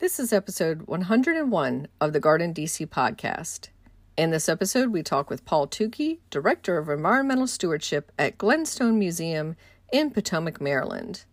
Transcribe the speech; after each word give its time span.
This 0.00 0.18
is 0.18 0.32
episode 0.32 0.86
101 0.86 1.86
of 2.00 2.14
the 2.14 2.20
Garden 2.20 2.54
DC 2.54 2.86
podcast. 2.86 3.68
In 4.16 4.30
this 4.30 4.48
episode, 4.48 4.88
we 4.88 5.02
talk 5.02 5.28
with 5.28 5.44
Paul 5.44 5.68
Tukey, 5.68 6.20
Director 6.30 6.78
of 6.78 6.88
Environmental 6.88 7.46
Stewardship 7.46 8.10
at 8.18 8.38
Glenstone 8.38 8.98
Museum 8.98 9.56
in 9.92 10.10
Potomac, 10.10 10.58
Maryland. 10.58 11.26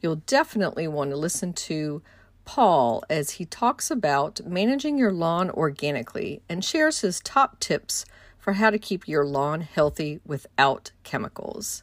You'll 0.00 0.22
definitely 0.28 0.86
want 0.86 1.10
to 1.10 1.16
listen 1.16 1.52
to 1.54 2.00
Paul 2.44 3.02
as 3.10 3.30
he 3.30 3.44
talks 3.44 3.90
about 3.90 4.46
managing 4.46 4.96
your 4.96 5.12
lawn 5.12 5.50
organically 5.50 6.40
and 6.48 6.64
shares 6.64 7.00
his 7.00 7.18
top 7.18 7.58
tips 7.58 8.04
for 8.38 8.52
how 8.52 8.70
to 8.70 8.78
keep 8.78 9.08
your 9.08 9.26
lawn 9.26 9.62
healthy 9.62 10.20
without 10.24 10.92
chemicals. 11.02 11.82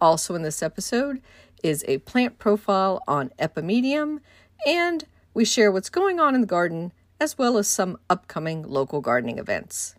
Also, 0.00 0.34
in 0.34 0.40
this 0.40 0.62
episode 0.62 1.20
is 1.62 1.84
a 1.86 1.98
plant 1.98 2.38
profile 2.38 3.02
on 3.06 3.28
Epimedium 3.38 4.20
and 4.66 5.04
we 5.32 5.44
share 5.44 5.70
what's 5.70 5.90
going 5.90 6.18
on 6.18 6.34
in 6.34 6.40
the 6.40 6.46
garden 6.46 6.92
as 7.20 7.36
well 7.38 7.58
as 7.58 7.68
some 7.68 7.98
upcoming 8.08 8.62
local 8.62 9.00
gardening 9.00 9.38
events. 9.38 9.94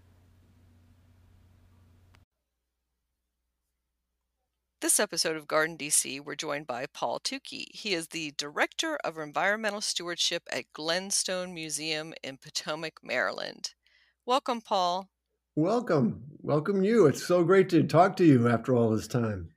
This 4.82 5.00
episode 5.00 5.38
of 5.38 5.48
Garden 5.48 5.78
DC, 5.78 6.20
we're 6.26 6.34
joined 6.34 6.66
by 6.66 6.88
Paul 6.92 7.20
Tukey. 7.20 7.68
He 7.72 7.94
is 7.94 8.08
the 8.08 8.34
Director 8.36 8.98
of 9.04 9.20
Environmental 9.20 9.80
Stewardship 9.80 10.42
at 10.52 10.73
Glenstone 10.73 11.54
Museum 11.54 12.16
in 12.23 12.38
Potomac, 12.38 12.94
Maryland. 13.04 13.76
Welcome, 14.26 14.60
Paul. 14.60 15.08
Welcome. 15.56 16.23
Welcome 16.40 16.84
you. 16.84 17.06
It's 17.06 17.23
so 17.23 17.44
great 17.44 17.70
to 17.70 17.84
talk 17.84 18.16
to 18.18 18.26
you 18.26 18.50
after 18.50 18.76
all 18.76 18.90
this 18.90 19.08
time. 19.08 19.52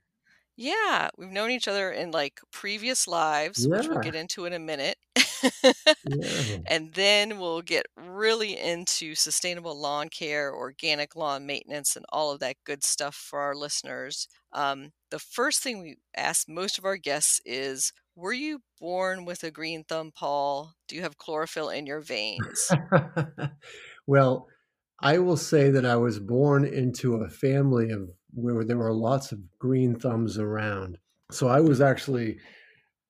Yeah, 0.56 1.08
we've 1.16 1.30
known 1.30 1.50
each 1.50 1.68
other 1.68 1.90
in 1.90 2.10
like 2.10 2.40
previous 2.52 3.08
lives, 3.08 3.66
which 3.66 3.88
we'll 3.88 4.00
get 4.00 4.14
into 4.14 4.44
in 4.44 4.52
a 4.52 4.58
minute. 4.58 4.98
Yeah. 5.42 6.58
And 6.66 6.92
then 6.94 7.38
we'll 7.38 7.62
get 7.62 7.86
really 7.96 8.58
into 8.58 9.14
sustainable 9.14 9.78
lawn 9.80 10.08
care, 10.08 10.54
organic 10.54 11.16
lawn 11.16 11.46
maintenance, 11.46 11.96
and 11.96 12.04
all 12.10 12.32
of 12.32 12.40
that 12.40 12.56
good 12.64 12.84
stuff 12.84 13.14
for 13.14 13.40
our 13.40 13.54
listeners. 13.54 14.28
Um, 14.52 14.92
the 15.10 15.18
first 15.18 15.62
thing 15.62 15.82
we 15.82 15.96
ask 16.16 16.48
most 16.48 16.78
of 16.78 16.84
our 16.84 16.96
guests 16.96 17.40
is 17.44 17.92
Were 18.16 18.32
you 18.32 18.60
born 18.80 19.24
with 19.24 19.42
a 19.42 19.50
green 19.50 19.84
thumb, 19.84 20.12
Paul? 20.14 20.74
Do 20.88 20.96
you 20.96 21.02
have 21.02 21.18
chlorophyll 21.18 21.68
in 21.68 21.86
your 21.86 22.00
veins? 22.00 22.70
well, 24.06 24.46
I 25.00 25.18
will 25.18 25.36
say 25.36 25.70
that 25.70 25.84
I 25.84 25.96
was 25.96 26.18
born 26.18 26.64
into 26.64 27.16
a 27.16 27.28
family 27.28 27.90
of 27.90 28.10
where 28.32 28.64
there 28.64 28.78
were 28.78 28.92
lots 28.92 29.32
of 29.32 29.40
green 29.58 29.98
thumbs 29.98 30.38
around. 30.38 30.98
So 31.30 31.48
I 31.48 31.60
was 31.60 31.80
actually 31.80 32.38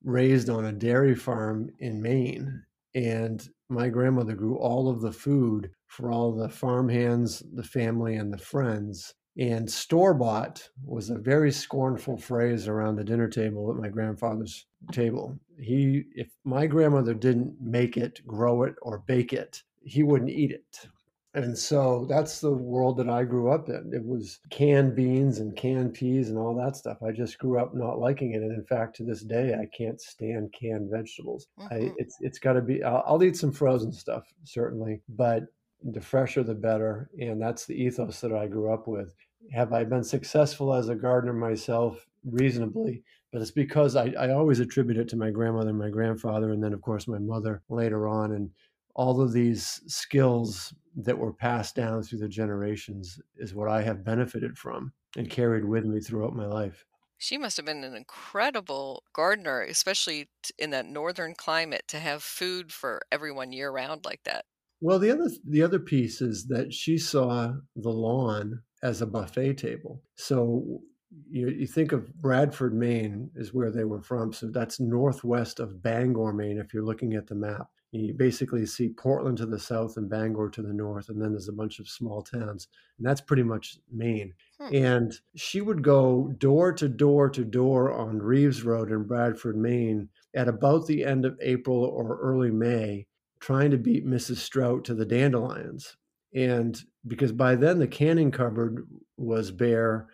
raised 0.05 0.49
on 0.49 0.65
a 0.65 0.71
dairy 0.71 1.15
farm 1.15 1.69
in 1.79 2.01
Maine, 2.01 2.63
and 2.93 3.49
my 3.69 3.89
grandmother 3.89 4.35
grew 4.35 4.57
all 4.57 4.87
of 4.87 5.01
the 5.01 5.11
food 5.11 5.71
for 5.87 6.11
all 6.11 6.31
the 6.31 6.47
farm 6.47 6.87
hands, 6.87 7.43
the 7.53 7.63
family, 7.63 8.15
and 8.15 8.31
the 8.31 8.37
friends. 8.37 9.13
And 9.37 9.69
store 9.69 10.13
bought 10.13 10.69
was 10.85 11.09
a 11.09 11.17
very 11.17 11.51
scornful 11.51 12.17
phrase 12.17 12.67
around 12.67 12.95
the 12.95 13.03
dinner 13.03 13.27
table 13.27 13.69
at 13.69 13.75
my 13.75 13.89
grandfather's 13.89 14.65
table. 14.93 15.37
He, 15.59 16.03
if 16.13 16.29
my 16.45 16.67
grandmother 16.67 17.13
didn't 17.13 17.55
make 17.59 17.97
it, 17.97 18.25
grow 18.25 18.63
it, 18.63 18.75
or 18.81 19.03
bake 19.07 19.33
it, 19.33 19.63
he 19.83 20.03
wouldn't 20.03 20.31
eat 20.31 20.51
it. 20.51 20.87
And 21.35 21.57
so 21.57 22.05
that's 22.05 22.39
the 22.39 22.53
world 22.53 22.97
that 22.97 23.09
I 23.09 23.25
grew 23.25 23.51
up 23.51 23.67
in. 23.69 23.91
It 23.93 24.05
was 24.05 24.39
canned 24.49 24.95
beans 24.95 25.37
and 25.39 25.55
canned 25.55 25.93
peas 25.93 26.29
and 26.29 26.39
all 26.39 26.55
that 26.55 26.77
stuff. 26.77 27.03
I 27.03 27.11
just 27.11 27.37
grew 27.39 27.59
up 27.59 27.75
not 27.75 27.99
liking 27.99 28.31
it, 28.31 28.41
and 28.41 28.51
in 28.53 28.63
fact, 28.65 28.95
to 28.97 29.03
this 29.03 29.21
day, 29.23 29.53
I 29.53 29.65
can't 29.77 29.99
stand 30.01 30.53
canned 30.53 30.89
vegetables. 30.89 31.47
I, 31.69 31.75
Mhm. 31.75 31.95
it's 31.97 32.15
it's 32.21 32.39
got 32.39 32.53
to 32.53 32.61
be. 32.61 32.81
I'll, 32.83 33.03
I'll 33.05 33.23
eat 33.23 33.35
some 33.37 33.51
frozen 33.51 33.91
stuff 33.91 34.33
certainly, 34.43 35.01
but 35.09 35.43
the 35.83 36.01
fresher 36.01 36.41
the 36.41 36.55
better. 36.55 37.11
And 37.19 37.41
that's 37.41 37.65
the 37.65 37.75
ethos 37.75 38.21
that 38.21 38.33
I 38.33 38.47
grew 38.47 38.73
up 38.73 38.87
with. 38.87 39.13
Have 39.51 39.73
I 39.73 39.83
been 39.83 40.03
successful 40.03 40.73
as 40.73 40.89
a 40.89 40.95
gardener 40.95 41.33
myself? 41.33 42.07
Reasonably, 42.23 43.03
but 43.31 43.41
it's 43.43 43.51
because 43.51 43.95
I, 43.95 44.05
I 44.17 44.31
always 44.31 44.59
attribute 44.59 44.97
it 44.97 45.07
to 45.09 45.15
my 45.17 45.29
grandmother 45.29 45.69
and 45.69 45.77
my 45.77 45.89
grandfather, 45.91 46.51
and 46.51 46.63
then 46.63 46.73
of 46.73 46.81
course 46.81 47.07
my 47.07 47.19
mother 47.19 47.61
later 47.69 48.07
on, 48.07 48.31
and 48.31 48.51
all 48.95 49.21
of 49.21 49.33
these 49.33 49.81
skills 49.87 50.73
that 50.95 51.17
were 51.17 51.33
passed 51.33 51.75
down 51.75 52.01
through 52.01 52.19
the 52.19 52.27
generations 52.27 53.19
is 53.37 53.53
what 53.53 53.69
I 53.69 53.81
have 53.81 54.05
benefited 54.05 54.57
from 54.57 54.93
and 55.17 55.29
carried 55.29 55.65
with 55.65 55.85
me 55.85 55.99
throughout 55.99 56.35
my 56.35 56.45
life. 56.45 56.85
She 57.17 57.37
must 57.37 57.57
have 57.57 57.65
been 57.65 57.83
an 57.83 57.95
incredible 57.95 59.03
gardener, 59.13 59.61
especially 59.61 60.29
in 60.57 60.69
that 60.71 60.85
northern 60.85 61.33
climate, 61.33 61.83
to 61.89 61.99
have 61.99 62.23
food 62.23 62.71
for 62.71 63.01
everyone 63.11 63.51
year 63.51 63.71
round 63.71 64.05
like 64.05 64.23
that. 64.23 64.45
Well, 64.81 64.99
the 64.99 65.11
other 65.11 65.29
the 65.47 65.61
other 65.61 65.79
piece 65.79 66.21
is 66.21 66.47
that 66.47 66.73
she 66.73 66.97
saw 66.97 67.53
the 67.75 67.89
lawn 67.89 68.61
as 68.83 69.01
a 69.01 69.07
buffet 69.07 69.55
table. 69.55 70.03
So 70.15 70.81
you, 71.29 71.49
you 71.49 71.67
think 71.67 71.91
of 71.93 72.13
Bradford, 72.15 72.73
Maine, 72.73 73.31
is 73.35 73.53
where 73.53 73.71
they 73.71 73.85
were 73.85 74.01
from. 74.01 74.33
So 74.33 74.47
that's 74.47 74.79
northwest 74.79 75.59
of 75.59 75.81
Bangor, 75.81 76.33
Maine. 76.33 76.57
If 76.57 76.73
you're 76.73 76.83
looking 76.83 77.13
at 77.13 77.27
the 77.27 77.35
map, 77.35 77.67
you 77.91 78.13
basically 78.13 78.65
see 78.65 78.89
Portland 78.89 79.37
to 79.37 79.45
the 79.45 79.59
south 79.59 79.97
and 79.97 80.09
Bangor 80.09 80.49
to 80.49 80.61
the 80.61 80.73
north, 80.73 81.09
and 81.09 81.21
then 81.21 81.31
there's 81.31 81.49
a 81.49 81.53
bunch 81.53 81.79
of 81.79 81.87
small 81.87 82.21
towns, 82.21 82.67
and 82.97 83.07
that's 83.07 83.21
pretty 83.21 83.43
much 83.43 83.77
Maine. 83.91 84.33
Hmm. 84.59 84.75
And 84.75 85.13
she 85.35 85.61
would 85.61 85.81
go 85.81 86.33
door 86.37 86.73
to 86.73 86.87
door 86.87 87.29
to 87.29 87.43
door 87.43 87.93
on 87.93 88.21
Reeves 88.21 88.63
Road 88.63 88.91
in 88.91 89.03
Bradford, 89.03 89.57
Maine, 89.57 90.09
at 90.33 90.47
about 90.47 90.87
the 90.87 91.05
end 91.05 91.25
of 91.25 91.39
April 91.41 91.83
or 91.83 92.19
early 92.19 92.51
May, 92.51 93.07
trying 93.39 93.71
to 93.71 93.77
beat 93.77 94.05
Mrs. 94.05 94.37
Strout 94.37 94.83
to 94.85 94.93
the 94.93 95.05
dandelions. 95.05 95.95
And 96.33 96.77
because 97.07 97.31
by 97.31 97.55
then 97.55 97.79
the 97.79 97.87
canning 97.87 98.31
cupboard 98.31 98.85
was 99.17 99.51
bare, 99.51 100.07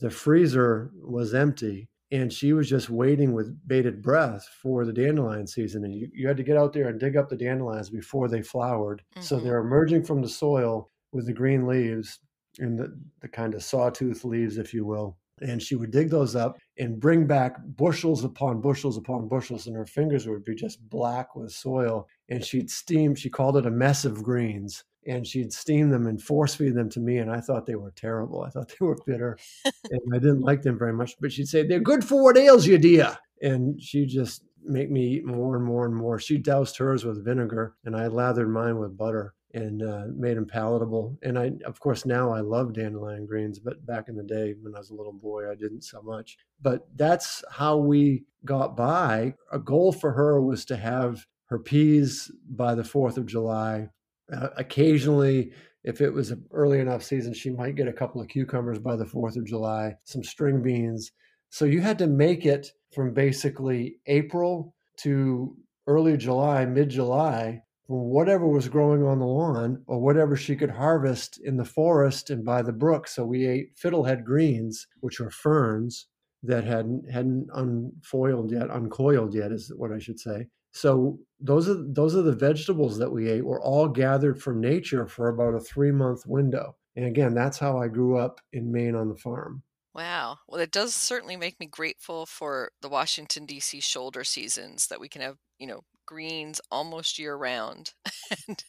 the 0.00 0.10
freezer 0.10 0.90
was 1.00 1.32
empty, 1.32 1.88
and 2.12 2.32
she 2.32 2.52
was 2.52 2.68
just 2.70 2.90
waiting 2.90 3.32
with 3.32 3.66
bated 3.66 4.02
breath 4.02 4.46
for 4.62 4.84
the 4.84 4.92
dandelion 4.92 5.46
season. 5.48 5.84
And 5.84 5.94
you, 5.94 6.08
you 6.14 6.28
had 6.28 6.36
to 6.36 6.44
get 6.44 6.56
out 6.58 6.72
there 6.74 6.88
and 6.88 7.00
dig 7.00 7.16
up 7.16 7.28
the 7.30 7.36
dandelions 7.36 7.90
before 7.90 8.28
they 8.28 8.42
flowered. 8.42 9.02
So 9.20 9.40
Mhm. 9.40 9.44
they're 9.44 9.58
emerging 9.60 10.04
from 10.04 10.22
the 10.22 10.28
soil 10.28 10.92
with 11.12 11.26
the 11.26 11.32
green 11.32 11.66
leaves 11.66 12.20
and 12.58 12.78
the, 12.78 13.00
the 13.20 13.28
kind 13.28 13.54
of 13.54 13.64
sawtooth 13.64 14.24
leaves, 14.24 14.58
if 14.58 14.74
you 14.74 14.84
will. 14.86 15.18
And 15.42 15.62
she 15.62 15.74
would 15.74 15.90
dig 15.90 16.10
those 16.10 16.36
up 16.36 16.58
and 16.78 17.00
bring 17.00 17.26
back 17.26 17.56
bushels 17.76 18.24
upon 18.24 18.60
bushels 18.60 18.96
upon 18.96 19.28
bushels, 19.28 19.66
and 19.66 19.76
her 19.76 19.86
fingers 19.86 20.26
would 20.26 20.44
be 20.44 20.54
just 20.54 20.88
black 20.88 21.34
with 21.34 21.52
soil. 21.52 22.08
And 22.28 22.44
she'd 22.44 22.70
steam, 22.70 23.14
she 23.14 23.30
called 23.30 23.56
it 23.56 23.66
a 23.66 23.70
mess 23.70 24.04
of 24.04 24.22
greens. 24.22 24.84
And 25.04 25.26
she'd 25.26 25.52
steam 25.52 25.90
them 25.90 26.06
and 26.06 26.22
force 26.22 26.54
feed 26.54 26.74
them 26.74 26.88
to 26.90 27.00
me. 27.00 27.18
And 27.18 27.28
I 27.30 27.40
thought 27.40 27.66
they 27.66 27.74
were 27.74 27.90
terrible. 27.90 28.42
I 28.42 28.50
thought 28.50 28.68
they 28.80 28.86
were 28.86 28.96
bitter 29.04 29.36
and 29.64 30.00
I 30.14 30.18
didn't 30.18 30.42
like 30.42 30.62
them 30.62 30.78
very 30.78 30.92
much. 30.92 31.16
But 31.20 31.32
she'd 31.32 31.48
say, 31.48 31.66
They're 31.66 31.80
good 31.80 32.04
for 32.04 32.22
what 32.22 32.38
ails 32.38 32.66
you, 32.66 32.78
dear. 32.78 33.18
And 33.42 33.82
she'd 33.82 34.10
just 34.10 34.44
make 34.64 34.90
me 34.90 35.16
eat 35.16 35.24
more 35.24 35.56
and 35.56 35.64
more 35.64 35.84
and 35.84 35.94
more. 35.94 36.20
She 36.20 36.38
doused 36.38 36.76
hers 36.78 37.04
with 37.04 37.24
vinegar, 37.24 37.74
and 37.84 37.96
I 37.96 38.06
lathered 38.06 38.48
mine 38.48 38.78
with 38.78 38.96
butter 38.96 39.34
and 39.54 39.82
uh, 39.82 40.04
made 40.14 40.36
them 40.36 40.46
palatable. 40.46 41.18
And 41.22 41.38
I, 41.38 41.52
of 41.66 41.78
course, 41.80 42.06
now 42.06 42.32
I 42.32 42.40
love 42.40 42.72
dandelion 42.72 43.26
greens, 43.26 43.58
but 43.58 43.84
back 43.86 44.08
in 44.08 44.16
the 44.16 44.22
day 44.22 44.54
when 44.60 44.74
I 44.74 44.78
was 44.78 44.90
a 44.90 44.94
little 44.94 45.12
boy, 45.12 45.50
I 45.50 45.54
didn't 45.54 45.82
so 45.82 46.00
much. 46.02 46.38
But 46.60 46.86
that's 46.96 47.44
how 47.50 47.76
we 47.76 48.24
got 48.44 48.76
by. 48.76 49.34
A 49.52 49.58
goal 49.58 49.92
for 49.92 50.12
her 50.12 50.40
was 50.40 50.64
to 50.66 50.76
have 50.76 51.26
her 51.46 51.58
peas 51.58 52.30
by 52.48 52.74
the 52.74 52.82
4th 52.82 53.18
of 53.18 53.26
July. 53.26 53.88
Uh, 54.32 54.48
occasionally, 54.56 55.52
if 55.84 56.00
it 56.00 56.10
was 56.10 56.30
an 56.30 56.44
early 56.52 56.80
enough 56.80 57.02
season, 57.02 57.34
she 57.34 57.50
might 57.50 57.74
get 57.74 57.88
a 57.88 57.92
couple 57.92 58.20
of 58.20 58.28
cucumbers 58.28 58.78
by 58.78 58.96
the 58.96 59.04
4th 59.04 59.36
of 59.36 59.46
July, 59.46 59.96
some 60.04 60.22
string 60.22 60.62
beans. 60.62 61.12
So 61.50 61.66
you 61.66 61.80
had 61.82 61.98
to 61.98 62.06
make 62.06 62.46
it 62.46 62.72
from 62.94 63.12
basically 63.12 63.96
April 64.06 64.74
to 64.98 65.56
early 65.86 66.16
July, 66.16 66.64
mid 66.64 66.88
July, 66.88 67.62
from 67.86 67.96
whatever 68.10 68.46
was 68.46 68.68
growing 68.68 69.02
on 69.02 69.18
the 69.18 69.26
lawn 69.26 69.82
or 69.86 70.00
whatever 70.00 70.36
she 70.36 70.56
could 70.56 70.70
harvest 70.70 71.40
in 71.42 71.56
the 71.56 71.64
forest 71.64 72.30
and 72.30 72.44
by 72.44 72.62
the 72.62 72.72
brook. 72.72 73.08
So 73.08 73.24
we 73.24 73.46
ate 73.46 73.76
fiddlehead 73.76 74.24
greens, 74.24 74.86
which 75.00 75.20
are 75.20 75.30
ferns 75.30 76.06
that 76.42 76.64
hadn't 76.64 77.10
hadn't 77.10 77.48
unfoiled 77.54 78.50
yet, 78.50 78.70
uncoiled 78.70 79.34
yet 79.34 79.52
is 79.52 79.72
what 79.76 79.92
I 79.92 79.98
should 79.98 80.18
say. 80.18 80.48
So 80.72 81.18
those 81.38 81.68
are 81.68 81.82
those 81.86 82.16
are 82.16 82.22
the 82.22 82.34
vegetables 82.34 82.98
that 82.98 83.12
we 83.12 83.28
ate 83.28 83.44
were 83.44 83.60
all 83.60 83.88
gathered 83.88 84.42
from 84.42 84.60
nature 84.60 85.06
for 85.06 85.28
about 85.28 85.54
a 85.54 85.60
three 85.60 85.92
month 85.92 86.24
window. 86.26 86.76
And 86.96 87.06
again, 87.06 87.34
that's 87.34 87.58
how 87.58 87.78
I 87.78 87.88
grew 87.88 88.18
up 88.18 88.40
in 88.52 88.72
Maine 88.72 88.94
on 88.94 89.08
the 89.08 89.16
farm. 89.16 89.62
Wow. 89.94 90.38
Well, 90.48 90.60
it 90.60 90.70
does 90.70 90.94
certainly 90.94 91.36
make 91.36 91.60
me 91.60 91.66
grateful 91.66 92.24
for 92.24 92.72
the 92.80 92.88
Washington, 92.88 93.44
D.C. 93.44 93.80
shoulder 93.80 94.24
seasons 94.24 94.86
that 94.86 95.00
we 95.00 95.08
can 95.08 95.20
have, 95.20 95.36
you 95.58 95.66
know, 95.66 95.82
greens 96.06 96.60
almost 96.70 97.18
year 97.18 97.36
round. 97.36 97.92
and, 98.48 98.64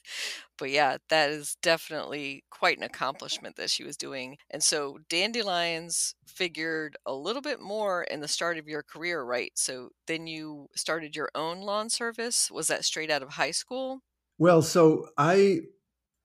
but 0.58 0.70
yeah, 0.70 0.98
that 1.10 1.30
is 1.30 1.58
definitely 1.62 2.44
quite 2.50 2.78
an 2.78 2.84
accomplishment 2.84 3.56
that 3.56 3.70
she 3.70 3.84
was 3.84 3.98
doing. 3.98 4.38
And 4.50 4.64
so 4.64 5.00
dandelions 5.10 6.16
figured 6.26 6.98
a 7.06 7.14
little 7.14 7.42
bit 7.42 7.60
more 7.60 8.04
in 8.04 8.20
the 8.22 8.28
start 8.28 8.58
of 8.58 8.68
your 8.68 8.84
career, 8.84 9.24
right? 9.24 9.52
So 9.56 9.90
then 10.08 10.28
you 10.28 10.68
started 10.76 11.16
your 11.16 11.30
own 11.36 11.62
lawn 11.62 11.90
service. 11.90 12.50
Was 12.52 12.68
that 12.68 12.86
straight 12.86 13.12
out 13.12 13.24
of 13.24 13.30
high 13.30 13.52
school? 13.52 14.02
Well, 14.38 14.62
so 14.62 15.08
I 15.18 15.62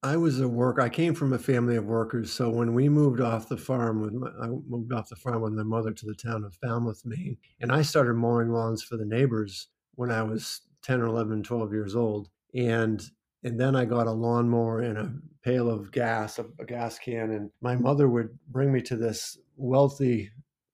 I 0.03 0.17
was 0.17 0.41
a 0.41 0.47
worker. 0.47 0.81
I 0.81 0.89
came 0.89 1.15
from 1.15 1.33
a 1.33 1.39
family 1.39 1.75
of 1.75 1.85
workers. 1.85 2.33
So 2.33 2.51
when 2.51 2.73
we 2.73 2.89
moved 2.89 3.21
off 3.21 3.49
the 3.49 3.57
farm 3.57 4.01
with 4.01 4.13
my, 4.13 4.29
I 4.41 4.47
moved 4.47 4.93
off 4.93 5.09
the 5.09 5.17
farm 5.17 5.43
with 5.43 5.53
my 5.55 5.65
mother 5.65 5.93
to 5.93 6.07
the 6.07 6.15
town 6.15 6.45
of 6.45 6.55
Falmouth, 6.55 7.03
Maine, 7.05 7.37
and 7.61 7.73
I 7.73 7.83
started 7.83 8.15
mowing 8.15 8.51
lawns 8.51 8.83
for 8.83 8.97
the 8.97 9.05
neighbors 9.05 9.67
when 9.97 10.13
I 10.13 10.23
was 10.23 10.61
10 10.89 11.03
or 11.03 11.07
11, 11.07 11.43
12 11.43 11.73
years 11.73 11.95
old. 11.95 12.29
And 12.55 13.03
and 13.45 13.61
then 13.61 13.77
I 13.77 13.85
got 13.85 14.09
a 14.09 14.13
lawnmower 14.13 14.81
and 14.81 14.99
a 14.99 15.13
pail 15.45 15.71
of 15.71 15.93
gas, 15.93 16.41
a, 16.41 16.47
a 16.59 16.65
gas 16.65 16.99
can, 16.99 17.31
and 17.31 17.51
my 17.61 17.77
mm. 17.77 17.83
mother 17.83 18.09
would 18.09 18.37
bring 18.49 18.73
me 18.73 18.83
to 18.83 18.97
this 18.97 19.39
wealthy 19.57 20.31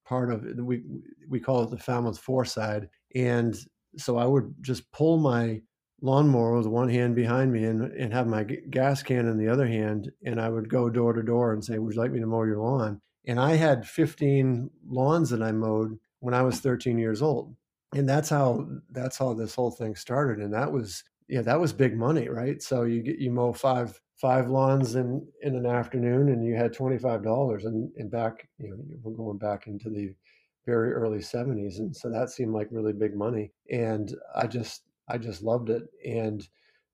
part 0.06 0.32
of 0.32 0.46
it. 0.46 0.56
We 0.64 0.82
we 1.28 1.40
call 1.40 1.62
it 1.62 1.70
the 1.70 1.76
Falmouth 1.76 2.18
Foreside, 2.18 2.88
and 3.14 3.54
so 3.98 4.16
I 4.16 4.24
would 4.24 4.54
just 4.62 4.90
pull 4.92 5.18
my 5.18 5.60
lawnmower 6.00 6.56
with 6.56 6.66
one 6.66 6.88
hand 6.88 7.14
behind 7.14 7.52
me 7.52 7.64
and, 7.64 7.82
and 7.92 8.12
have 8.12 8.26
my 8.26 8.44
gas 8.44 9.02
can 9.02 9.26
in 9.26 9.38
the 9.38 9.48
other 9.48 9.66
hand. 9.66 10.10
And 10.24 10.40
I 10.40 10.48
would 10.48 10.68
go 10.68 10.90
door 10.90 11.12
to 11.12 11.22
door 11.22 11.52
and 11.52 11.64
say, 11.64 11.78
Would 11.78 11.94
you 11.94 12.00
like 12.00 12.12
me 12.12 12.20
to 12.20 12.26
mow 12.26 12.44
your 12.44 12.58
lawn? 12.58 13.00
And 13.26 13.40
I 13.40 13.56
had 13.56 13.88
15 13.88 14.70
lawns 14.86 15.30
that 15.30 15.42
I 15.42 15.52
mowed 15.52 15.98
when 16.20 16.34
I 16.34 16.42
was 16.42 16.60
13 16.60 16.98
years 16.98 17.22
old. 17.22 17.56
And 17.94 18.08
that's 18.08 18.28
how 18.28 18.66
that's 18.90 19.18
how 19.18 19.34
this 19.34 19.54
whole 19.54 19.70
thing 19.70 19.94
started. 19.96 20.38
And 20.38 20.52
that 20.52 20.70
was 20.70 21.04
yeah, 21.28 21.42
that 21.42 21.60
was 21.60 21.72
big 21.72 21.96
money, 21.96 22.28
right? 22.28 22.62
So 22.62 22.82
you 22.84 23.02
get 23.02 23.18
you 23.18 23.30
mow 23.30 23.52
five 23.52 23.98
five 24.16 24.48
lawns 24.48 24.94
in 24.94 25.26
in 25.42 25.56
an 25.56 25.66
afternoon 25.66 26.28
and 26.28 26.44
you 26.44 26.54
had 26.54 26.72
$25 26.72 27.64
and, 27.64 27.90
and 27.96 28.10
back, 28.10 28.48
you 28.58 28.70
know, 28.70 28.76
we're 29.02 29.16
going 29.16 29.38
back 29.38 29.66
into 29.66 29.90
the 29.90 30.14
very 30.66 30.92
early 30.92 31.18
70s 31.18 31.78
and 31.78 31.94
so 31.94 32.08
that 32.10 32.30
seemed 32.30 32.54
like 32.54 32.68
really 32.70 32.94
big 32.94 33.14
money 33.14 33.52
and 33.70 34.14
i 34.34 34.46
just 34.46 34.84
I 35.08 35.18
just 35.18 35.42
loved 35.42 35.70
it. 35.70 35.84
And 36.04 36.46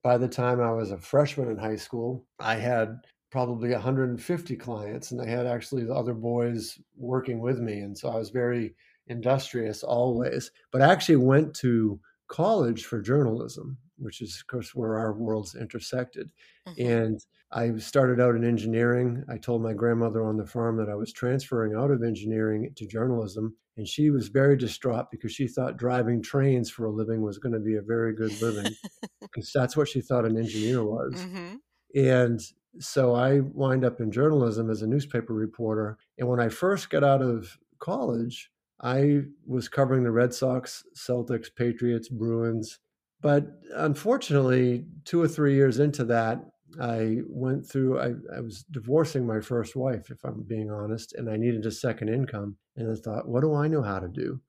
by 0.03 0.19
the 0.19 0.29
time 0.29 0.61
I 0.61 0.73
was 0.73 0.91
a 0.91 0.99
freshman 0.99 1.51
in 1.51 1.59
high 1.59 1.77
school, 1.77 2.27
I 2.39 2.57
had 2.57 2.99
probably 3.31 3.71
150 3.71 4.57
clients, 4.57 5.13
and 5.13 5.21
I 5.21 5.27
had 5.27 5.47
actually 5.47 5.85
the 5.85 5.95
other 5.95 6.15
boys 6.15 6.79
working 6.97 7.41
with 7.41 7.61
me. 7.61 7.81
And 7.81 7.97
so 7.97 8.09
I 8.09 8.17
was 8.17 8.31
very 8.31 8.75
industrious 9.11 9.83
always. 9.83 10.51
But 10.73 10.81
I 10.81 10.91
actually 10.91 11.17
went 11.17 11.55
to 11.57 12.01
college 12.29 12.85
for 12.85 13.03
journalism, 13.03 13.77
which 13.99 14.23
is, 14.23 14.37
of 14.37 14.47
course, 14.47 14.75
where 14.75 14.97
our 14.97 15.13
worlds 15.13 15.55
intersected. 15.55 16.31
Mm-hmm. 16.67 16.87
And 16.87 17.21
I 17.53 17.77
started 17.79 18.21
out 18.21 18.37
in 18.37 18.45
engineering. 18.45 19.25
I 19.29 19.37
told 19.37 19.63
my 19.63 19.75
grandmother 19.75 20.25
on 20.25 20.37
the 20.37 20.47
farm 20.47 20.77
that 20.77 20.89
I 20.89 20.95
was 20.95 21.13
transferring 21.13 21.75
out 21.75 21.91
of 21.91 22.03
engineering 22.03 22.73
to 22.77 22.87
journalism. 22.87 23.57
And 23.77 23.87
she 23.87 24.11
was 24.11 24.29
very 24.29 24.57
distraught 24.57 25.11
because 25.11 25.33
she 25.33 25.49
thought 25.49 25.77
driving 25.77 26.23
trains 26.23 26.71
for 26.71 26.87
a 26.87 26.91
living 26.91 27.23
was 27.23 27.39
going 27.39 27.55
to 27.55 27.61
be 27.61 27.77
a 27.77 27.83
very 27.83 28.15
good 28.15 28.41
living, 28.41 28.73
because 29.21 29.53
that's 29.53 29.77
what 29.77 29.89
she 29.89 30.01
thought 30.01 30.25
an 30.25 30.39
engineer 30.39 30.85
was. 30.85 31.15
Mm-hmm. 31.15 31.57
And 31.97 32.41
so 32.79 33.15
I 33.15 33.41
wind 33.41 33.85
up 33.85 34.01
in 34.01 34.13
journalism 34.13 34.71
as 34.71 34.83
a 34.83 34.87
newspaper 34.87 35.35
reporter. 35.35 35.99
And 36.19 36.29
when 36.29 36.39
I 36.39 36.49
first 36.49 36.91
got 36.91 37.03
out 37.03 37.23
of 37.23 37.59
college, 37.81 38.51
I 38.83 39.23
was 39.47 39.69
covering 39.69 40.05
the 40.05 40.11
Red 40.11 40.33
Sox, 40.33 40.85
Celtics, 40.97 41.49
Patriots, 41.55 42.09
Bruins. 42.09 42.79
But 43.21 43.47
unfortunately, 43.75 44.87
two 45.05 45.21
or 45.21 45.29
three 45.29 45.55
years 45.55 45.79
into 45.79 46.05
that, 46.07 46.41
I 46.81 47.19
went 47.29 47.67
through, 47.69 48.01
I, 48.01 48.15
I 48.37 48.41
was 48.41 48.65
divorcing 48.71 49.27
my 49.27 49.41
first 49.41 49.77
wife, 49.77 50.11
if 50.11 50.25
I'm 50.25 50.45
being 50.45 50.71
honest, 50.71 51.15
and 51.15 51.29
I 51.29 51.37
needed 51.37 51.67
a 51.67 51.71
second 51.71 52.09
income. 52.09 52.57
And 52.77 52.91
I 52.91 52.95
thought, 52.95 53.29
what 53.29 53.43
do 53.43 53.55
I 53.55 53.69
know 53.69 53.83
how 53.83 53.99
to 53.99 54.09
do? 54.09 54.41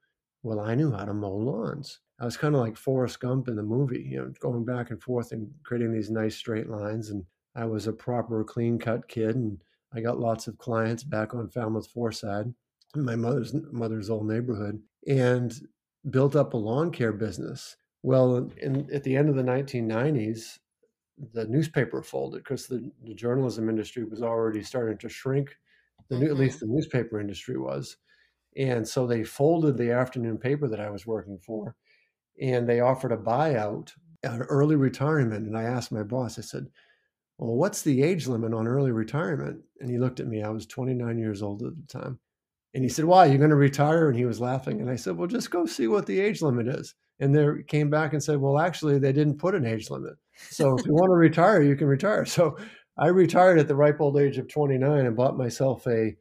Well, 0.43 0.59
I 0.59 0.75
knew 0.75 0.91
how 0.91 1.05
to 1.05 1.13
mow 1.13 1.35
lawns. 1.35 1.99
I 2.19 2.25
was 2.25 2.37
kind 2.37 2.55
of 2.55 2.61
like 2.61 2.77
Forrest 2.77 3.19
Gump 3.19 3.47
in 3.47 3.55
the 3.55 3.63
movie, 3.63 4.07
you 4.07 4.17
know, 4.17 4.31
going 4.39 4.63
back 4.63 4.91
and 4.91 5.01
forth 5.01 5.31
and 5.31 5.49
creating 5.63 5.91
these 5.91 6.11
nice 6.11 6.35
straight 6.35 6.69
lines. 6.69 7.09
And 7.09 7.25
I 7.55 7.65
was 7.65 7.87
a 7.87 7.93
proper 7.93 8.43
clean 8.43 8.77
cut 8.79 9.07
kid. 9.07 9.35
And 9.35 9.57
I 9.93 10.01
got 10.01 10.19
lots 10.19 10.47
of 10.47 10.57
clients 10.57 11.03
back 11.03 11.33
on 11.33 11.49
Falmouth 11.49 11.87
Foreside, 11.87 12.53
my 12.95 13.15
mother's 13.15 13.53
mother's 13.71 14.09
old 14.09 14.27
neighborhood, 14.27 14.81
and 15.07 15.53
built 16.09 16.35
up 16.35 16.53
a 16.53 16.57
lawn 16.57 16.91
care 16.91 17.13
business. 17.13 17.75
Well, 18.03 18.49
in, 18.57 18.89
at 18.91 19.03
the 19.03 19.15
end 19.15 19.29
of 19.29 19.35
the 19.35 19.43
1990s, 19.43 20.57
the 21.33 21.45
newspaper 21.45 22.01
folded 22.01 22.39
because 22.39 22.67
the, 22.67 22.91
the, 23.03 23.13
journalism 23.13 23.69
industry 23.69 24.03
was 24.03 24.23
already 24.23 24.63
starting 24.63 24.97
to 24.97 25.09
shrink. 25.09 25.55
The 26.09 26.15
mm-hmm. 26.15 26.25
at 26.25 26.37
least 26.37 26.59
the 26.59 26.67
newspaper 26.67 27.19
industry 27.19 27.57
was, 27.57 27.97
and 28.57 28.87
so 28.87 29.05
they 29.05 29.23
folded 29.23 29.77
the 29.77 29.91
afternoon 29.91 30.37
paper 30.37 30.67
that 30.67 30.79
I 30.79 30.89
was 30.89 31.05
working 31.05 31.37
for, 31.37 31.75
and 32.41 32.67
they 32.67 32.79
offered 32.79 33.11
a 33.11 33.17
buyout, 33.17 33.91
an 34.23 34.41
early 34.43 34.75
retirement. 34.75 35.45
And 35.45 35.57
I 35.57 35.63
asked 35.63 35.91
my 35.91 36.03
boss, 36.03 36.39
I 36.39 36.41
said, 36.41 36.67
"Well, 37.37 37.55
what's 37.55 37.83
the 37.83 38.01
age 38.01 38.27
limit 38.27 38.53
on 38.53 38.67
early 38.67 38.91
retirement?" 38.91 39.61
And 39.79 39.89
he 39.89 39.99
looked 39.99 40.19
at 40.19 40.27
me. 40.27 40.41
I 40.41 40.49
was 40.49 40.65
29 40.65 41.19
years 41.19 41.43
old 41.43 41.61
at 41.61 41.75
the 41.75 41.87
time, 41.87 42.19
and 42.73 42.83
he 42.83 42.89
said, 42.89 43.05
"Why? 43.05 43.25
You're 43.25 43.37
going 43.37 43.49
to 43.49 43.55
retire?" 43.55 44.09
And 44.09 44.17
he 44.17 44.25
was 44.25 44.39
laughing. 44.39 44.81
And 44.81 44.89
I 44.89 44.95
said, 44.95 45.17
"Well, 45.17 45.27
just 45.27 45.51
go 45.51 45.65
see 45.65 45.87
what 45.87 46.05
the 46.05 46.19
age 46.19 46.41
limit 46.41 46.67
is." 46.67 46.95
And 47.19 47.35
they 47.35 47.47
came 47.67 47.89
back 47.89 48.13
and 48.13 48.23
said, 48.23 48.39
"Well, 48.39 48.59
actually, 48.59 48.99
they 48.99 49.13
didn't 49.13 49.37
put 49.39 49.55
an 49.55 49.65
age 49.65 49.89
limit." 49.89 50.13
So 50.49 50.75
if 50.77 50.85
you 50.85 50.93
want 50.93 51.09
to 51.09 51.15
retire, 51.15 51.61
you 51.61 51.75
can 51.75 51.87
retire. 51.87 52.25
So 52.25 52.57
I 52.97 53.07
retired 53.07 53.59
at 53.59 53.67
the 53.67 53.75
ripe 53.75 54.01
old 54.01 54.17
age 54.17 54.37
of 54.37 54.47
29 54.47 55.05
and 55.05 55.15
bought 55.15 55.37
myself 55.37 55.85
a 55.87 56.15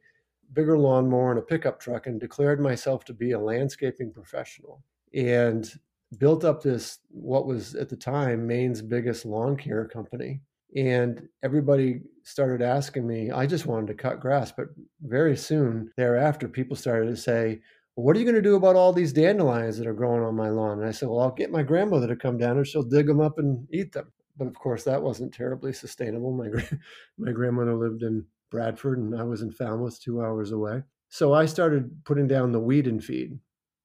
bigger 0.53 0.77
lawnmower 0.77 1.31
and 1.31 1.39
a 1.39 1.43
pickup 1.43 1.79
truck 1.79 2.07
and 2.07 2.19
declared 2.19 2.59
myself 2.59 3.05
to 3.05 3.13
be 3.13 3.31
a 3.31 3.39
landscaping 3.39 4.11
professional 4.11 4.83
and 5.13 5.71
built 6.17 6.43
up 6.43 6.61
this 6.61 6.99
what 7.09 7.45
was 7.45 7.75
at 7.75 7.89
the 7.89 7.95
time 7.95 8.45
Maine's 8.45 8.81
biggest 8.81 9.25
lawn 9.25 9.55
care 9.55 9.85
company. 9.85 10.41
And 10.75 11.27
everybody 11.43 12.01
started 12.23 12.61
asking 12.61 13.05
me, 13.05 13.31
I 13.31 13.45
just 13.45 13.65
wanted 13.65 13.87
to 13.87 13.93
cut 13.93 14.19
grass. 14.19 14.51
But 14.51 14.67
very 15.01 15.35
soon 15.35 15.91
thereafter, 15.97 16.47
people 16.47 16.75
started 16.75 17.07
to 17.07 17.17
say, 17.17 17.59
well, 17.95 18.05
what 18.05 18.15
are 18.15 18.19
you 18.19 18.25
going 18.25 18.35
to 18.35 18.41
do 18.41 18.55
about 18.55 18.75
all 18.75 18.93
these 18.93 19.11
dandelions 19.11 19.77
that 19.77 19.87
are 19.87 19.93
growing 19.93 20.23
on 20.23 20.35
my 20.35 20.49
lawn? 20.49 20.79
And 20.79 20.87
I 20.87 20.91
said, 20.91 21.09
well, 21.09 21.19
I'll 21.19 21.31
get 21.31 21.51
my 21.51 21.63
grandmother 21.63 22.07
to 22.07 22.15
come 22.15 22.37
down 22.37 22.57
and 22.57 22.65
she'll 22.65 22.83
dig 22.83 23.07
them 23.07 23.19
up 23.19 23.37
and 23.37 23.67
eat 23.73 23.91
them. 23.91 24.11
But 24.37 24.47
of 24.47 24.55
course, 24.55 24.83
that 24.85 25.01
wasn't 25.01 25.33
terribly 25.33 25.73
sustainable. 25.73 26.31
My, 26.31 26.49
my 27.17 27.31
grandmother 27.31 27.75
lived 27.75 28.03
in 28.03 28.25
Bradford 28.49 28.99
and 28.99 29.15
I 29.19 29.23
was 29.23 29.41
in 29.41 29.51
Falmouth, 29.51 30.01
two 30.01 30.21
hours 30.21 30.51
away. 30.51 30.83
So 31.09 31.33
I 31.33 31.45
started 31.45 31.91
putting 32.05 32.27
down 32.27 32.53
the 32.53 32.59
weed 32.59 32.87
and 32.87 33.03
feed 33.03 33.37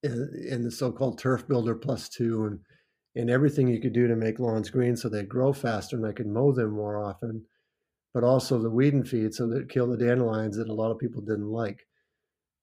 uh, 0.05 0.11
and 0.51 0.65
the 0.65 0.71
so-called 0.71 1.19
turf 1.19 1.49
builder 1.49 1.75
plus 1.75 2.09
two 2.09 2.45
and 2.45 2.61
and 3.17 3.31
everything 3.31 3.69
you 3.69 3.81
could 3.81 3.95
do 3.95 4.07
to 4.07 4.17
make 4.17 4.39
lawns 4.39 4.71
green 4.71 4.97
so 4.97 5.09
they 5.09 5.25
grow 5.25 5.53
faster 5.53 5.97
and 5.97 6.07
I 6.07 6.13
could 6.13 6.27
mow 6.27 6.53
them 6.53 6.71
more 6.71 7.03
often, 7.03 7.47
but 8.15 8.25
also 8.25 8.59
the 8.59 8.71
weed 8.71 8.95
and 8.95 9.09
feed 9.09 9.35
so 9.35 9.49
that 9.49 9.71
kill 9.71 9.89
the 9.89 9.97
dandelions 9.97 10.57
that 10.57 10.69
a 10.69 10.75
lot 10.75 10.91
of 10.93 10.99
people 10.99 11.23
didn't 11.23 11.51
like. 11.51 11.87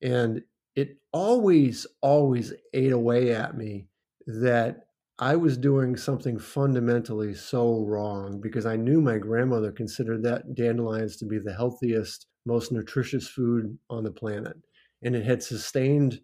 And 0.02 0.44
it 0.76 0.98
always, 1.12 1.88
always 2.02 2.54
ate 2.74 2.92
away 2.92 3.34
at 3.34 3.58
me 3.58 3.88
that 4.28 4.88
I 5.20 5.36
was 5.36 5.58
doing 5.58 5.96
something 5.96 6.40
fundamentally 6.40 7.34
so 7.36 7.86
wrong 7.86 8.42
because 8.42 8.66
I 8.66 8.76
knew 8.76 9.00
my 9.02 9.18
grandmother 9.18 9.72
considered 9.72 10.24
that 10.24 10.56
dandelions 10.56 11.18
to 11.18 11.26
be 11.26 11.40
the 11.40 11.54
healthiest, 11.54 12.28
most 12.46 12.72
nutritious 12.72 13.28
food 13.28 13.78
on 13.90 14.04
the 14.04 14.12
planet. 14.12 14.58
And 15.04 15.16
it 15.16 15.26
had 15.26 15.44
sustained 15.44 16.22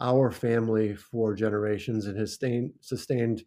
our 0.00 0.30
family 0.30 0.94
for 0.94 1.34
generations. 1.34 2.06
It 2.06 2.16
has 2.16 2.30
sustained, 2.30 2.72
sustained 2.80 3.42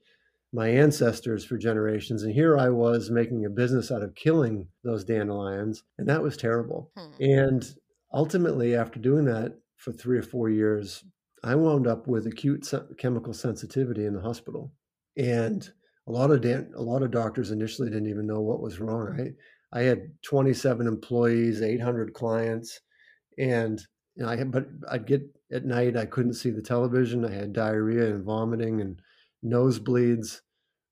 my 0.53 0.67
ancestors 0.67 1.45
for 1.45 1.57
generations. 1.57 2.23
And 2.23 2.33
here 2.33 2.57
I 2.57 2.69
was 2.69 3.09
making 3.09 3.45
a 3.45 3.49
business 3.49 3.91
out 3.91 4.03
of 4.03 4.15
killing 4.15 4.67
those 4.83 5.05
dandelions. 5.05 5.83
And 5.97 6.07
that 6.09 6.21
was 6.21 6.35
terrible. 6.35 6.91
Hmm. 6.97 7.23
And 7.23 7.75
ultimately, 8.13 8.75
after 8.75 8.99
doing 8.99 9.25
that, 9.25 9.57
for 9.81 9.91
three 9.91 10.17
or 10.17 10.23
four 10.23 10.49
years, 10.49 11.03
I 11.43 11.55
wound 11.55 11.87
up 11.87 12.07
with 12.07 12.27
acute 12.27 12.71
chemical 12.97 13.33
sensitivity 13.33 14.05
in 14.05 14.13
the 14.13 14.21
hospital, 14.21 14.71
and 15.17 15.67
a 16.07 16.11
lot 16.11 16.29
of 16.29 16.41
dan- 16.41 16.71
a 16.75 16.81
lot 16.81 17.01
of 17.01 17.09
doctors 17.09 17.49
initially 17.49 17.89
didn't 17.89 18.09
even 18.09 18.27
know 18.27 18.41
what 18.41 18.61
was 18.61 18.79
wrong. 18.79 19.19
I 19.19 19.79
I 19.79 19.83
had 19.83 20.11
27 20.23 20.85
employees, 20.85 21.61
800 21.61 22.13
clients, 22.13 22.79
and 23.39 23.81
you 24.15 24.23
know, 24.23 24.29
I 24.29 24.35
had, 24.35 24.51
but 24.51 24.67
I'd 24.89 25.07
get 25.07 25.23
at 25.51 25.65
night 25.65 25.97
I 25.97 26.05
couldn't 26.05 26.33
see 26.35 26.51
the 26.51 26.61
television. 26.61 27.25
I 27.25 27.31
had 27.31 27.53
diarrhea 27.53 28.13
and 28.13 28.23
vomiting 28.23 28.81
and 28.81 29.01
nosebleeds. 29.43 30.41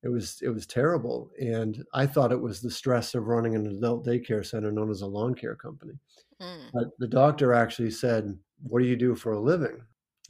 It 0.03 0.09
was 0.09 0.39
it 0.41 0.49
was 0.49 0.65
terrible, 0.65 1.31
and 1.41 1.83
I 1.93 2.07
thought 2.07 2.31
it 2.31 2.41
was 2.41 2.61
the 2.61 2.71
stress 2.71 3.15
of 3.15 3.27
running 3.27 3.55
an 3.55 3.67
adult 3.67 4.05
daycare 4.05 4.45
center 4.45 4.71
known 4.71 4.89
as 4.89 5.01
a 5.01 5.07
lawn 5.07 5.35
care 5.35 5.55
company. 5.55 5.99
Mm. 6.41 6.71
But 6.73 6.89
the 6.99 7.07
doctor 7.07 7.53
actually 7.53 7.91
said, 7.91 8.39
"What 8.63 8.79
do 8.81 8.85
you 8.87 8.95
do 8.95 9.15
for 9.15 9.33
a 9.33 9.39
living?" 9.39 9.81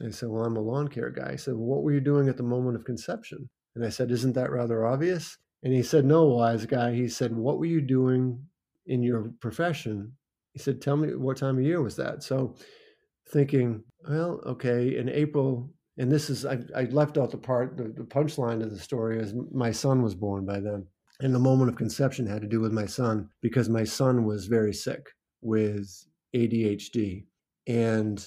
I 0.02 0.10
said, 0.10 0.28
"Well, 0.30 0.44
I'm 0.44 0.56
a 0.56 0.60
lawn 0.60 0.88
care 0.88 1.10
guy." 1.10 1.32
He 1.32 1.36
said, 1.36 1.54
well, 1.54 1.66
"What 1.66 1.82
were 1.84 1.92
you 1.92 2.00
doing 2.00 2.28
at 2.28 2.36
the 2.36 2.42
moment 2.42 2.76
of 2.76 2.84
conception?" 2.84 3.48
And 3.74 3.84
I 3.84 3.90
said, 3.90 4.10
"Isn't 4.10 4.32
that 4.34 4.50
rather 4.50 4.84
obvious?" 4.86 5.38
And 5.62 5.72
he 5.72 5.82
said, 5.82 6.04
"No, 6.04 6.24
wise 6.26 6.66
guy." 6.66 6.94
He 6.94 7.08
said, 7.08 7.36
"What 7.36 7.58
were 7.58 7.66
you 7.66 7.80
doing 7.80 8.48
in 8.86 9.02
your 9.02 9.32
profession?" 9.40 10.16
He 10.52 10.58
said, 10.58 10.80
"Tell 10.80 10.96
me 10.96 11.14
what 11.14 11.36
time 11.36 11.58
of 11.58 11.64
year 11.64 11.82
was 11.82 11.96
that?" 11.96 12.22
So, 12.24 12.56
thinking, 13.28 13.84
well, 14.08 14.40
okay, 14.46 14.96
in 14.96 15.08
April 15.08 15.72
and 16.00 16.10
this 16.10 16.30
is 16.30 16.46
I, 16.46 16.58
I 16.74 16.84
left 16.84 17.18
out 17.18 17.30
the 17.30 17.36
part 17.36 17.76
the, 17.76 17.84
the 17.84 18.04
punchline 18.04 18.62
of 18.62 18.70
the 18.70 18.78
story 18.78 19.18
is 19.18 19.34
my 19.52 19.70
son 19.70 20.00
was 20.02 20.14
born 20.14 20.46
by 20.46 20.58
then. 20.58 20.86
And 21.20 21.34
the 21.34 21.38
moment 21.38 21.70
of 21.70 21.76
conception 21.76 22.26
had 22.26 22.40
to 22.40 22.48
do 22.48 22.58
with 22.58 22.72
my 22.72 22.86
son 22.86 23.28
because 23.42 23.68
my 23.68 23.84
son 23.84 24.24
was 24.24 24.46
very 24.46 24.72
sick 24.72 25.10
with 25.42 26.06
ADHD 26.34 27.26
and 27.66 28.26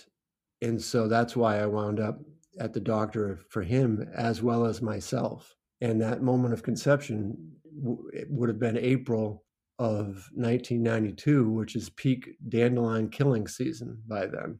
and 0.62 0.80
so 0.80 1.08
that's 1.08 1.36
why 1.36 1.60
I 1.60 1.66
wound 1.66 2.00
up 2.00 2.20
at 2.60 2.74
the 2.74 2.80
doctor 2.80 3.40
for 3.50 3.64
him 3.64 4.08
as 4.16 4.44
well 4.44 4.66
as 4.66 4.82
myself. 4.82 5.56
And 5.82 6.00
that 6.00 6.22
moment 6.22 6.54
of 6.54 6.62
conception 6.62 7.36
would 7.74 8.50
have 8.50 8.60
been 8.60 8.78
April 8.78 9.46
of 9.80 10.30
1992 10.36 11.50
which 11.50 11.76
is 11.76 11.90
peak 11.90 12.36
dandelion 12.50 13.10
killing 13.10 13.48
season 13.48 14.00
by 14.08 14.28
then. 14.28 14.60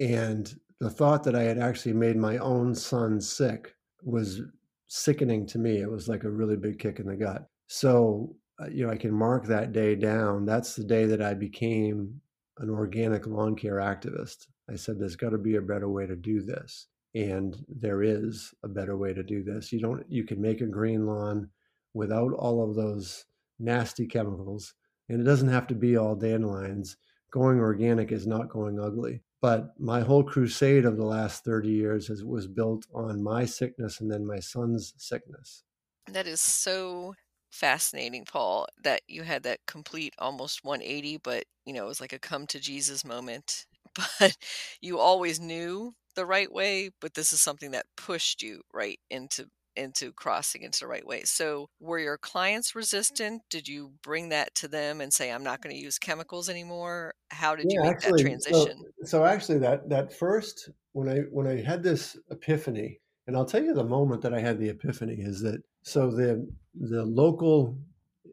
And 0.00 0.52
the 0.80 0.90
thought 0.90 1.24
that 1.24 1.34
I 1.34 1.42
had 1.42 1.58
actually 1.58 1.94
made 1.94 2.16
my 2.16 2.38
own 2.38 2.74
son 2.74 3.20
sick 3.20 3.74
was 4.02 4.42
sickening 4.86 5.46
to 5.46 5.58
me. 5.58 5.80
It 5.80 5.90
was 5.90 6.08
like 6.08 6.24
a 6.24 6.30
really 6.30 6.56
big 6.56 6.78
kick 6.78 7.00
in 7.00 7.06
the 7.06 7.16
gut. 7.16 7.46
So, 7.66 8.34
uh, 8.60 8.68
you 8.68 8.86
know, 8.86 8.92
I 8.92 8.96
can 8.96 9.12
mark 9.12 9.46
that 9.46 9.72
day 9.72 9.94
down. 9.94 10.46
That's 10.46 10.74
the 10.74 10.84
day 10.84 11.04
that 11.06 11.20
I 11.20 11.34
became 11.34 12.20
an 12.58 12.70
organic 12.70 13.26
lawn 13.26 13.56
care 13.56 13.76
activist. 13.76 14.46
I 14.70 14.76
said, 14.76 14.98
there's 14.98 15.16
got 15.16 15.30
to 15.30 15.38
be 15.38 15.56
a 15.56 15.62
better 15.62 15.88
way 15.88 16.06
to 16.06 16.16
do 16.16 16.42
this. 16.42 16.86
And 17.14 17.56
there 17.68 18.02
is 18.02 18.52
a 18.62 18.68
better 18.68 18.96
way 18.96 19.12
to 19.14 19.22
do 19.22 19.42
this. 19.42 19.72
You 19.72 19.80
don't, 19.80 20.04
you 20.08 20.24
can 20.24 20.40
make 20.40 20.60
a 20.60 20.66
green 20.66 21.06
lawn 21.06 21.48
without 21.94 22.32
all 22.34 22.62
of 22.62 22.76
those 22.76 23.24
nasty 23.58 24.06
chemicals. 24.06 24.74
And 25.08 25.20
it 25.20 25.24
doesn't 25.24 25.48
have 25.48 25.66
to 25.68 25.74
be 25.74 25.96
all 25.96 26.14
dandelions. 26.14 26.96
Going 27.30 27.58
organic 27.58 28.12
is 28.12 28.26
not 28.26 28.50
going 28.50 28.78
ugly. 28.78 29.22
But 29.40 29.78
my 29.78 30.00
whole 30.00 30.24
crusade 30.24 30.84
of 30.84 30.96
the 30.96 31.04
last 31.04 31.44
30 31.44 31.68
years 31.68 32.10
was 32.24 32.46
built 32.48 32.86
on 32.92 33.22
my 33.22 33.44
sickness 33.44 34.00
and 34.00 34.10
then 34.10 34.26
my 34.26 34.40
son's 34.40 34.94
sickness. 34.96 35.62
That 36.06 36.26
is 36.26 36.40
so 36.40 37.14
fascinating, 37.50 38.24
Paul, 38.24 38.66
that 38.82 39.02
you 39.08 39.22
had 39.22 39.42
that 39.44 39.60
complete 39.66 40.14
almost 40.18 40.64
180, 40.64 41.18
but 41.18 41.44
you 41.64 41.72
know, 41.72 41.84
it 41.84 41.88
was 41.88 42.00
like 42.00 42.12
a 42.12 42.18
come 42.18 42.46
to 42.48 42.60
Jesus 42.60 43.04
moment. 43.04 43.66
But 44.20 44.36
you 44.80 44.98
always 45.00 45.40
knew 45.40 45.94
the 46.14 46.26
right 46.26 46.52
way, 46.52 46.90
but 47.00 47.14
this 47.14 47.32
is 47.32 47.40
something 47.40 47.72
that 47.72 47.86
pushed 47.96 48.42
you 48.42 48.62
right 48.72 49.00
into 49.10 49.48
into 49.78 50.12
crossing 50.12 50.62
into 50.62 50.80
the 50.80 50.86
right 50.86 51.06
way. 51.06 51.22
So, 51.24 51.68
were 51.80 51.98
your 51.98 52.18
clients 52.18 52.74
resistant? 52.74 53.42
Did 53.48 53.68
you 53.68 53.92
bring 54.02 54.30
that 54.30 54.54
to 54.56 54.68
them 54.68 55.00
and 55.00 55.12
say, 55.12 55.30
"I'm 55.30 55.44
not 55.44 55.62
going 55.62 55.74
to 55.74 55.80
use 55.80 55.98
chemicals 55.98 56.48
anymore"? 56.48 57.14
How 57.30 57.54
did 57.54 57.66
yeah, 57.70 57.76
you 57.76 57.82
make 57.82 57.96
actually, 57.96 58.22
that 58.22 58.28
transition? 58.28 58.84
So, 59.02 59.06
so, 59.06 59.24
actually, 59.24 59.58
that 59.58 59.88
that 59.88 60.12
first 60.12 60.70
when 60.92 61.08
I 61.08 61.18
when 61.30 61.46
I 61.46 61.62
had 61.62 61.82
this 61.82 62.16
epiphany, 62.30 63.00
and 63.26 63.36
I'll 63.36 63.46
tell 63.46 63.62
you 63.62 63.74
the 63.74 63.84
moment 63.84 64.22
that 64.22 64.34
I 64.34 64.40
had 64.40 64.58
the 64.58 64.68
epiphany 64.68 65.16
is 65.18 65.40
that 65.42 65.62
so 65.82 66.10
the 66.10 66.48
the 66.74 67.04
local, 67.04 67.78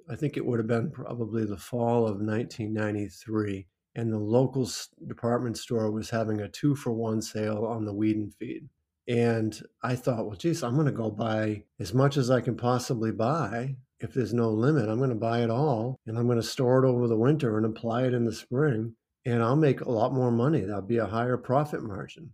I 0.09 0.15
think 0.15 0.37
it 0.37 0.45
would 0.45 0.59
have 0.59 0.67
been 0.67 0.91
probably 0.91 1.45
the 1.45 1.57
fall 1.57 2.07
of 2.07 2.21
1993, 2.21 3.67
and 3.95 4.11
the 4.11 4.19
local 4.19 4.69
department 5.07 5.57
store 5.57 5.91
was 5.91 6.09
having 6.09 6.41
a 6.41 6.49
two 6.49 6.75
for 6.75 6.91
one 6.91 7.21
sale 7.21 7.65
on 7.65 7.85
the 7.85 7.93
weed 7.93 8.17
and 8.17 8.33
feed. 8.33 8.67
And 9.07 9.59
I 9.83 9.95
thought, 9.95 10.25
well, 10.25 10.35
geez, 10.35 10.63
I'm 10.63 10.73
going 10.73 10.87
to 10.87 10.91
go 10.91 11.11
buy 11.11 11.63
as 11.79 11.93
much 11.93 12.17
as 12.17 12.31
I 12.31 12.41
can 12.41 12.55
possibly 12.55 13.11
buy. 13.11 13.75
If 13.99 14.13
there's 14.13 14.33
no 14.33 14.49
limit, 14.49 14.89
I'm 14.89 14.97
going 14.97 15.09
to 15.09 15.15
buy 15.15 15.43
it 15.43 15.49
all 15.49 15.99
and 16.05 16.17
I'm 16.17 16.25
going 16.25 16.41
to 16.41 16.43
store 16.43 16.83
it 16.83 16.87
over 16.87 17.07
the 17.07 17.17
winter 17.17 17.57
and 17.57 17.65
apply 17.65 18.03
it 18.03 18.13
in 18.13 18.25
the 18.25 18.33
spring. 18.33 18.95
And 19.25 19.41
I'll 19.41 19.55
make 19.55 19.81
a 19.81 19.91
lot 19.91 20.13
more 20.13 20.31
money. 20.31 20.61
That'll 20.61 20.81
be 20.81 20.97
a 20.97 21.05
higher 21.05 21.37
profit 21.37 21.81
margin. 21.81 22.31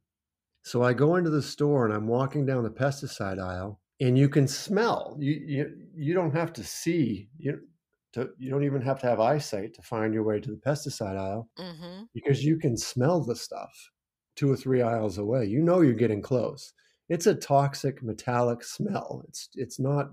So 0.63 0.84
I 0.84 0.94
go 0.94 1.16
into 1.16 1.30
the 1.30 1.42
store 1.42 1.86
and 1.86 1.94
I'm 1.94 2.08
walking 2.08 2.46
down 2.46 2.63
the 2.63 2.70
pesticide 2.70 3.40
aisle 3.40 3.80
and 4.00 4.18
you 4.18 4.30
can 4.30 4.48
smell. 4.48 5.18
You, 5.20 5.42
you, 5.46 5.75
you 5.96 6.13
don't 6.13 6.36
have 6.36 6.54
to 6.54 6.63
see. 6.63 7.30
You, 7.38 7.60
to, 8.13 8.30
you 8.38 8.50
don't 8.50 8.66
even 8.66 8.82
have 8.82 9.00
to 9.01 9.08
have 9.08 9.20
eyesight 9.20 9.74
to 9.75 9.82
find 9.82 10.13
your 10.13 10.24
way 10.24 10.40
to 10.40 10.50
the 10.50 10.58
pesticide 10.58 11.18
aisle 11.18 11.50
mm-hmm. 11.58 12.04
because 12.13 12.44
you 12.44 12.58
can 12.58 12.75
smell 12.75 13.24
the 13.24 13.36
stuff 13.36 13.72
two 14.41 14.51
or 14.51 14.57
three 14.57 14.81
aisles 14.81 15.19
away. 15.19 15.45
You 15.45 15.62
know 15.62 15.81
you're 15.81 15.93
getting 15.93 16.21
close. 16.21 16.74
It's 17.10 17.27
a 17.27 17.36
toxic 17.36 18.01
metallic 18.01 18.63
smell. 18.63 19.24
It's 19.27 19.50
it's 19.53 19.79
not 19.79 20.10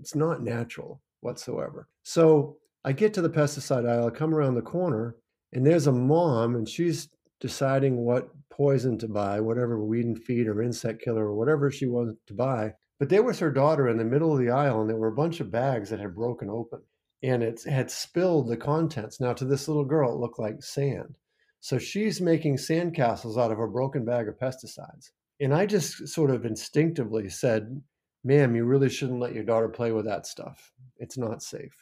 it's 0.00 0.14
not 0.14 0.44
natural 0.44 1.02
whatsoever. 1.22 1.88
So 2.04 2.56
I 2.84 2.92
get 2.92 3.12
to 3.14 3.20
the 3.20 3.30
pesticide 3.30 3.88
aisle, 3.88 4.06
I 4.06 4.10
come 4.10 4.32
around 4.32 4.54
the 4.54 4.62
corner, 4.62 5.16
and 5.52 5.66
there's 5.66 5.88
a 5.88 5.92
mom, 5.92 6.54
and 6.54 6.68
she's 6.68 7.08
deciding 7.40 7.96
what 7.96 8.28
poison 8.48 8.96
to 8.98 9.08
buy, 9.08 9.40
whatever 9.40 9.84
weed 9.84 10.04
and 10.04 10.22
feed 10.22 10.46
or 10.46 10.62
insect 10.62 11.02
killer 11.02 11.26
or 11.26 11.34
whatever 11.34 11.68
she 11.68 11.86
wanted 11.86 12.14
to 12.28 12.34
buy. 12.34 12.74
But 13.00 13.08
there 13.08 13.24
was 13.24 13.40
her 13.40 13.50
daughter 13.50 13.88
in 13.88 13.96
the 13.96 14.04
middle 14.04 14.32
of 14.32 14.38
the 14.38 14.50
aisle, 14.50 14.82
and 14.82 14.88
there 14.88 14.96
were 14.96 15.08
a 15.08 15.20
bunch 15.22 15.40
of 15.40 15.50
bags 15.50 15.90
that 15.90 15.98
had 15.98 16.14
broken 16.14 16.48
open, 16.48 16.80
and 17.24 17.42
it 17.42 17.64
had 17.64 17.90
spilled 17.90 18.46
the 18.46 18.56
contents. 18.56 19.18
Now 19.18 19.32
to 19.32 19.44
this 19.44 19.66
little 19.66 19.84
girl, 19.84 20.12
it 20.12 20.20
looked 20.20 20.38
like 20.38 20.62
sand. 20.62 21.16
So 21.64 21.78
she's 21.78 22.20
making 22.20 22.56
sandcastles 22.58 23.38
out 23.42 23.50
of 23.50 23.58
a 23.58 23.66
broken 23.66 24.04
bag 24.04 24.28
of 24.28 24.38
pesticides. 24.38 25.12
And 25.40 25.54
I 25.54 25.64
just 25.64 26.08
sort 26.08 26.30
of 26.30 26.44
instinctively 26.44 27.30
said, 27.30 27.80
ma'am, 28.22 28.54
you 28.54 28.66
really 28.66 28.90
shouldn't 28.90 29.18
let 29.18 29.32
your 29.32 29.44
daughter 29.44 29.70
play 29.70 29.90
with 29.90 30.04
that 30.04 30.26
stuff. 30.26 30.70
It's 30.98 31.16
not 31.16 31.42
safe. 31.42 31.72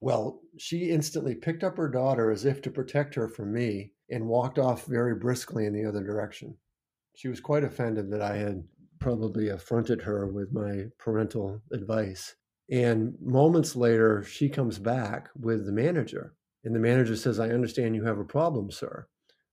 Well, 0.00 0.38
she 0.56 0.90
instantly 0.90 1.34
picked 1.34 1.64
up 1.64 1.78
her 1.78 1.88
daughter 1.88 2.30
as 2.30 2.44
if 2.44 2.62
to 2.62 2.70
protect 2.70 3.16
her 3.16 3.26
from 3.26 3.52
me 3.52 3.90
and 4.08 4.28
walked 4.28 4.60
off 4.60 4.86
very 4.86 5.16
briskly 5.16 5.66
in 5.66 5.72
the 5.72 5.84
other 5.84 6.04
direction. 6.04 6.56
She 7.16 7.26
was 7.26 7.40
quite 7.40 7.64
offended 7.64 8.12
that 8.12 8.22
I 8.22 8.36
had 8.36 8.62
probably 9.00 9.48
affronted 9.48 10.00
her 10.02 10.28
with 10.28 10.52
my 10.52 10.84
parental 10.96 11.60
advice. 11.72 12.36
And 12.70 13.16
moments 13.20 13.74
later, 13.74 14.22
she 14.22 14.48
comes 14.48 14.78
back 14.78 15.28
with 15.34 15.66
the 15.66 15.72
manager 15.72 16.36
and 16.64 16.74
the 16.74 16.80
manager 16.80 17.16
says, 17.16 17.38
I 17.38 17.50
understand 17.50 17.94
you 17.94 18.04
have 18.04 18.18
a 18.18 18.24
problem, 18.24 18.70
sir. 18.70 19.06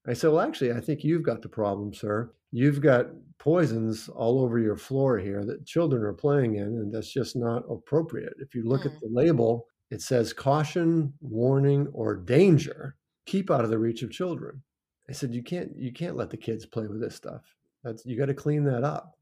I 0.06 0.12
said, 0.12 0.30
Well, 0.30 0.40
actually, 0.40 0.72
I 0.72 0.80
think 0.80 1.02
you've 1.04 1.22
got 1.22 1.42
the 1.42 1.48
problem, 1.48 1.92
sir. 1.92 2.32
You've 2.52 2.80
got 2.80 3.06
poisons 3.38 4.08
all 4.08 4.40
over 4.40 4.58
your 4.58 4.76
floor 4.76 5.18
here 5.18 5.44
that 5.44 5.66
children 5.66 6.02
are 6.02 6.12
playing 6.12 6.56
in, 6.56 6.66
and 6.66 6.92
that's 6.92 7.12
just 7.12 7.36
not 7.36 7.64
appropriate. 7.70 8.34
If 8.38 8.54
you 8.54 8.62
look 8.64 8.82
mm. 8.82 8.86
at 8.86 9.00
the 9.00 9.08
label, 9.10 9.66
it 9.90 10.00
says 10.00 10.32
caution, 10.32 11.12
warning, 11.20 11.88
or 11.92 12.16
danger. 12.16 12.96
Keep 13.26 13.50
out 13.50 13.64
of 13.64 13.70
the 13.70 13.78
reach 13.78 14.02
of 14.02 14.10
children. 14.10 14.62
I 15.08 15.12
said, 15.12 15.34
You 15.34 15.42
can't 15.42 15.70
you 15.76 15.92
can't 15.92 16.16
let 16.16 16.30
the 16.30 16.36
kids 16.36 16.66
play 16.66 16.86
with 16.86 17.00
this 17.00 17.14
stuff. 17.14 17.42
That's 17.82 18.04
you 18.06 18.16
got 18.16 18.26
to 18.26 18.34
clean 18.34 18.64
that 18.64 18.84
up. 18.84 19.16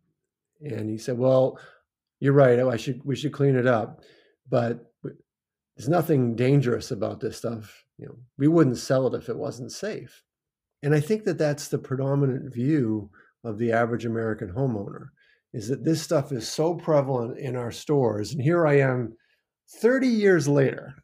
And 0.61 0.89
he 0.89 0.99
said, 0.99 1.19
Well, 1.19 1.59
you're 2.21 2.33
right. 2.33 2.59
I 2.59 2.77
should 2.77 3.03
we 3.05 3.17
should 3.17 3.33
clean 3.33 3.57
it 3.57 3.67
up. 3.67 4.03
But 4.49 4.93
there's 5.77 5.89
nothing 5.89 6.37
dangerous 6.37 6.91
about 6.91 7.21
this 7.21 7.37
stuff. 7.37 7.85
You 7.99 8.07
know, 8.07 8.17
we 8.39 8.49
wouldn't 8.49 8.79
sell 8.79 9.07
it 9.07 9.19
if 9.19 9.29
it 9.29 9.37
wasn't 9.37 9.73
safe. 9.73 10.23
And 10.83 10.95
I 10.95 11.01
think 11.01 11.25
that 11.25 11.39
that's 11.39 11.69
the 11.69 11.79
predominant 11.79 12.53
view 12.53 13.11
of 13.43 13.59
the 13.59 13.73
average 13.73 14.05
American 14.05 14.53
homeowner 14.53 15.09
is 15.53 15.69
that 15.69 15.85
this 15.85 16.03
stuff 16.03 16.33
is 16.33 16.49
so 16.49 16.75
prevalent 16.75 17.39
in 17.39 17.57
our 17.57 17.71
stores. 17.71 18.33
And 18.33 18.43
here 18.43 18.67
I 18.67 18.81
am 18.81 19.17
30 19.81 20.09
years 20.09 20.49
later. 20.49 20.95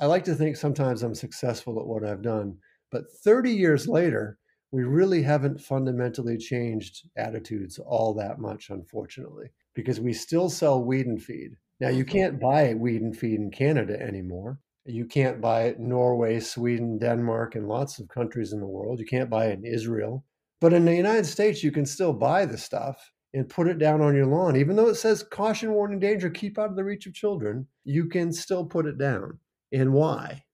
I 0.00 0.06
like 0.06 0.24
to 0.24 0.34
think 0.34 0.56
sometimes 0.56 1.02
I'm 1.02 1.14
successful 1.14 1.78
at 1.78 1.86
what 1.86 2.04
I've 2.04 2.22
done, 2.22 2.58
but 2.90 3.04
30 3.24 3.50
years 3.50 3.86
later, 3.86 4.38
we 4.72 4.82
really 4.82 5.22
haven't 5.22 5.60
fundamentally 5.60 6.36
changed 6.36 7.08
attitudes 7.16 7.78
all 7.78 8.12
that 8.14 8.40
much, 8.40 8.70
unfortunately, 8.70 9.46
because 9.74 10.00
we 10.00 10.12
still 10.12 10.50
sell 10.50 10.82
weed 10.84 11.06
and 11.06 11.22
feed. 11.22 11.52
Now, 11.80 11.88
you 11.88 12.04
mm-hmm. 12.04 12.12
can't 12.12 12.40
buy 12.40 12.74
weed 12.74 13.02
and 13.02 13.16
feed 13.16 13.40
in 13.40 13.50
Canada 13.50 14.00
anymore. 14.00 14.58
You 14.86 15.06
can't 15.06 15.40
buy 15.40 15.62
it 15.64 15.78
in 15.78 15.88
Norway, 15.88 16.40
Sweden, 16.40 16.98
Denmark, 16.98 17.54
and 17.54 17.68
lots 17.68 17.98
of 17.98 18.08
countries 18.08 18.52
in 18.52 18.60
the 18.60 18.66
world. 18.66 19.00
You 19.00 19.06
can't 19.06 19.30
buy 19.30 19.46
it 19.46 19.58
in 19.58 19.64
Israel. 19.64 20.24
But 20.60 20.72
in 20.72 20.84
the 20.84 20.94
United 20.94 21.26
States, 21.26 21.64
you 21.64 21.72
can 21.72 21.86
still 21.86 22.12
buy 22.12 22.46
the 22.46 22.58
stuff 22.58 23.10
and 23.32 23.48
put 23.48 23.66
it 23.66 23.78
down 23.78 24.00
on 24.00 24.14
your 24.14 24.26
lawn. 24.26 24.56
Even 24.56 24.76
though 24.76 24.88
it 24.88 24.94
says 24.94 25.22
caution, 25.22 25.72
warning, 25.72 25.98
danger, 25.98 26.30
keep 26.30 26.58
out 26.58 26.70
of 26.70 26.76
the 26.76 26.84
reach 26.84 27.06
of 27.06 27.14
children, 27.14 27.66
you 27.84 28.06
can 28.08 28.32
still 28.32 28.64
put 28.64 28.86
it 28.86 28.98
down. 28.98 29.38
And 29.72 29.92
why? 29.92 30.44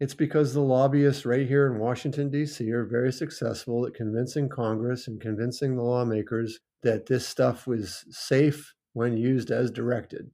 It's 0.00 0.14
because 0.14 0.52
the 0.52 0.60
lobbyists 0.60 1.24
right 1.24 1.46
here 1.46 1.72
in 1.72 1.78
Washington, 1.78 2.28
D.C. 2.28 2.70
are 2.72 2.84
very 2.84 3.12
successful 3.12 3.86
at 3.86 3.94
convincing 3.94 4.48
Congress 4.48 5.06
and 5.06 5.20
convincing 5.20 5.76
the 5.76 5.82
lawmakers 5.82 6.58
that 6.82 7.06
this 7.06 7.26
stuff 7.26 7.66
was 7.66 8.04
safe 8.10 8.74
when 8.92 9.16
used 9.16 9.50
as 9.50 9.70
directed 9.70 10.30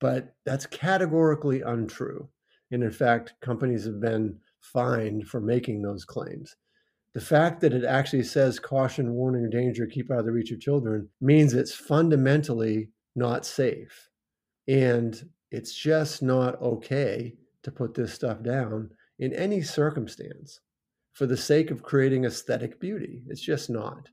But 0.00 0.34
that's 0.46 0.66
categorically 0.66 1.60
untrue. 1.60 2.28
And 2.70 2.82
in 2.82 2.90
fact, 2.90 3.34
companies 3.40 3.84
have 3.84 4.00
been 4.00 4.38
fined 4.60 5.28
for 5.28 5.40
making 5.40 5.82
those 5.82 6.04
claims. 6.04 6.56
The 7.12 7.20
fact 7.20 7.60
that 7.60 7.74
it 7.74 7.84
actually 7.84 8.22
says 8.22 8.60
caution, 8.60 9.12
warning, 9.12 9.50
danger, 9.50 9.86
keep 9.86 10.10
out 10.10 10.20
of 10.20 10.26
the 10.26 10.32
reach 10.32 10.52
of 10.52 10.60
children 10.60 11.08
means 11.20 11.54
it's 11.54 11.74
fundamentally 11.74 12.88
not 13.16 13.44
safe. 13.44 14.08
And 14.68 15.20
it's 15.50 15.74
just 15.74 16.22
not 16.22 16.60
okay 16.62 17.34
to 17.64 17.72
put 17.72 17.94
this 17.94 18.14
stuff 18.14 18.42
down 18.42 18.90
in 19.18 19.32
any 19.32 19.60
circumstance 19.60 20.60
for 21.12 21.26
the 21.26 21.36
sake 21.36 21.72
of 21.72 21.82
creating 21.82 22.24
aesthetic 22.24 22.80
beauty. 22.80 23.22
It's 23.28 23.42
just 23.42 23.68
not. 23.68 24.08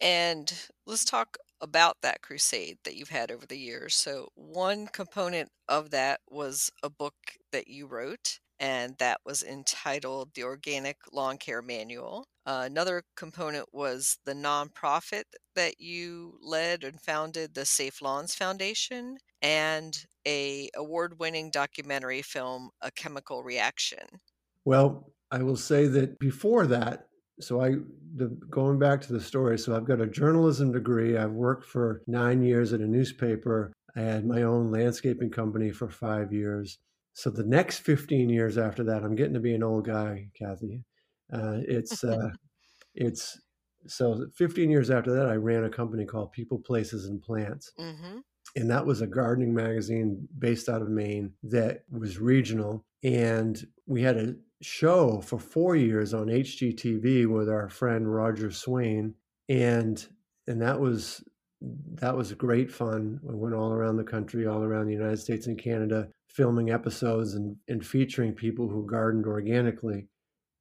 And 0.00 0.52
let's 0.84 1.04
talk 1.04 1.38
about 1.62 1.96
that 2.02 2.20
crusade 2.20 2.78
that 2.84 2.96
you've 2.96 3.08
had 3.08 3.30
over 3.30 3.46
the 3.46 3.58
years. 3.58 3.94
So, 3.94 4.28
one 4.34 4.88
component 4.88 5.48
of 5.68 5.90
that 5.90 6.20
was 6.28 6.70
a 6.82 6.90
book 6.90 7.14
that 7.52 7.68
you 7.68 7.86
wrote, 7.86 8.40
and 8.58 8.96
that 8.98 9.20
was 9.24 9.42
entitled 9.42 10.30
The 10.34 10.42
Organic 10.44 10.96
Lawn 11.12 11.38
Care 11.38 11.62
Manual. 11.62 12.26
Uh, 12.44 12.64
another 12.66 13.04
component 13.16 13.66
was 13.72 14.18
the 14.24 14.34
nonprofit 14.34 15.22
that 15.54 15.80
you 15.80 16.38
led 16.42 16.82
and 16.82 17.00
founded, 17.00 17.54
the 17.54 17.64
Safe 17.64 18.02
Lawns 18.02 18.34
Foundation, 18.34 19.16
and 19.40 20.04
a 20.26 20.68
award-winning 20.76 21.50
documentary 21.50 22.22
film, 22.22 22.70
A 22.80 22.90
Chemical 22.90 23.44
Reaction. 23.44 24.20
Well, 24.64 25.12
I 25.30 25.42
will 25.42 25.56
say 25.56 25.86
that 25.86 26.18
before 26.18 26.66
that, 26.66 27.06
so 27.42 27.60
I 27.62 27.76
the, 28.14 28.28
going 28.50 28.78
back 28.78 29.00
to 29.02 29.12
the 29.12 29.20
story 29.20 29.58
so 29.58 29.74
i've 29.74 29.86
got 29.86 30.00
a 30.00 30.06
journalism 30.06 30.72
degree. 30.72 31.16
I've 31.16 31.32
worked 31.32 31.64
for 31.64 32.02
nine 32.06 32.42
years 32.42 32.72
at 32.72 32.80
a 32.80 32.86
newspaper. 32.86 33.72
I 33.96 34.00
had 34.00 34.26
my 34.26 34.42
own 34.42 34.70
landscaping 34.70 35.30
company 35.30 35.70
for 35.70 35.88
five 35.88 36.32
years. 36.32 36.78
So 37.14 37.30
the 37.30 37.44
next 37.44 37.80
15 37.80 38.28
years 38.28 38.58
after 38.58 38.84
that 38.84 39.04
i'm 39.04 39.14
getting 39.14 39.34
to 39.34 39.40
be 39.40 39.54
an 39.54 39.62
old 39.62 39.86
guy 39.86 40.28
kathy. 40.38 40.84
Uh, 41.32 41.60
it's 41.66 42.04
uh, 42.04 42.30
it's 42.94 43.38
so 43.86 44.26
15 44.36 44.70
years 44.70 44.90
after 44.90 45.12
that 45.14 45.26
i 45.26 45.34
ran 45.34 45.64
a 45.64 45.70
company 45.70 46.04
called 46.04 46.32
people 46.32 46.58
places 46.58 47.06
and 47.06 47.20
plants. 47.20 47.72
Mm-hmm. 47.80 48.18
and 48.56 48.70
that 48.70 48.86
was 48.86 49.00
a 49.00 49.06
gardening 49.06 49.54
magazine 49.54 50.28
based 50.38 50.68
out 50.68 50.82
of 50.82 50.88
maine 50.88 51.32
that 51.42 51.84
was 51.90 52.18
regional 52.18 52.84
and 53.02 53.66
we 53.86 54.02
had 54.02 54.16
a 54.16 54.34
show 54.60 55.20
for 55.20 55.38
four 55.38 55.74
years 55.76 56.14
on 56.14 56.26
HGTV 56.26 57.26
with 57.26 57.48
our 57.48 57.68
friend 57.68 58.12
Roger 58.12 58.50
Swain, 58.50 59.14
and 59.48 60.06
and 60.46 60.60
that 60.62 60.80
was 60.80 61.24
that 61.60 62.16
was 62.16 62.32
great 62.32 62.70
fun. 62.70 63.20
We 63.22 63.36
went 63.36 63.54
all 63.54 63.72
around 63.72 63.96
the 63.96 64.04
country, 64.04 64.46
all 64.46 64.62
around 64.62 64.86
the 64.86 64.94
United 64.94 65.18
States 65.18 65.46
and 65.46 65.58
Canada, 65.58 66.08
filming 66.28 66.70
episodes 66.70 67.34
and, 67.34 67.56
and 67.68 67.84
featuring 67.86 68.32
people 68.32 68.68
who 68.68 68.86
gardened 68.86 69.26
organically. 69.26 70.08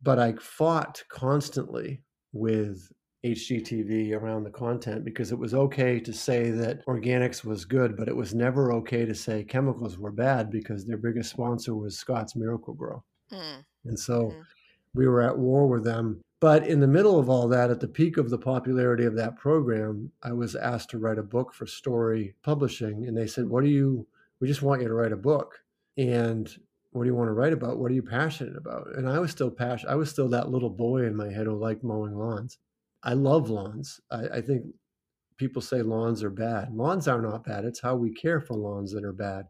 But 0.01 0.19
I 0.19 0.33
fought 0.33 1.03
constantly 1.09 2.03
with 2.33 2.91
HGTV 3.23 4.19
around 4.19 4.43
the 4.43 4.49
content 4.49 5.05
because 5.05 5.31
it 5.31 5.37
was 5.37 5.53
okay 5.53 5.99
to 5.99 6.11
say 6.11 6.49
that 6.49 6.85
organics 6.85 7.43
was 7.43 7.65
good, 7.65 7.95
but 7.95 8.07
it 8.07 8.15
was 8.15 8.33
never 8.33 8.73
okay 8.73 9.05
to 9.05 9.13
say 9.13 9.43
chemicals 9.43 9.97
were 9.97 10.11
bad 10.11 10.49
because 10.49 10.85
their 10.85 10.97
biggest 10.97 11.29
sponsor 11.29 11.75
was 11.75 11.97
Scotts 11.97 12.35
Miracle-Gro. 12.35 13.03
Mm. 13.31 13.63
And 13.85 13.99
so 13.99 14.23
mm-hmm. 14.23 14.41
we 14.95 15.07
were 15.07 15.21
at 15.21 15.37
war 15.37 15.67
with 15.67 15.83
them. 15.83 16.21
But 16.39 16.65
in 16.65 16.79
the 16.79 16.87
middle 16.87 17.19
of 17.19 17.29
all 17.29 17.47
that, 17.49 17.69
at 17.69 17.79
the 17.79 17.87
peak 17.87 18.17
of 18.17 18.31
the 18.31 18.37
popularity 18.39 19.05
of 19.05 19.15
that 19.15 19.37
program, 19.37 20.11
I 20.23 20.33
was 20.33 20.55
asked 20.55 20.89
to 20.89 20.97
write 20.97 21.19
a 21.19 21.23
book 21.23 21.53
for 21.53 21.67
Storey 21.67 22.33
Publishing. 22.41 23.05
And 23.05 23.15
they 23.15 23.27
said, 23.27 23.47
What 23.47 23.63
do 23.63 23.69
you, 23.69 24.07
we 24.39 24.47
just 24.47 24.63
want 24.63 24.81
you 24.81 24.87
to 24.87 24.93
write 24.95 25.11
a 25.11 25.17
book. 25.17 25.59
And 25.97 26.51
what 26.91 27.03
do 27.03 27.09
you 27.09 27.15
want 27.15 27.27
to 27.27 27.33
write 27.33 27.53
about? 27.53 27.77
What 27.77 27.91
are 27.91 27.93
you 27.93 28.01
passionate 28.01 28.57
about? 28.57 28.95
And 28.95 29.07
I 29.07 29.19
was 29.19 29.29
still 29.29 29.51
passionate. 29.51 29.91
I 29.91 29.95
was 29.95 30.09
still 30.09 30.27
that 30.29 30.49
little 30.49 30.71
boy 30.71 31.05
in 31.05 31.15
my 31.15 31.31
head 31.31 31.45
who 31.45 31.55
liked 31.55 31.83
mowing 31.83 32.17
lawns. 32.17 32.57
I 33.03 33.13
love 33.13 33.49
lawns. 33.49 33.99
I, 34.11 34.27
I 34.27 34.41
think 34.41 34.65
people 35.37 35.61
say 35.61 35.81
lawns 35.81 36.23
are 36.23 36.29
bad. 36.29 36.73
Lawns 36.73 37.07
are 37.07 37.21
not 37.21 37.43
bad. 37.43 37.65
It's 37.65 37.81
how 37.81 37.95
we 37.95 38.13
care 38.13 38.39
for 38.39 38.55
lawns 38.55 38.91
that 38.93 39.03
are 39.03 39.13
bad. 39.13 39.45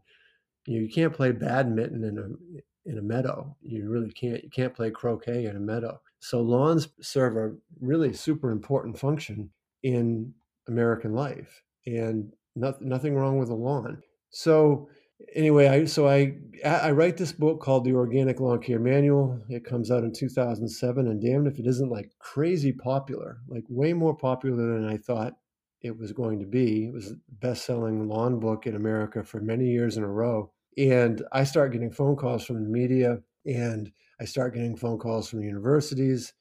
You, 0.66 0.76
know, 0.76 0.86
you 0.86 0.92
can't 0.92 1.12
play 1.12 1.32
badminton 1.32 2.04
in 2.04 2.18
a 2.18 2.90
in 2.90 2.98
a 2.98 3.02
meadow. 3.02 3.56
You 3.60 3.88
really 3.88 4.10
can't. 4.10 4.42
You 4.42 4.50
can't 4.50 4.74
play 4.74 4.90
croquet 4.90 5.46
in 5.46 5.56
a 5.56 5.60
meadow. 5.60 6.00
So 6.20 6.40
lawns 6.40 6.88
serve 7.00 7.36
a 7.36 7.52
really 7.80 8.12
super 8.12 8.50
important 8.50 8.98
function 8.98 9.50
in 9.82 10.32
American 10.68 11.12
life, 11.12 11.62
and 11.86 12.32
not, 12.54 12.80
nothing 12.80 13.14
wrong 13.14 13.38
with 13.38 13.50
a 13.50 13.54
lawn. 13.54 14.02
So 14.30 14.88
anyway, 15.34 15.68
I 15.68 15.84
so 15.84 16.08
I 16.08 16.36
I 16.64 16.90
write 16.92 17.16
this 17.16 17.32
book 17.32 17.60
called 17.60 17.84
The 17.84 17.94
Organic 17.94 18.40
Lawn 18.40 18.60
Care 18.60 18.78
Manual. 18.78 19.42
It 19.48 19.64
comes 19.64 19.90
out 19.90 20.04
in 20.04 20.12
2007, 20.12 21.06
and 21.06 21.20
damned 21.20 21.46
if 21.46 21.58
it 21.58 21.66
isn't 21.66 21.90
like 21.90 22.12
crazy 22.18 22.72
popular, 22.72 23.38
like 23.48 23.64
way 23.68 23.92
more 23.92 24.16
popular 24.16 24.56
than 24.56 24.88
I 24.88 24.96
thought 24.96 25.34
it 25.82 25.98
was 25.98 26.12
going 26.12 26.38
to 26.40 26.46
be. 26.46 26.86
It 26.86 26.92
was 26.92 27.10
the 27.10 27.20
best-selling 27.40 28.08
lawn 28.08 28.38
book 28.38 28.66
in 28.66 28.76
America 28.76 29.24
for 29.24 29.40
many 29.40 29.66
years 29.66 29.96
in 29.96 30.04
a 30.04 30.08
row. 30.08 30.52
And 30.78 31.22
I 31.32 31.44
start 31.44 31.72
getting 31.72 31.90
phone 31.90 32.16
calls 32.16 32.46
from 32.46 32.62
the 32.62 32.70
media 32.70 33.18
and 33.44 33.90
I 34.20 34.24
start 34.24 34.54
getting 34.54 34.76
phone 34.76 34.98
calls 34.98 35.28
from 35.28 35.42
universities. 35.42 36.32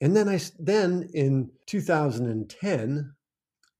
And 0.00 0.16
then 0.16 0.28
I 0.28 0.40
then 0.58 1.08
in 1.12 1.50
2010, 1.66 3.14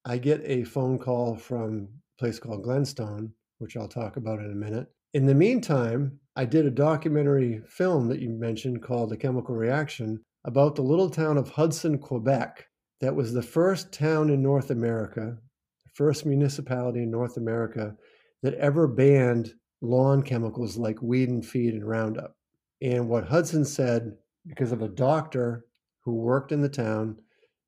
I 0.05 0.19
get 0.19 0.43
a 0.45 0.64
phone 0.64 0.99
call 0.99 1.37
from 1.37 1.88
a 2.17 2.21
place 2.21 2.38
called 2.38 2.64
Glenstone, 2.64 3.33
which 3.59 3.77
I'll 3.77 3.88
talk 3.88 4.17
about 4.17 4.40
in 4.40 4.51
a 4.51 4.55
minute. 4.55 4.88
In 5.12 5.27
the 5.27 5.35
meantime, 5.35 6.19
I 6.37 6.45
did 6.45 6.67
a 6.67 6.71
documentary 6.71 7.62
film 7.69 8.09
that 8.09 8.21
you 8.21 8.31
mentioned 8.31 8.83
called 8.83 9.11
The 9.11 9.17
Chemical 9.17 9.55
Reaction 9.55 10.21
about 10.45 10.75
the 10.75 10.83
little 10.83 11.09
town 11.09 11.38
of 11.38 11.51
Hudson, 11.51 11.99
Quebec. 11.99 12.67
That 13.01 13.14
was 13.14 13.33
the 13.33 13.43
first 13.43 13.93
town 13.93 14.31
in 14.31 14.43
North 14.43 14.71
America, 14.71 15.37
the 15.85 15.90
first 15.95 16.27
municipality 16.27 17.03
in 17.03 17.11
North 17.11 17.37
America 17.37 17.97
that 18.43 18.55
ever 18.55 18.87
banned 18.87 19.55
lawn 19.81 20.23
chemicals 20.23 20.77
like 20.77 21.01
weed 21.03 21.29
and 21.29 21.45
feed 21.45 21.75
and 21.75 21.87
Roundup. 21.87 22.37
And 22.83 23.09
what 23.09 23.27
Hudson 23.27 23.64
said, 23.64 24.17
because 24.47 24.73
of 24.73 24.83
a 24.83 24.88
doctor 24.88 25.64
who 26.01 26.14
worked 26.14 26.53
in 26.53 26.61
the 26.61 26.69
town 26.69 27.17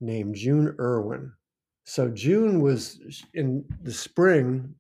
named 0.00 0.34
June 0.34 0.74
Irwin. 0.78 1.32
So 1.84 2.08
June 2.08 2.60
was 2.60 3.22
in 3.34 3.64
the 3.82 3.92
spring, 3.92 4.74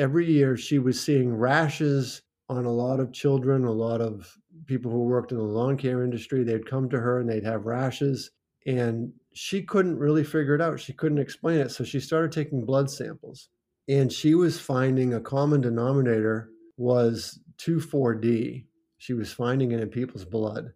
every 0.00 0.24
year 0.24 0.56
she 0.56 0.78
was 0.78 1.00
seeing 1.00 1.36
rashes 1.36 2.22
on 2.48 2.64
a 2.64 2.72
lot 2.72 2.98
of 2.98 3.12
children, 3.12 3.64
a 3.64 3.70
lot 3.70 4.00
of 4.00 4.34
people 4.66 4.90
who 4.90 5.04
worked 5.04 5.30
in 5.30 5.38
the 5.38 5.44
lawn 5.44 5.76
care 5.76 6.02
industry. 6.02 6.42
They'd 6.42 6.68
come 6.68 6.88
to 6.88 6.98
her 6.98 7.20
and 7.20 7.28
they'd 7.28 7.44
have 7.44 7.66
rashes. 7.66 8.30
And 8.66 9.12
she 9.34 9.62
couldn't 9.62 9.98
really 9.98 10.24
figure 10.24 10.54
it 10.54 10.62
out. 10.62 10.80
She 10.80 10.94
couldn't 10.94 11.18
explain 11.18 11.60
it. 11.60 11.70
So 11.70 11.84
she 11.84 12.00
started 12.00 12.32
taking 12.32 12.64
blood 12.64 12.90
samples. 12.90 13.50
And 13.88 14.10
she 14.10 14.34
was 14.34 14.58
finding 14.58 15.12
a 15.14 15.20
common 15.20 15.60
denominator 15.60 16.48
was 16.76 17.38
2,4-D. 17.58 18.66
She 18.98 19.12
was 19.12 19.32
finding 19.32 19.72
it 19.72 19.80
in 19.80 19.88
people's 19.88 20.24
blood. 20.24 20.72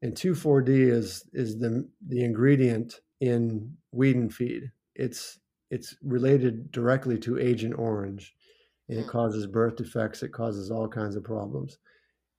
And 0.00 0.14
2,4-D 0.14 0.72
is 0.72 1.24
is 1.32 1.58
the 1.58 1.88
the 2.06 2.22
ingredient 2.22 3.00
in 3.20 3.76
weed 3.90 4.16
and 4.16 4.32
feed. 4.32 4.70
It's 4.94 5.40
it's 5.70 5.96
related 6.02 6.70
directly 6.70 7.18
to 7.18 7.38
Agent 7.38 7.74
Orange, 7.78 8.34
and 8.88 8.98
it 8.98 9.06
causes 9.06 9.46
birth 9.46 9.76
defects. 9.76 10.22
It 10.22 10.32
causes 10.32 10.70
all 10.70 10.88
kinds 10.88 11.16
of 11.16 11.24
problems. 11.24 11.78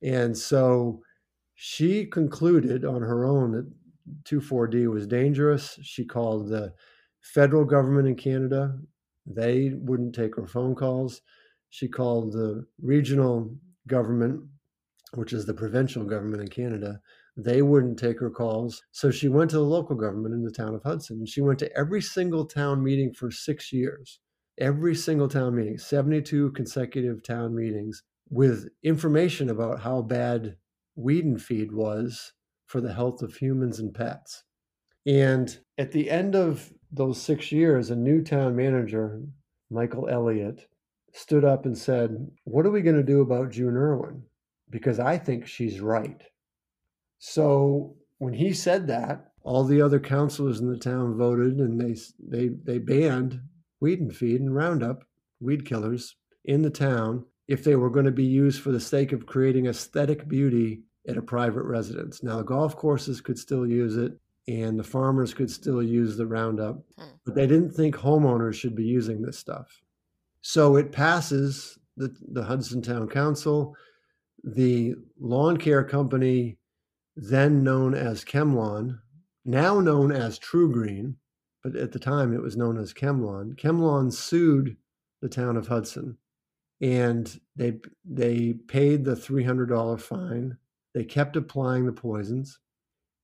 And 0.01 0.37
so 0.37 1.01
she 1.55 2.05
concluded 2.05 2.85
on 2.85 3.01
her 3.01 3.25
own 3.25 3.51
that 3.51 3.71
2,4-D 4.23 4.87
was 4.87 5.07
dangerous. 5.07 5.77
She 5.83 6.05
called 6.05 6.49
the 6.49 6.73
federal 7.21 7.65
government 7.65 8.07
in 8.07 8.15
Canada. 8.15 8.77
They 9.25 9.73
wouldn't 9.75 10.15
take 10.15 10.35
her 10.35 10.47
phone 10.47 10.73
calls 10.75 11.21
she 11.69 11.87
called 11.87 12.33
the 12.33 12.65
regional 12.81 13.55
government, 13.87 14.43
which 15.13 15.33
is 15.33 15.45
the 15.45 15.53
provincial 15.53 16.03
government 16.03 16.41
in 16.41 16.47
Canada, 16.47 16.99
they 17.37 17.61
wouldn't 17.61 17.97
take 17.97 18.19
her 18.19 18.29
calls. 18.29 18.81
So 18.91 19.11
she 19.11 19.29
went 19.29 19.51
to 19.51 19.57
the 19.57 19.63
local 19.63 19.95
government 19.95 20.33
in 20.33 20.43
the 20.43 20.51
town 20.51 20.75
of 20.75 20.83
Hudson. 20.83 21.25
She 21.25 21.41
went 21.41 21.59
to 21.59 21.77
every 21.77 22.01
single 22.01 22.45
town 22.45 22.83
meeting 22.83 23.13
for 23.13 23.31
six 23.31 23.71
years. 23.71 24.19
Every 24.59 24.93
single 24.93 25.29
town 25.29 25.55
meeting, 25.55 25.77
72 25.77 26.51
consecutive 26.51 27.23
town 27.23 27.55
meetings 27.55 28.03
with 28.29 28.67
information 28.83 29.49
about 29.49 29.81
how 29.81 30.01
bad 30.01 30.57
weed 30.95 31.25
and 31.25 31.41
feed 31.41 31.71
was 31.71 32.33
for 32.65 32.81
the 32.81 32.93
health 32.93 33.21
of 33.21 33.37
humans 33.37 33.79
and 33.79 33.93
pets. 33.93 34.43
And 35.05 35.57
at 35.77 35.91
the 35.91 36.09
end 36.09 36.35
of 36.35 36.73
those 36.91 37.21
six 37.21 37.51
years, 37.51 37.89
a 37.89 37.95
new 37.95 38.21
town 38.23 38.55
manager, 38.55 39.21
Michael 39.71 40.07
Elliott, 40.09 40.67
stood 41.13 41.43
up 41.43 41.65
and 41.65 41.77
said, 41.77 42.27
What 42.43 42.65
are 42.65 42.71
we 42.71 42.81
going 42.81 42.97
to 42.97 43.03
do 43.03 43.21
about 43.21 43.51
June 43.51 43.75
Irwin? 43.75 44.23
Because 44.69 44.99
I 44.99 45.17
think 45.17 45.47
she's 45.47 45.79
right. 45.79 46.21
So 47.17 47.95
when 48.17 48.33
he 48.33 48.53
said 48.53 48.87
that, 48.87 49.31
all 49.41 49.63
the 49.63 49.81
other 49.81 49.99
councilors 49.99 50.59
in 50.59 50.69
the 50.69 50.77
town 50.77 51.17
voted 51.17 51.57
and 51.57 51.79
they, 51.79 51.95
they, 52.19 52.49
they 52.49 52.77
banned 52.77 53.41
weed 53.79 53.99
and 53.99 54.15
feed 54.15 54.41
and 54.41 54.55
Roundup, 54.55 55.03
weed 55.39 55.65
killers, 55.65 56.15
in 56.45 56.61
the 56.61 56.69
town. 56.69 57.25
if 57.47 57.63
they 57.63 57.75
were 57.75 57.89
going 57.89 58.05
to 58.05 58.11
be 58.11 58.25
used 58.25 58.61
for 58.61 58.71
the 58.71 58.79
sake 58.79 59.11
of 59.11 59.25
creating 59.25 59.65
aesthetic 59.65 60.27
beauty 60.27 60.83
at 61.07 61.17
a 61.17 61.21
private 61.21 61.63
residence. 61.63 62.21
Now, 62.21 62.37
the 62.37 62.43
golf 62.43 62.75
courses 62.75 63.21
could 63.21 63.39
still 63.39 63.65
use 63.65 63.97
it 63.97 64.13
and 64.47 64.79
the 64.79 64.83
farmers 64.83 65.33
could 65.33 65.49
still 65.49 65.81
use 65.81 66.15
the 66.15 66.27
Roundup, 66.27 66.79
hmm. 66.97 67.05
but 67.25 67.35
they 67.35 67.47
didn't 67.47 67.71
think 67.71 67.95
homeowners 67.95 68.53
should 68.53 68.75
be 68.75 68.83
using 68.83 69.21
this 69.21 69.37
stuff. 69.39 69.67
So 70.41 70.75
it 70.75 70.91
passes 70.91 71.77
the, 71.97 72.15
the 72.31 72.43
Hudson 72.43 72.81
Town 72.81 73.07
Council. 73.07 73.75
The 74.43 74.95
lawn 75.19 75.57
care 75.57 75.83
company, 75.83 76.57
then 77.15 77.63
known 77.63 77.93
as 77.93 78.23
ChemLawn, 78.23 78.99
now 79.43 79.81
known 79.81 80.11
as 80.11 80.39
TruGreen, 80.39 81.15
but 81.63 81.75
at 81.75 81.91
the 81.91 81.99
time 81.99 82.33
it 82.33 82.41
was 82.41 82.57
known 82.57 82.77
as 82.77 82.93
ChemLawn. 82.93 83.55
ChemLawn 83.55 84.11
sued 84.11 84.77
the 85.21 85.29
town 85.29 85.57
of 85.57 85.67
Hudson, 85.67 86.17
and 86.81 87.39
they 87.55 87.79
they 88.05 88.53
paid 88.53 89.03
the 89.03 89.15
three 89.15 89.43
hundred 89.43 89.67
dollar 89.67 89.97
fine. 89.97 90.57
They 90.93 91.03
kept 91.03 91.35
applying 91.35 91.85
the 91.85 91.91
poisons. 91.91 92.59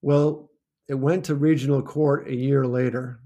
Well, 0.01 0.51
it 0.87 0.95
went 0.95 1.25
to 1.25 1.35
regional 1.35 1.81
court 1.81 2.27
a 2.27 2.35
year 2.35 2.67
later, 2.67 3.19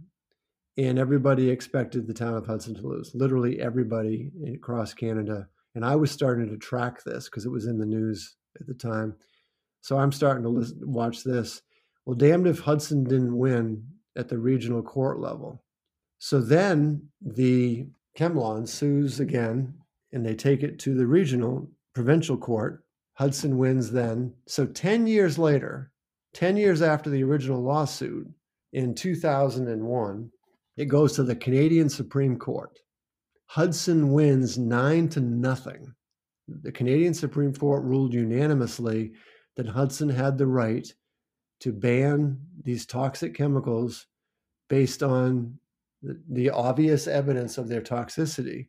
and 0.78 0.98
everybody 0.98 1.50
expected 1.50 2.08
the 2.08 2.13
town 2.13 2.36
of 2.36 2.45
Hudson 2.45 2.76
to 2.76 2.88
lose. 2.88 3.12
Literally 3.13 3.60
everybody 3.60 4.32
across 4.54 4.93
Canada. 4.93 5.48
And 5.76 5.86
I 5.86 5.95
was 5.95 6.12
starting 6.12 6.50
to 6.50 6.58
track 6.58 7.04
this 7.04 7.26
because 7.26 7.45
it 7.45 7.52
was 7.52 7.65
in 7.65 7.78
the 7.78 7.86
news 7.86 8.36
at 8.60 8.65
the 8.65 8.74
time. 8.74 9.15
So 9.82 9.98
I'm 9.98 10.12
starting 10.12 10.43
to 10.43 10.50
listen, 10.50 10.80
watch 10.82 11.24
this. 11.24 11.62
Well, 12.06 12.15
damned 12.15 12.48
if 12.48 12.60
Hudson 12.60 13.04
didn't 13.04 13.38
win 13.38 13.84
at 14.19 14.27
the 14.27 14.38
regional 14.38 14.84
court 14.84 15.19
level. 15.19 15.63
So 16.19 16.41
then 16.41 17.08
the 17.21 17.88
ChemLawn 18.17 18.67
sues 18.67 19.21
again, 19.21 19.73
and 20.12 20.25
they 20.25 20.36
take 20.36 20.62
it 20.62 20.77
to 20.79 20.93
the 20.93 21.08
regional 21.08 21.71
provincial 21.95 22.38
court. 22.38 22.84
Hudson 23.13 23.58
wins 23.58 23.91
then. 23.91 24.34
So 24.45 24.65
10 24.65 25.08
years 25.08 25.39
later, 25.39 25.91
10 26.34 26.58
years 26.58 26.82
after 26.82 27.10
the 27.10 27.23
original 27.23 27.63
lawsuit 27.63 28.27
in 28.73 28.93
2001, 28.93 30.32
it 30.75 30.86
goes 30.86 31.13
to 31.13 31.23
the 31.23 31.36
Canadian 31.36 31.89
Supreme 31.89 32.38
Court. 32.38 32.77
Hudson 33.47 34.12
wins 34.12 34.58
nine 34.58 35.10
to 35.10 35.21
nothing. 35.21 35.93
The 36.47 36.71
Canadian 36.71 37.13
Supreme 37.13 37.53
Court 37.53 37.84
ruled 37.84 38.13
unanimously 38.13 39.13
that 39.55 39.67
Hudson 39.67 40.10
had 40.10 40.38
the 40.38 40.47
right 40.47 40.88
to 41.62 41.73
ban 41.73 42.39
these 42.63 42.86
toxic 42.86 43.36
chemicals 43.36 44.08
based 44.69 45.03
on 45.03 45.58
the, 46.01 46.21
the 46.29 46.49
obvious 46.49 47.08
evidence 47.08 47.58
of 47.58 47.67
their 47.67 47.82
toxicity. 47.82 48.67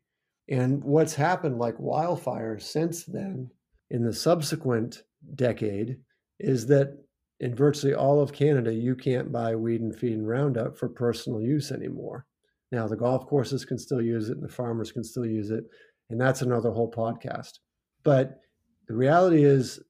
And 0.48 0.82
what's 0.82 1.14
happened 1.14 1.58
like 1.58 1.78
wildfire 1.78 2.58
since 2.58 3.04
then 3.04 3.50
in 3.90 4.04
the 4.04 4.12
subsequent 4.12 5.02
decade 5.34 5.98
is 6.40 6.66
that 6.66 6.98
in 7.40 7.54
virtually 7.54 7.94
all 7.94 8.20
of 8.20 8.32
Canada, 8.32 8.72
you 8.72 8.94
can't 8.94 9.32
buy 9.32 9.54
weed 9.54 9.80
and 9.80 9.96
feed 9.96 10.12
and 10.12 10.28
Roundup 10.28 10.76
for 10.76 10.88
personal 10.88 11.40
use 11.40 11.70
anymore. 11.70 12.26
Now, 12.72 12.86
the 12.86 12.96
golf 12.96 13.26
courses 13.26 13.64
can 13.64 13.78
still 13.78 14.02
use 14.02 14.28
it 14.28 14.36
and 14.36 14.44
the 14.44 14.52
farmers 14.52 14.92
can 14.92 15.02
still 15.02 15.26
use 15.26 15.50
it. 15.50 15.64
And 16.10 16.20
that's 16.20 16.42
another 16.42 16.70
whole 16.70 16.90
podcast. 16.90 17.58
But 18.04 18.40
the 18.88 18.94
reality 18.94 19.44
is, 19.44 19.80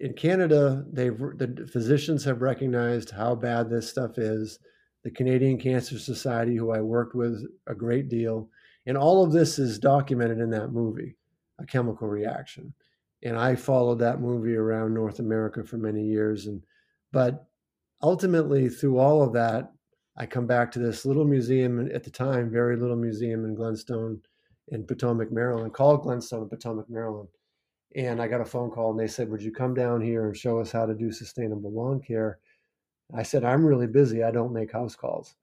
in 0.00 0.12
Canada, 0.14 0.84
they've 0.92 1.18
the 1.18 1.68
physicians 1.72 2.24
have 2.24 2.42
recognized 2.42 3.10
how 3.10 3.34
bad 3.34 3.68
this 3.68 3.88
stuff 3.88 4.18
is. 4.18 4.58
The 5.04 5.10
Canadian 5.10 5.58
Cancer 5.58 5.98
Society, 5.98 6.56
who 6.56 6.70
I 6.70 6.80
worked 6.80 7.14
with 7.14 7.44
a 7.66 7.74
great 7.74 8.08
deal, 8.08 8.48
and 8.86 8.96
all 8.96 9.24
of 9.24 9.32
this 9.32 9.58
is 9.58 9.78
documented 9.78 10.38
in 10.38 10.50
that 10.50 10.72
movie, 10.72 11.16
A 11.58 11.66
Chemical 11.66 12.08
Reaction. 12.08 12.72
And 13.22 13.36
I 13.36 13.54
followed 13.54 14.00
that 14.00 14.20
movie 14.20 14.56
around 14.56 14.94
North 14.94 15.18
America 15.18 15.64
for 15.64 15.76
many 15.76 16.04
years, 16.04 16.46
and 16.46 16.62
but 17.12 17.46
ultimately, 18.02 18.68
through 18.68 18.98
all 18.98 19.22
of 19.22 19.32
that, 19.34 19.72
I 20.16 20.26
come 20.26 20.46
back 20.46 20.70
to 20.72 20.78
this 20.78 21.06
little 21.06 21.24
museum 21.24 21.90
at 21.92 22.04
the 22.04 22.10
time, 22.10 22.50
very 22.50 22.76
little 22.76 22.96
museum 22.96 23.44
in 23.44 23.54
Glenstone 23.54 24.20
in 24.68 24.84
Potomac, 24.84 25.30
Maryland, 25.32 25.72
called 25.72 26.02
Glenstone 26.02 26.42
in 26.42 26.48
Potomac, 26.48 26.88
Maryland. 26.88 27.28
And 27.94 28.20
I 28.20 28.28
got 28.28 28.40
a 28.40 28.44
phone 28.44 28.70
call 28.70 28.90
and 28.90 28.98
they 28.98 29.06
said, 29.06 29.28
Would 29.30 29.42
you 29.42 29.52
come 29.52 29.74
down 29.74 30.00
here 30.00 30.26
and 30.26 30.36
show 30.36 30.58
us 30.58 30.72
how 30.72 30.86
to 30.86 30.94
do 30.94 31.12
sustainable 31.12 31.72
lawn 31.72 32.00
care? 32.00 32.38
I 33.14 33.22
said, 33.22 33.44
I'm 33.44 33.64
really 33.64 33.86
busy. 33.86 34.22
I 34.22 34.30
don't 34.30 34.52
make 34.52 34.72
house 34.72 34.94
calls. 34.94 35.34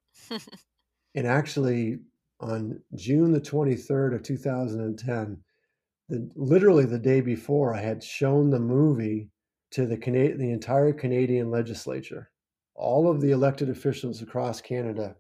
and 1.15 1.27
actually, 1.27 1.99
on 2.39 2.81
June 2.95 3.31
the 3.31 3.41
23rd 3.41 4.15
of 4.15 4.23
2010, 4.23 5.43
the, 6.09 6.31
literally 6.35 6.85
the 6.85 6.99
day 6.99 7.21
before, 7.21 7.75
I 7.75 7.81
had 7.81 8.03
shown 8.03 8.49
the 8.49 8.59
movie 8.59 9.29
to 9.71 9.85
the, 9.85 9.97
Cana- 9.97 10.35
the 10.35 10.51
entire 10.51 10.93
Canadian 10.93 11.51
legislature. 11.51 12.31
All 12.75 13.09
of 13.09 13.21
the 13.21 13.31
elected 13.31 13.69
officials 13.69 14.21
across 14.21 14.61
Canada 14.61 15.15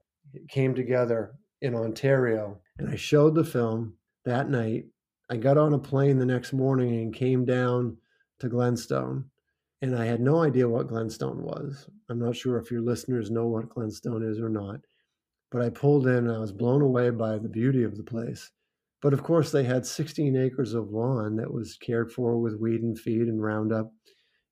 came 0.49 0.73
together 0.73 1.33
in 1.61 1.75
Ontario, 1.75 2.59
and 2.77 2.89
I 2.89 2.95
showed 2.95 3.35
the 3.35 3.43
film 3.43 3.95
that 4.25 4.49
night. 4.49 4.85
I 5.29 5.37
got 5.37 5.57
on 5.57 5.73
a 5.73 5.79
plane 5.79 6.17
the 6.17 6.25
next 6.25 6.53
morning 6.53 6.95
and 6.95 7.13
came 7.13 7.45
down 7.45 7.97
to 8.39 8.49
Glenstone, 8.49 9.25
and 9.81 9.95
I 9.95 10.05
had 10.05 10.21
no 10.21 10.43
idea 10.43 10.67
what 10.67 10.87
Glenstone 10.87 11.41
was. 11.41 11.87
I'm 12.09 12.19
not 12.19 12.35
sure 12.35 12.57
if 12.57 12.71
your 12.71 12.81
listeners 12.81 13.31
know 13.31 13.47
what 13.47 13.69
Glenstone 13.69 14.23
is 14.23 14.39
or 14.39 14.49
not, 14.49 14.81
but 15.51 15.61
I 15.61 15.69
pulled 15.69 16.07
in 16.07 16.27
and 16.27 16.31
I 16.31 16.39
was 16.39 16.51
blown 16.51 16.81
away 16.81 17.09
by 17.09 17.37
the 17.37 17.49
beauty 17.49 17.83
of 17.83 17.97
the 17.97 18.03
place. 18.03 18.51
But 19.01 19.13
of 19.13 19.23
course, 19.23 19.51
they 19.51 19.63
had 19.63 19.85
16 19.85 20.35
acres 20.35 20.73
of 20.73 20.91
lawn 20.91 21.37
that 21.37 21.53
was 21.53 21.77
cared 21.77 22.11
for 22.11 22.39
with 22.39 22.59
weed 22.59 22.81
and 22.81 22.99
feed 22.99 23.27
and 23.27 23.41
Roundup 23.41 23.91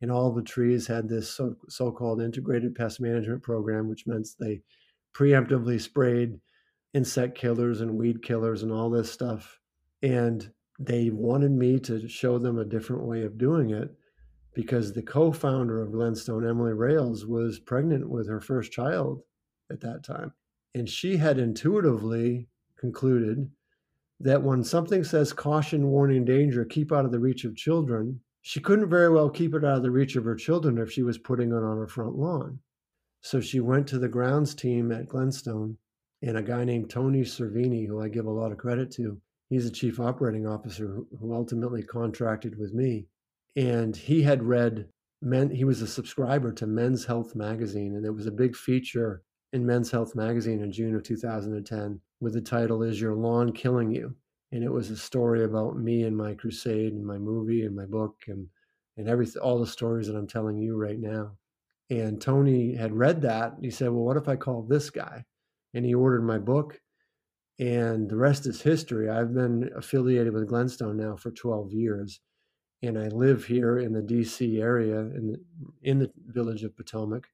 and 0.01 0.11
all 0.11 0.31
the 0.31 0.43
trees 0.43 0.87
had 0.87 1.09
this 1.09 1.29
so, 1.29 1.55
so-called 1.69 2.21
integrated 2.21 2.75
pest 2.75 3.01
management 3.01 3.41
program, 3.41 3.89
which 3.89 4.05
meant 4.05 4.27
they 4.39 4.61
preemptively 5.15 5.81
sprayed 5.81 6.39
insect 6.93 7.37
killers 7.37 7.81
and 7.81 7.97
weed 7.97 8.21
killers 8.21 8.63
and 8.63 8.71
all 8.71 8.89
this 8.89 9.11
stuff. 9.11 9.59
And 10.03 10.51
they 10.79 11.09
wanted 11.09 11.51
me 11.51 11.79
to 11.81 12.07
show 12.07 12.37
them 12.37 12.59
a 12.59 12.65
different 12.65 13.03
way 13.03 13.23
of 13.23 13.37
doing 13.37 13.71
it 13.71 13.89
because 14.57 14.91
the 14.91 15.03
co-founder 15.03 15.79
of 15.79 15.91
Glenstone, 15.91 16.43
Emily 16.43 16.73
Rales, 16.73 17.27
was 17.27 17.59
pregnant 17.59 18.09
with 18.09 18.27
her 18.27 18.41
first 18.41 18.71
child 18.71 19.21
at 19.69 19.81
that 19.81 20.03
time. 20.03 20.33
And 20.73 20.89
she 20.89 21.17
had 21.17 21.37
intuitively 21.37 22.47
concluded 22.75 23.51
that 24.19 24.41
when 24.41 24.63
something 24.63 25.03
says 25.03 25.31
caution, 25.31 25.89
warning, 25.89 26.25
danger, 26.25 26.65
keep 26.65 26.91
out 26.91 27.05
of 27.05 27.11
the 27.11 27.19
reach 27.19 27.45
of 27.45 27.55
children, 27.55 28.19
she 28.41 28.59
couldn't 28.59 28.89
very 28.89 29.11
well 29.11 29.29
keep 29.29 29.53
it 29.53 29.63
out 29.63 29.77
of 29.77 29.83
the 29.83 29.91
reach 29.91 30.15
of 30.15 30.23
her 30.23 30.35
children 30.35 30.79
if 30.79 30.91
she 30.91 31.03
was 31.03 31.19
putting 31.19 31.51
it 31.51 31.63
on 31.63 31.77
her 31.77 31.87
front 31.87 32.15
lawn. 32.15 32.57
So 33.21 33.39
she 33.39 33.59
went 33.59 33.85
to 33.89 33.99
the 33.99 34.07
grounds 34.07 34.55
team 34.55 34.91
at 34.91 35.07
Glenstone 35.07 35.77
and 36.23 36.35
a 36.35 36.41
guy 36.41 36.63
named 36.63 36.89
Tony 36.89 37.21
Cervini, 37.21 37.85
who 37.85 38.01
I 38.01 38.09
give 38.09 38.25
a 38.25 38.31
lot 38.31 38.51
of 38.51 38.57
credit 38.57 38.89
to. 38.93 39.21
He's 39.49 39.65
the 39.65 39.75
chief 39.75 39.99
operating 39.99 40.47
officer 40.47 40.97
who 41.19 41.35
ultimately 41.35 41.83
contracted 41.83 42.57
with 42.57 42.73
me. 42.73 43.05
And 43.57 43.97
he 43.97 44.21
had 44.21 44.43
read 44.43 44.87
men, 45.21 45.49
he 45.49 45.65
was 45.65 45.81
a 45.81 45.87
subscriber 45.87 46.53
to 46.53 46.67
Men's 46.67 47.03
Health 47.03 47.35
magazine, 47.35 47.95
and 47.95 48.05
it 48.05 48.11
was 48.11 48.27
a 48.27 48.31
big 48.31 48.55
feature 48.55 49.23
in 49.51 49.65
Men's 49.65 49.91
Health 49.91 50.15
magazine 50.15 50.61
in 50.61 50.71
June 50.71 50.95
of 50.95 51.03
2010 51.03 51.99
with 52.21 52.33
the 52.33 52.41
title 52.41 52.83
Is 52.83 53.01
Your 53.01 53.15
Lawn 53.15 53.51
Killing 53.51 53.91
You? 53.91 54.15
and 54.51 54.63
it 54.63 54.71
was 54.71 54.89
a 54.89 54.97
story 54.97 55.43
about 55.43 55.77
me 55.77 56.03
and 56.03 56.15
my 56.15 56.33
crusade 56.33 56.93
and 56.93 57.05
my 57.05 57.17
movie 57.17 57.63
and 57.63 57.75
my 57.75 57.85
book 57.85 58.15
and 58.27 58.47
and 58.95 59.07
everything 59.07 59.41
all 59.41 59.59
the 59.59 59.67
stories 59.67 60.07
that 60.07 60.15
I'm 60.15 60.27
telling 60.27 60.57
you 60.57 60.75
right 60.75 60.99
now. 60.99 61.37
And 61.91 62.19
Tony 62.19 62.73
had 62.75 62.93
read 62.93 63.21
that. 63.21 63.53
He 63.61 63.69
said, 63.69 63.89
"Well, 63.89 64.03
what 64.03 64.17
if 64.17 64.27
I 64.27 64.35
call 64.35 64.63
this 64.63 64.89
guy?" 64.89 65.23
And 65.73 65.85
he 65.85 65.93
ordered 65.93 66.23
my 66.23 66.39
book, 66.39 66.81
and 67.59 68.09
the 68.09 68.15
rest 68.17 68.47
is 68.47 68.61
history. 68.61 69.09
I've 69.09 69.33
been 69.33 69.69
affiliated 69.75 70.33
with 70.33 70.47
Glenstone 70.47 70.97
now 70.97 71.15
for 71.15 71.31
12 71.31 71.73
years, 71.73 72.19
and 72.83 72.97
I 72.97 73.07
live 73.07 73.45
here 73.45 73.79
in 73.79 73.93
the 73.93 74.01
D.C. 74.01 74.61
area 74.61 74.99
in 74.99 75.27
the, 75.27 75.39
in 75.83 75.99
the 75.99 76.11
village 76.27 76.63
of 76.63 76.75
Potomac. 76.75 77.27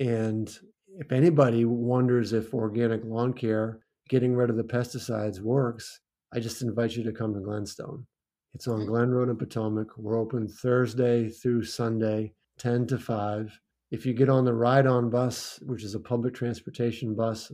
And 0.00 0.52
if 0.98 1.12
anybody 1.12 1.64
wonders 1.64 2.32
if 2.32 2.52
organic 2.52 3.04
lawn 3.04 3.32
care, 3.32 3.80
getting 4.08 4.34
rid 4.34 4.50
of 4.50 4.56
the 4.56 4.64
pesticides 4.64 5.40
works, 5.40 6.00
I 6.34 6.40
just 6.40 6.62
invite 6.62 6.96
you 6.96 7.04
to 7.04 7.12
come 7.12 7.34
to 7.34 7.40
Glenstone. 7.40 8.06
It's 8.54 8.68
on 8.68 8.86
Glen 8.86 9.10
Road 9.10 9.28
in 9.28 9.36
Potomac. 9.36 9.88
We're 9.96 10.18
open 10.18 10.48
Thursday 10.48 11.28
through 11.28 11.64
Sunday, 11.64 12.32
10 12.58 12.86
to 12.88 12.98
5. 12.98 13.60
If 13.90 14.04
you 14.04 14.14
get 14.14 14.28
on 14.28 14.44
the 14.44 14.54
Ride 14.54 14.86
On 14.86 15.10
bus, 15.10 15.60
which 15.66 15.84
is 15.84 15.94
a 15.94 16.00
public 16.00 16.34
transportation 16.34 17.14
bus 17.14 17.52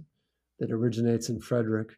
that 0.59 0.71
originates 0.71 1.29
in 1.29 1.41
Frederick, 1.41 1.91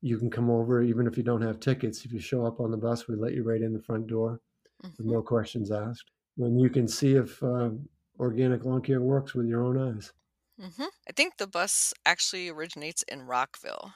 you 0.00 0.18
can 0.18 0.30
come 0.30 0.50
over 0.50 0.82
even 0.82 1.06
if 1.06 1.16
you 1.16 1.22
don't 1.22 1.42
have 1.42 1.60
tickets. 1.60 2.04
If 2.04 2.12
you 2.12 2.20
show 2.20 2.44
up 2.44 2.60
on 2.60 2.70
the 2.70 2.76
bus, 2.76 3.08
we 3.08 3.16
let 3.16 3.34
you 3.34 3.42
right 3.42 3.62
in 3.62 3.72
the 3.72 3.82
front 3.82 4.06
door 4.06 4.40
mm-hmm. 4.84 4.94
with 4.98 5.06
no 5.06 5.22
questions 5.22 5.70
asked. 5.70 6.10
And 6.38 6.60
you 6.60 6.68
can 6.68 6.86
see 6.86 7.14
if 7.14 7.42
uh, 7.42 7.70
organic 8.18 8.64
lawn 8.64 8.82
care 8.82 9.00
works 9.00 9.34
with 9.34 9.46
your 9.46 9.64
own 9.64 9.96
eyes. 9.96 10.12
Mm-hmm. 10.60 10.84
I 11.08 11.12
think 11.14 11.36
the 11.36 11.46
bus 11.46 11.92
actually 12.04 12.48
originates 12.48 13.02
in 13.04 13.22
Rockville. 13.22 13.92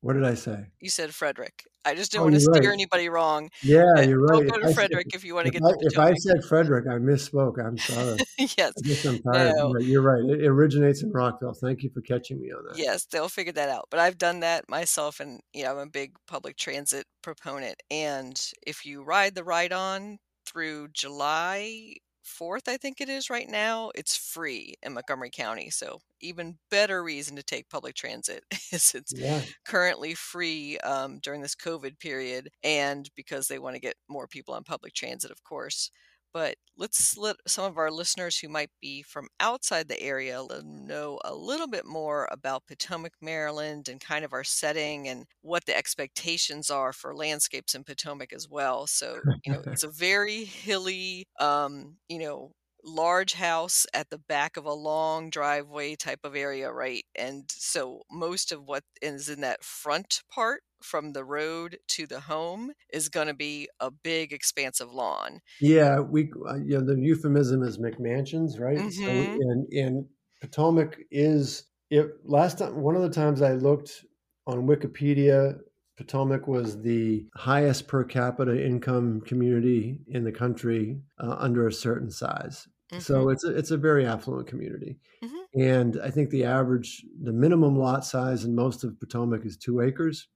What 0.00 0.12
did 0.12 0.24
I 0.24 0.34
say? 0.34 0.66
You 0.80 0.90
said 0.90 1.12
Frederick. 1.12 1.64
I 1.84 1.94
just 1.94 2.12
didn't 2.12 2.20
oh, 2.20 2.24
want 2.26 2.34
to 2.36 2.40
steer 2.40 2.70
right. 2.70 2.72
anybody 2.72 3.08
wrong. 3.08 3.50
Yeah, 3.62 3.82
you're 4.00 4.20
right. 4.20 4.46
Don't 4.46 4.60
go 4.60 4.68
to 4.68 4.74
Frederick 4.74 5.06
if 5.14 5.24
you 5.24 5.34
want 5.34 5.46
to 5.46 5.50
get. 5.50 5.62
I, 5.64 5.72
if 5.80 5.98
I 5.98 6.14
said 6.14 6.44
Frederick, 6.44 6.86
I 6.86 6.96
misspoke. 6.96 7.64
I'm 7.64 7.78
sorry. 7.78 8.18
yes, 8.38 9.04
I'm 9.04 9.18
tired. 9.20 9.56
No. 9.56 9.76
You're 9.78 10.02
right. 10.02 10.22
It 10.22 10.46
originates 10.46 11.02
in 11.02 11.10
Rockville. 11.10 11.54
Thank 11.54 11.82
you 11.82 11.90
for 11.90 12.00
catching 12.02 12.40
me 12.40 12.52
on 12.52 12.64
that. 12.68 12.78
Yes, 12.78 13.06
they'll 13.06 13.28
figure 13.28 13.52
that 13.54 13.70
out. 13.70 13.86
But 13.90 14.00
I've 14.00 14.18
done 14.18 14.40
that 14.40 14.68
myself, 14.68 15.18
and 15.18 15.40
you 15.52 15.64
know, 15.64 15.72
I'm 15.72 15.78
a 15.78 15.86
big 15.86 16.14
public 16.28 16.56
transit 16.56 17.06
proponent. 17.22 17.82
And 17.90 18.40
if 18.66 18.84
you 18.84 19.02
ride 19.02 19.34
the 19.34 19.44
ride 19.44 19.72
on 19.72 20.18
through 20.46 20.88
July 20.92 21.94
4th, 22.28 22.68
I 22.68 22.76
think 22.76 23.00
it 23.00 23.08
is 23.08 23.30
right 23.30 23.48
now, 23.48 23.90
it's 23.94 24.16
free 24.16 24.74
in 24.82 24.94
Montgomery 24.94 25.30
County. 25.30 25.70
So, 25.70 26.00
even 26.20 26.58
better 26.70 27.02
reason 27.02 27.36
to 27.36 27.42
take 27.42 27.70
public 27.70 27.94
transit 27.94 28.44
is 28.72 28.92
it's 28.94 29.12
yeah. 29.16 29.42
currently 29.64 30.14
free 30.14 30.78
um, 30.78 31.18
during 31.22 31.42
this 31.42 31.54
COVID 31.54 31.98
period 31.98 32.48
and 32.62 33.08
because 33.16 33.48
they 33.48 33.58
want 33.58 33.76
to 33.76 33.80
get 33.80 33.94
more 34.08 34.26
people 34.26 34.54
on 34.54 34.64
public 34.64 34.94
transit, 34.94 35.30
of 35.30 35.42
course 35.44 35.90
but 36.38 36.54
let's 36.76 37.18
let 37.18 37.34
some 37.48 37.64
of 37.64 37.76
our 37.78 37.90
listeners 37.90 38.38
who 38.38 38.48
might 38.48 38.70
be 38.80 39.02
from 39.02 39.26
outside 39.40 39.88
the 39.88 40.00
area 40.00 40.40
let 40.40 40.58
them 40.60 40.86
know 40.86 41.18
a 41.24 41.34
little 41.34 41.66
bit 41.66 41.84
more 41.84 42.28
about 42.30 42.64
Potomac, 42.68 43.14
Maryland, 43.20 43.88
and 43.88 44.00
kind 44.00 44.24
of 44.24 44.32
our 44.32 44.44
setting 44.44 45.08
and 45.08 45.26
what 45.42 45.66
the 45.66 45.76
expectations 45.76 46.70
are 46.70 46.92
for 46.92 47.12
landscapes 47.16 47.74
in 47.74 47.82
Potomac 47.82 48.32
as 48.32 48.48
well. 48.48 48.86
So, 48.86 49.22
you 49.44 49.52
know, 49.52 49.64
it's 49.72 49.82
a 49.82 49.90
very 49.90 50.44
hilly, 50.44 51.26
um, 51.40 51.96
you 52.08 52.20
know, 52.20 52.52
large 52.84 53.32
house 53.32 53.84
at 53.92 54.08
the 54.10 54.18
back 54.18 54.56
of 54.56 54.64
a 54.64 54.72
long 54.72 55.30
driveway 55.30 55.96
type 55.96 56.20
of 56.22 56.36
area, 56.36 56.70
right? 56.70 57.04
And 57.16 57.50
so 57.50 58.02
most 58.12 58.52
of 58.52 58.62
what 58.62 58.84
is 59.02 59.28
in 59.28 59.40
that 59.40 59.64
front 59.64 60.22
part 60.32 60.62
from 60.82 61.12
the 61.12 61.24
road 61.24 61.78
to 61.88 62.06
the 62.06 62.20
home 62.20 62.72
is 62.92 63.08
going 63.08 63.26
to 63.28 63.34
be 63.34 63.68
a 63.80 63.90
big 63.90 64.32
expansive 64.32 64.92
lawn. 64.92 65.40
Yeah, 65.60 66.00
we 66.00 66.30
uh, 66.48 66.56
you 66.56 66.78
know 66.78 66.84
the 66.84 67.00
euphemism 67.00 67.62
is 67.62 67.78
McMansions, 67.78 68.60
right? 68.60 68.78
Mm-hmm. 68.78 69.04
So 69.04 69.10
and 69.10 69.72
and 69.72 70.06
Potomac 70.40 70.98
is 71.10 71.64
it 71.90 72.06
last 72.24 72.58
time 72.58 72.80
one 72.80 72.96
of 72.96 73.02
the 73.02 73.10
times 73.10 73.42
I 73.42 73.54
looked 73.54 74.04
on 74.46 74.66
Wikipedia 74.66 75.58
Potomac 75.98 76.46
was 76.46 76.80
the 76.80 77.26
highest 77.34 77.88
per 77.88 78.04
capita 78.04 78.64
income 78.64 79.20
community 79.22 79.98
in 80.06 80.22
the 80.22 80.30
country 80.30 81.00
uh, 81.18 81.34
under 81.38 81.66
a 81.66 81.72
certain 81.72 82.10
size. 82.10 82.68
Mm-hmm. 82.92 83.00
So 83.00 83.30
it's 83.30 83.44
a, 83.44 83.56
it's 83.56 83.72
a 83.72 83.76
very 83.76 84.06
affluent 84.06 84.46
community. 84.46 84.96
Mm-hmm. 85.22 85.60
And 85.60 86.00
I 86.02 86.10
think 86.10 86.30
the 86.30 86.44
average, 86.44 87.04
the 87.20 87.32
minimum 87.32 87.76
lot 87.76 88.04
size 88.04 88.44
in 88.44 88.54
most 88.54 88.84
of 88.84 88.98
Potomac 89.00 89.44
is 89.44 89.56
two 89.56 89.80
acres. 89.80 90.28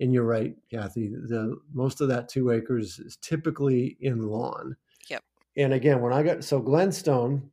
And 0.00 0.12
you're 0.14 0.24
right, 0.24 0.56
Kathy. 0.70 1.08
The 1.08 1.56
most 1.72 2.00
of 2.00 2.08
that 2.08 2.28
two 2.28 2.50
acres 2.50 2.98
is 2.98 3.16
typically 3.20 3.96
in 4.00 4.22
lawn. 4.22 4.76
Yep. 5.08 5.22
And 5.56 5.74
again, 5.74 6.00
when 6.00 6.12
I 6.12 6.22
got 6.22 6.42
so 6.42 6.58
Glenstone 6.58 7.50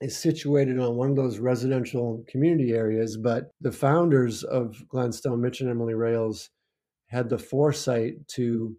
is 0.00 0.16
situated 0.16 0.78
on 0.78 0.94
one 0.94 1.10
of 1.10 1.16
those 1.16 1.40
residential 1.40 2.24
community 2.28 2.72
areas, 2.72 3.16
but 3.16 3.50
the 3.60 3.72
founders 3.72 4.44
of 4.44 4.86
Glenstone, 4.88 5.40
Mitch 5.40 5.60
and 5.60 5.68
Emily 5.68 5.94
Rales, 5.94 6.50
had 7.08 7.28
the 7.28 7.38
foresight 7.38 8.26
to 8.28 8.76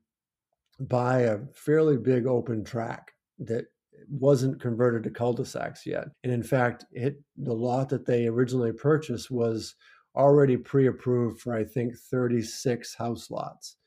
buy 0.79 1.21
a 1.21 1.39
fairly 1.53 1.97
big 1.97 2.25
open 2.25 2.63
track 2.63 3.11
that 3.39 3.65
wasn't 4.09 4.61
converted 4.61 5.03
to 5.03 5.09
cul-de-sacs 5.09 5.85
yet. 5.85 6.07
And 6.23 6.31
in 6.31 6.43
fact, 6.43 6.85
it 6.93 7.21
the 7.35 7.53
lot 7.53 7.89
that 7.89 8.05
they 8.05 8.27
originally 8.27 8.71
purchased 8.71 9.29
was 9.29 9.75
already 10.15 10.57
pre-approved 10.57 11.39
for 11.41 11.53
I 11.53 11.63
think 11.63 11.97
36 11.97 12.95
house 12.95 13.29
lots. 13.31 13.77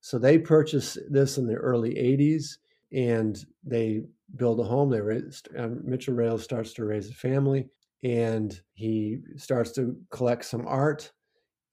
So 0.00 0.18
they 0.18 0.38
purchased 0.38 0.98
this 1.10 1.38
in 1.38 1.46
the 1.46 1.54
early 1.54 1.94
80s 1.94 2.58
and 2.92 3.44
they 3.64 4.02
build 4.36 4.60
a 4.60 4.64
home. 4.64 4.90
They 4.90 5.00
raised, 5.00 5.48
um, 5.56 5.80
Mitchell 5.84 6.14
Rales 6.14 6.42
starts 6.42 6.72
to 6.74 6.84
raise 6.84 7.08
a 7.08 7.14
family 7.14 7.68
and 8.02 8.60
he 8.74 9.18
starts 9.36 9.72
to 9.72 9.96
collect 10.10 10.44
some 10.44 10.66
art. 10.66 11.12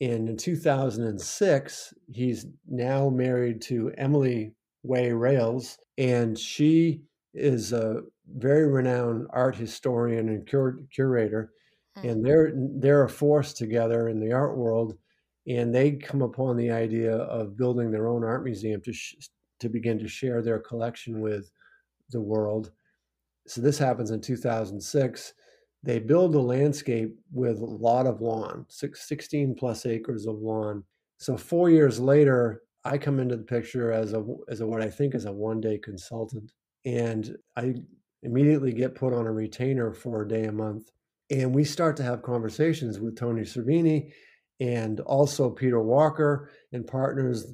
And 0.02 0.30
in 0.30 0.38
2006, 0.38 1.94
he's 2.08 2.46
now 2.68 3.10
married 3.10 3.62
to 3.64 3.92
Emily 3.98 4.54
Wei 4.84 5.12
Rales, 5.12 5.78
and 5.98 6.38
she 6.40 7.02
is 7.34 7.74
a 7.74 8.02
very 8.38 8.68
renowned 8.68 9.28
art 9.32 9.56
historian 9.56 10.30
and 10.30 10.48
cur- 10.48 10.80
curator 10.94 11.52
and 12.04 12.18
mm-hmm. 12.18 12.24
they're 12.24 12.54
they're 12.56 13.04
a 13.04 13.10
force 13.10 13.54
together 13.54 14.10
in 14.10 14.20
the 14.20 14.32
art 14.32 14.58
world, 14.58 14.98
and 15.48 15.74
they 15.74 15.92
come 15.92 16.22
upon 16.22 16.58
the 16.58 16.72
idea 16.72 17.16
of 17.16 17.58
building 17.58 17.92
their 17.92 18.08
own 18.08 18.24
art 18.24 18.44
museum 18.44 18.82
to 18.82 18.94
sh- 18.94 19.16
to 19.60 19.70
begin 19.70 20.00
to 20.00 20.08
share 20.08 20.42
their 20.42 20.60
collection 20.60 21.20
with 21.20 21.52
the 22.12 22.22
world. 22.22 22.72
So 23.48 23.62
this 23.62 23.78
happens 23.78 24.12
in 24.12 24.22
2006. 24.22 25.34
They 25.82 26.00
build 26.00 26.36
a 26.36 26.40
landscape 26.40 27.18
with 27.32 27.60
a 27.60 27.66
lot 27.66 28.06
of 28.06 28.22
lawn, 28.22 28.66
six, 28.70 29.08
16 29.08 29.56
plus 29.56 29.86
acres 29.86 30.28
of 30.28 30.36
lawn. 30.40 30.84
So 31.20 31.38
four 31.38 31.70
years 31.70 32.00
later, 32.00 32.64
I 32.84 32.98
come 32.98 33.20
into 33.20 33.38
the 33.38 33.44
picture 33.44 33.92
as 33.92 34.14
a 34.14 34.24
as 34.48 34.62
a 34.62 34.68
what 34.68 34.82
I 34.82 34.90
think 34.90 35.16
is 35.16 35.26
a 35.26 35.32
one 35.32 35.62
day 35.62 35.78
consultant, 35.78 36.52
and 36.86 37.36
I 37.56 37.76
immediately 38.24 38.74
get 38.74 38.96
put 38.96 39.14
on 39.14 39.28
a 39.28 39.32
retainer 39.32 39.94
for 39.94 40.22
a 40.22 40.28
day 40.28 40.46
a 40.46 40.52
month 40.52 40.92
and 41.30 41.54
we 41.54 41.64
start 41.64 41.96
to 41.98 42.04
have 42.04 42.24
conversations 42.24 43.00
with 43.00 43.18
Tony 43.18 43.42
Cervini 43.42 44.12
and 44.60 45.00
also 45.02 45.50
Peter 45.50 45.82
Walker 45.82 46.50
and 46.74 46.86
partners, 46.86 47.54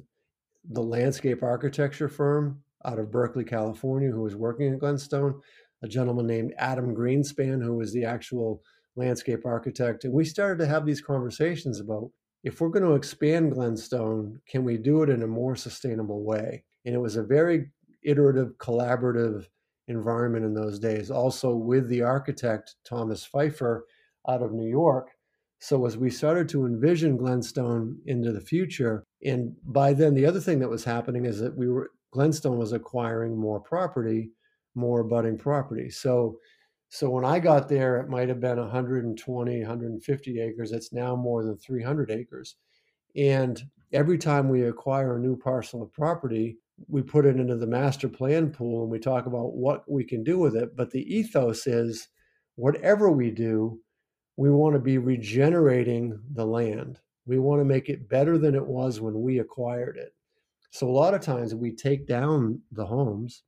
the 0.70 0.82
landscape 0.82 1.42
architecture 1.42 2.08
firm 2.08 2.62
out 2.84 2.98
of 2.98 3.10
Berkeley, 3.10 3.44
California, 3.44 4.10
who 4.10 4.22
was 4.22 4.34
working 4.34 4.72
at 4.72 4.78
Glenstone, 4.78 5.40
a 5.82 5.88
gentleman 5.88 6.26
named 6.26 6.54
Adam 6.58 6.94
Greenspan, 6.94 7.62
who 7.62 7.76
was 7.76 7.92
the 7.92 8.04
actual 8.04 8.62
landscape 8.96 9.44
architect. 9.44 10.04
And 10.04 10.12
we 10.12 10.24
started 10.24 10.58
to 10.58 10.66
have 10.66 10.86
these 10.86 11.00
conversations 11.00 11.80
about 11.80 12.10
if 12.42 12.60
we're 12.60 12.68
going 12.68 12.84
to 12.84 12.94
expand 12.94 13.52
Glenstone, 13.52 14.40
can 14.48 14.64
we 14.64 14.78
do 14.78 15.02
it 15.02 15.10
in 15.10 15.22
a 15.22 15.26
more 15.26 15.56
sustainable 15.56 16.24
way? 16.24 16.64
And 16.84 16.94
it 16.94 16.98
was 16.98 17.16
a 17.16 17.22
very 17.22 17.70
iterative, 18.02 18.56
collaborative 18.58 19.46
environment 19.88 20.44
in 20.44 20.54
those 20.54 20.78
days, 20.78 21.10
also 21.10 21.54
with 21.54 21.88
the 21.88 22.02
architect 22.02 22.76
Thomas 22.84 23.26
Phifer 23.26 23.82
out 24.28 24.42
of 24.42 24.52
New 24.52 24.68
York. 24.68 25.10
So 25.58 25.86
as 25.86 25.96
we 25.96 26.10
started 26.10 26.48
to 26.50 26.66
envision 26.66 27.16
Glenstone 27.16 27.98
into 28.06 28.32
the 28.32 28.40
future, 28.40 29.04
and 29.24 29.54
by 29.64 29.92
then 29.92 30.14
the 30.14 30.26
other 30.26 30.40
thing 30.40 30.58
that 30.60 30.68
was 30.68 30.84
happening 30.84 31.24
is 31.24 31.40
that 31.40 31.56
we 31.56 31.68
were 31.68 31.90
Glenstone 32.12 32.58
was 32.58 32.72
acquiring 32.72 33.36
more 33.36 33.60
property, 33.60 34.30
more 34.74 35.04
budding 35.04 35.38
property. 35.38 35.90
So 35.90 36.38
so 36.88 37.10
when 37.10 37.24
I 37.24 37.40
got 37.40 37.68
there, 37.68 37.98
it 37.98 38.08
might 38.08 38.28
have 38.28 38.40
been 38.40 38.58
120, 38.58 39.60
150 39.60 40.40
acres. 40.40 40.72
It's 40.72 40.92
now 40.92 41.16
more 41.16 41.44
than 41.44 41.58
300 41.58 42.10
acres. 42.10 42.56
And 43.16 43.60
every 43.92 44.18
time 44.18 44.48
we 44.48 44.62
acquire 44.62 45.16
a 45.16 45.20
new 45.20 45.36
parcel 45.36 45.82
of 45.82 45.92
property, 45.92 46.58
we 46.88 47.02
put 47.02 47.26
it 47.26 47.36
into 47.36 47.56
the 47.56 47.66
master 47.66 48.08
plan 48.08 48.50
pool 48.50 48.82
and 48.82 48.90
we 48.90 48.98
talk 48.98 49.26
about 49.26 49.54
what 49.54 49.90
we 49.90 50.04
can 50.04 50.22
do 50.22 50.38
with 50.38 50.56
it. 50.56 50.76
But 50.76 50.90
the 50.90 51.02
ethos 51.14 51.66
is 51.66 52.08
whatever 52.56 53.10
we 53.10 53.30
do, 53.30 53.80
we 54.36 54.50
want 54.50 54.74
to 54.74 54.80
be 54.80 54.98
regenerating 54.98 56.18
the 56.34 56.44
land. 56.44 57.00
We 57.26 57.38
want 57.38 57.60
to 57.60 57.64
make 57.64 57.88
it 57.88 58.08
better 58.08 58.38
than 58.38 58.54
it 58.54 58.66
was 58.66 59.00
when 59.00 59.20
we 59.20 59.38
acquired 59.38 59.96
it. 59.96 60.14
So 60.70 60.88
a 60.88 60.90
lot 60.90 61.14
of 61.14 61.22
times 61.22 61.54
we 61.54 61.72
take 61.72 62.06
down 62.06 62.60
the 62.72 62.84
homes, 62.84 63.42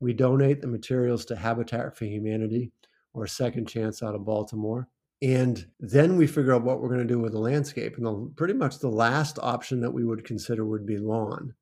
we 0.00 0.12
donate 0.12 0.60
the 0.60 0.66
materials 0.66 1.24
to 1.26 1.36
Habitat 1.36 1.96
for 1.96 2.06
Humanity 2.06 2.72
or 3.12 3.26
Second 3.26 3.68
Chance 3.68 4.02
out 4.02 4.14
of 4.14 4.24
Baltimore. 4.24 4.88
And 5.20 5.64
then 5.78 6.16
we 6.16 6.26
figure 6.26 6.54
out 6.54 6.64
what 6.64 6.80
we're 6.80 6.88
going 6.88 7.06
to 7.06 7.14
do 7.14 7.20
with 7.20 7.32
the 7.32 7.38
landscape. 7.38 7.96
And 7.96 8.06
the, 8.06 8.32
pretty 8.34 8.54
much 8.54 8.78
the 8.78 8.88
last 8.88 9.38
option 9.40 9.80
that 9.80 9.92
we 9.92 10.04
would 10.04 10.24
consider 10.24 10.64
would 10.64 10.84
be 10.84 10.98
lawn. 10.98 11.54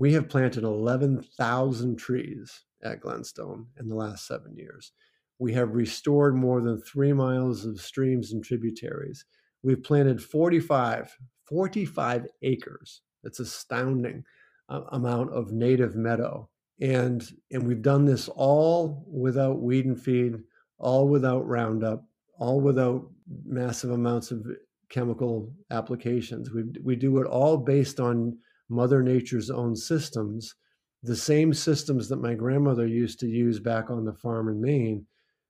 We 0.00 0.14
have 0.14 0.30
planted 0.30 0.64
11,000 0.64 1.96
trees 1.96 2.64
at 2.82 3.02
Glenstone 3.02 3.66
in 3.78 3.86
the 3.86 3.94
last 3.94 4.26
seven 4.26 4.56
years. 4.56 4.92
We 5.38 5.52
have 5.52 5.74
restored 5.74 6.34
more 6.34 6.62
than 6.62 6.80
three 6.80 7.12
miles 7.12 7.66
of 7.66 7.78
streams 7.78 8.32
and 8.32 8.42
tributaries. 8.42 9.26
We've 9.62 9.82
planted 9.82 10.22
45, 10.22 11.14
45 11.44 12.26
acres. 12.40 13.02
That's 13.22 13.40
astounding 13.40 14.24
uh, 14.70 14.84
amount 14.92 15.34
of 15.34 15.52
native 15.52 15.96
meadow. 15.96 16.48
And, 16.80 17.22
and 17.50 17.66
we've 17.66 17.82
done 17.82 18.06
this 18.06 18.30
all 18.30 19.04
without 19.06 19.60
weed 19.60 19.84
and 19.84 20.00
feed, 20.00 20.38
all 20.78 21.08
without 21.08 21.46
Roundup, 21.46 22.06
all 22.38 22.62
without 22.62 23.06
massive 23.44 23.90
amounts 23.90 24.30
of 24.30 24.46
chemical 24.88 25.52
applications. 25.70 26.50
We, 26.50 26.64
we 26.82 26.96
do 26.96 27.18
it 27.18 27.26
all 27.26 27.58
based 27.58 28.00
on 28.00 28.38
Mother 28.70 29.02
Nature's 29.02 29.50
own 29.50 29.74
systems, 29.74 30.54
the 31.02 31.16
same 31.16 31.52
systems 31.52 32.08
that 32.08 32.20
my 32.20 32.34
grandmother 32.34 32.86
used 32.86 33.18
to 33.20 33.26
use 33.26 33.58
back 33.58 33.90
on 33.90 34.04
the 34.04 34.12
farm 34.12 34.48
in 34.48 34.60
Maine, 34.60 35.06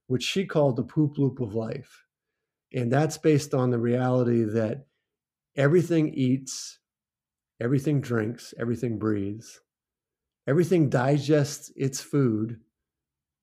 which 0.07 0.23
she 0.23 0.47
called 0.47 0.77
the 0.77 0.83
poop 0.83 1.19
loop 1.19 1.39
of 1.39 1.55
life. 1.55 2.07
And 2.73 2.91
that's 2.91 3.19
based 3.19 3.53
on 3.53 3.71
the 3.71 3.79
reality 3.79 4.45
that 4.45 4.87
everything 5.55 6.15
eats, 6.15 6.79
everything 7.61 8.01
drinks, 8.01 8.55
everything 8.59 8.99
breathes, 8.99 9.61
everything 10.47 10.89
digests 10.89 11.71
its 11.77 12.01
food 12.01 12.61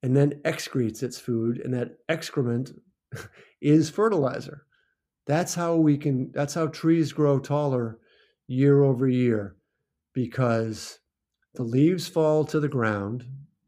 and 0.02 0.16
then 0.16 0.42
excretes 0.44 1.04
its 1.04 1.20
food, 1.20 1.60
and 1.60 1.74
that 1.74 1.98
excrement 2.08 2.72
is 3.62 3.90
fertilizer. 3.90 4.66
That's 5.26 5.54
how 5.54 5.76
we 5.76 5.98
can, 5.98 6.32
that's 6.34 6.54
how 6.54 6.68
trees 6.68 7.12
grow 7.12 7.40
taller 7.40 8.00
year 8.48 8.84
over 8.84 9.08
year 9.08 9.57
because 10.18 10.98
the 11.54 11.62
leaves 11.62 12.08
fall 12.08 12.44
to 12.44 12.60
the 12.60 12.68
ground 12.68 13.24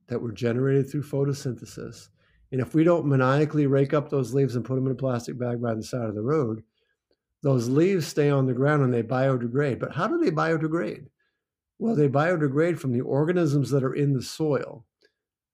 that 0.08 0.20
were 0.20 0.32
generated 0.32 0.90
through 0.90 1.04
photosynthesis. 1.04 2.08
And 2.52 2.60
if 2.60 2.74
we 2.74 2.84
don't 2.84 3.06
maniacally 3.06 3.68
rake 3.68 3.94
up 3.94 4.10
those 4.10 4.34
leaves 4.34 4.56
and 4.56 4.66
put 4.66 4.74
them 4.74 4.88
in 4.88 4.92
a 4.92 4.96
plastic 4.96 5.38
bag 5.38 5.62
by 5.62 5.76
the 5.76 5.84
side 5.84 6.10
of 6.10 6.16
the 6.16 6.24
road, 6.24 6.64
those 7.44 7.70
leaves 7.70 8.08
stay 8.08 8.32
on 8.32 8.48
the 8.48 8.56
ground 8.56 8.82
and 8.82 8.92
they 8.92 9.04
biodegrade. 9.04 9.80
But 9.80 9.94
how 9.94 10.08
do 10.08 10.18
they 10.18 10.32
biodegrade? 10.32 11.06
Well, 11.78 11.96
they 11.96 12.10
biodegrade 12.10 12.80
from 12.80 12.94
the 12.94 13.02
organisms 13.02 13.70
that 13.70 13.84
are 13.84 13.94
in 13.94 14.14
the 14.14 14.24
soil. 14.24 14.88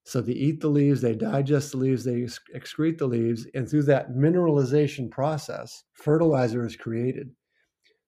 So 0.05 0.21
they 0.21 0.31
eat 0.31 0.61
the 0.61 0.69
leaves, 0.69 1.01
they 1.01 1.13
digest 1.13 1.73
the 1.73 1.77
leaves, 1.77 2.05
they 2.05 2.25
excrete 2.55 2.99
the 2.99 3.07
leaves, 3.07 3.45
and 3.53 3.67
through 3.67 3.83
that 3.83 4.11
mineralization 4.11 5.11
process, 5.11 5.83
fertilizer 5.91 6.65
is 6.65 6.77
created. 6.77 7.31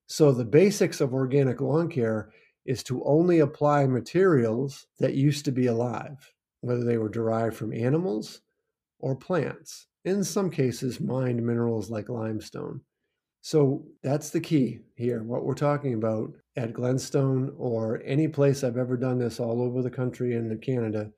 So 0.06 0.32
the 0.32 0.46
basics 0.46 1.02
of 1.02 1.14
organic 1.14 1.60
lawn 1.60 1.90
care 1.90 2.32
is 2.68 2.84
to 2.84 3.04
only 3.06 3.40
apply 3.40 3.88
materials 3.88 4.86
that 5.00 5.16
used 5.16 5.46
to 5.46 5.52
be 5.52 5.66
alive, 5.68 6.34
whether 6.62 6.84
they 6.84 6.98
were 6.98 7.10
derived 7.10 7.56
from 7.56 7.74
animals 7.74 8.42
or 9.00 9.16
plants. 9.16 9.88
In 10.06 10.24
some 10.24 10.52
cases, 10.52 11.00
mined 11.00 11.42
minerals 11.42 11.90
like 11.90 12.10
limestone. 12.10 12.82
So 13.42 13.86
that's 14.04 14.30
the 14.30 14.42
key 14.42 14.82
here. 14.96 15.24
What 15.24 15.46
we're 15.46 15.54
talking 15.54 15.94
about 15.94 16.34
at 16.58 16.74
Glenstone 16.74 17.54
or 17.58 18.02
any 18.04 18.28
place 18.28 18.64
I've 18.64 18.78
ever 18.78 18.98
done 18.98 19.20
this 19.20 19.40
all 19.40 19.62
over 19.62 19.82
the 19.82 19.90
country 19.90 20.36
and 20.36 20.52
in 20.52 20.58
Canada 20.60 21.12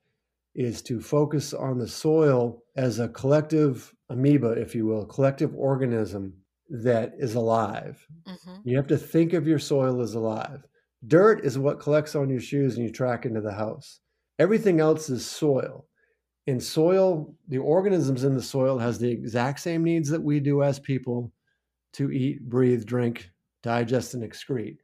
is 0.54 0.82
to 0.82 1.00
focus 1.00 1.52
on 1.52 1.78
the 1.78 1.88
soil 1.88 2.62
as 2.76 2.98
a 2.98 3.08
collective 3.08 3.92
amoeba, 4.08 4.50
if 4.52 4.74
you 4.74 4.86
will, 4.86 5.06
collective 5.06 5.54
organism 5.56 6.34
that 6.68 7.14
is 7.18 7.34
alive. 7.34 8.06
Mm-hmm. 8.28 8.56
You 8.64 8.76
have 8.76 8.86
to 8.88 8.96
think 8.96 9.32
of 9.32 9.46
your 9.46 9.58
soil 9.58 10.00
as 10.00 10.14
alive. 10.14 10.62
Dirt 11.06 11.44
is 11.44 11.58
what 11.58 11.80
collects 11.80 12.14
on 12.14 12.28
your 12.28 12.40
shoes 12.40 12.76
and 12.76 12.84
you 12.84 12.92
track 12.92 13.24
into 13.24 13.40
the 13.40 13.52
house. 13.52 14.00
Everything 14.38 14.80
else 14.80 15.08
is 15.08 15.24
soil. 15.24 15.86
In 16.46 16.60
soil, 16.60 17.34
the 17.48 17.58
organisms 17.58 18.24
in 18.24 18.34
the 18.34 18.42
soil 18.42 18.78
has 18.78 18.98
the 18.98 19.10
exact 19.10 19.60
same 19.60 19.84
needs 19.84 20.08
that 20.10 20.22
we 20.22 20.40
do 20.40 20.62
as 20.62 20.78
people 20.78 21.32
to 21.94 22.10
eat, 22.10 22.48
breathe, 22.48 22.84
drink, 22.86 23.30
digest, 23.62 24.14
and 24.14 24.22
excrete. 24.22 24.78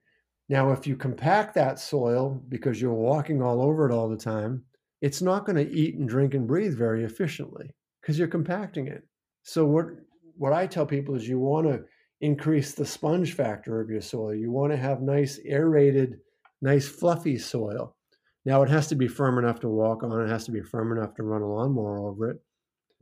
Now, 0.48 0.72
if 0.72 0.86
you 0.86 0.96
compact 0.96 1.54
that 1.54 1.78
soil 1.78 2.42
because 2.48 2.80
you're 2.80 2.92
walking 2.92 3.42
all 3.42 3.62
over 3.62 3.88
it 3.88 3.92
all 3.92 4.08
the 4.08 4.16
time, 4.16 4.62
it's 5.02 5.22
not 5.22 5.44
going 5.44 5.56
to 5.56 5.72
eat 5.72 5.96
and 5.96 6.08
drink 6.08 6.34
and 6.34 6.46
breathe 6.46 6.76
very 6.76 7.04
efficiently 7.04 7.74
because 8.00 8.18
you're 8.18 8.28
compacting 8.28 8.86
it. 8.86 9.02
So 9.42 9.64
what 9.64 9.86
what 10.38 10.52
I 10.52 10.66
tell 10.66 10.86
people 10.86 11.14
is 11.14 11.28
you 11.28 11.38
want 11.38 11.66
to 11.66 11.84
increase 12.20 12.72
the 12.72 12.86
sponge 12.86 13.34
factor 13.34 13.80
of 13.80 13.90
your 13.90 14.00
soil. 14.00 14.34
You 14.34 14.50
want 14.50 14.72
to 14.72 14.76
have 14.76 15.00
nice 15.02 15.38
aerated, 15.44 16.18
nice 16.62 16.88
fluffy 16.88 17.38
soil. 17.38 17.94
Now 18.44 18.62
it 18.62 18.70
has 18.70 18.86
to 18.88 18.94
be 18.94 19.08
firm 19.08 19.38
enough 19.38 19.60
to 19.60 19.68
walk 19.68 20.02
on, 20.02 20.20
it 20.20 20.30
has 20.30 20.44
to 20.44 20.52
be 20.52 20.62
firm 20.62 20.96
enough 20.96 21.14
to 21.14 21.22
run 21.22 21.42
a 21.42 21.46
lawnmower 21.46 21.98
over 21.98 22.30
it. 22.30 22.38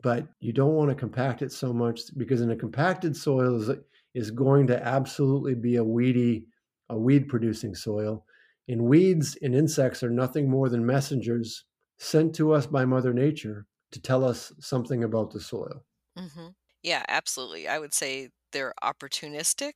But 0.03 0.27
you 0.41 0.53
don't 0.53 0.75
want 0.75 0.91
to 0.91 0.97
compact 0.97 1.43
it 1.43 1.53
so 1.53 1.73
much 1.73 2.01
because 2.17 2.41
in 2.41 2.51
a 2.51 2.57
compacted 2.57 3.17
soil 3.17 3.61
is 3.61 3.71
is 4.15 4.31
going 4.31 4.67
to 4.69 4.87
absolutely 4.87 5.55
be 5.55 5.77
a 5.77 5.85
weedy, 5.85 6.47
a 6.89 6.97
weed 6.97 7.29
producing 7.29 7.75
soil. 7.75 8.25
And 8.69 8.85
weeds 8.85 9.37
and 9.43 9.55
insects 9.55 10.03
are 10.03 10.11
nothing 10.11 10.49
more 10.49 10.69
than 10.69 10.87
messengers 10.87 11.65
sent 11.99 12.35
to 12.37 12.53
us 12.53 12.67
by 12.67 12.85
Mother 12.85 13.13
Nature 13.13 13.67
to 13.91 14.01
tell 14.01 14.25
us 14.25 14.53
something 14.61 15.05
about 15.05 15.33
the 15.33 15.41
soil. 15.41 15.85
Mm-hmm. 16.19 16.49
Yeah, 16.83 17.05
absolutely. 17.09 17.69
I 17.69 17.79
would 17.79 17.93
say 17.93 18.31
they're 18.55 18.75
opportunistic, 18.85 19.75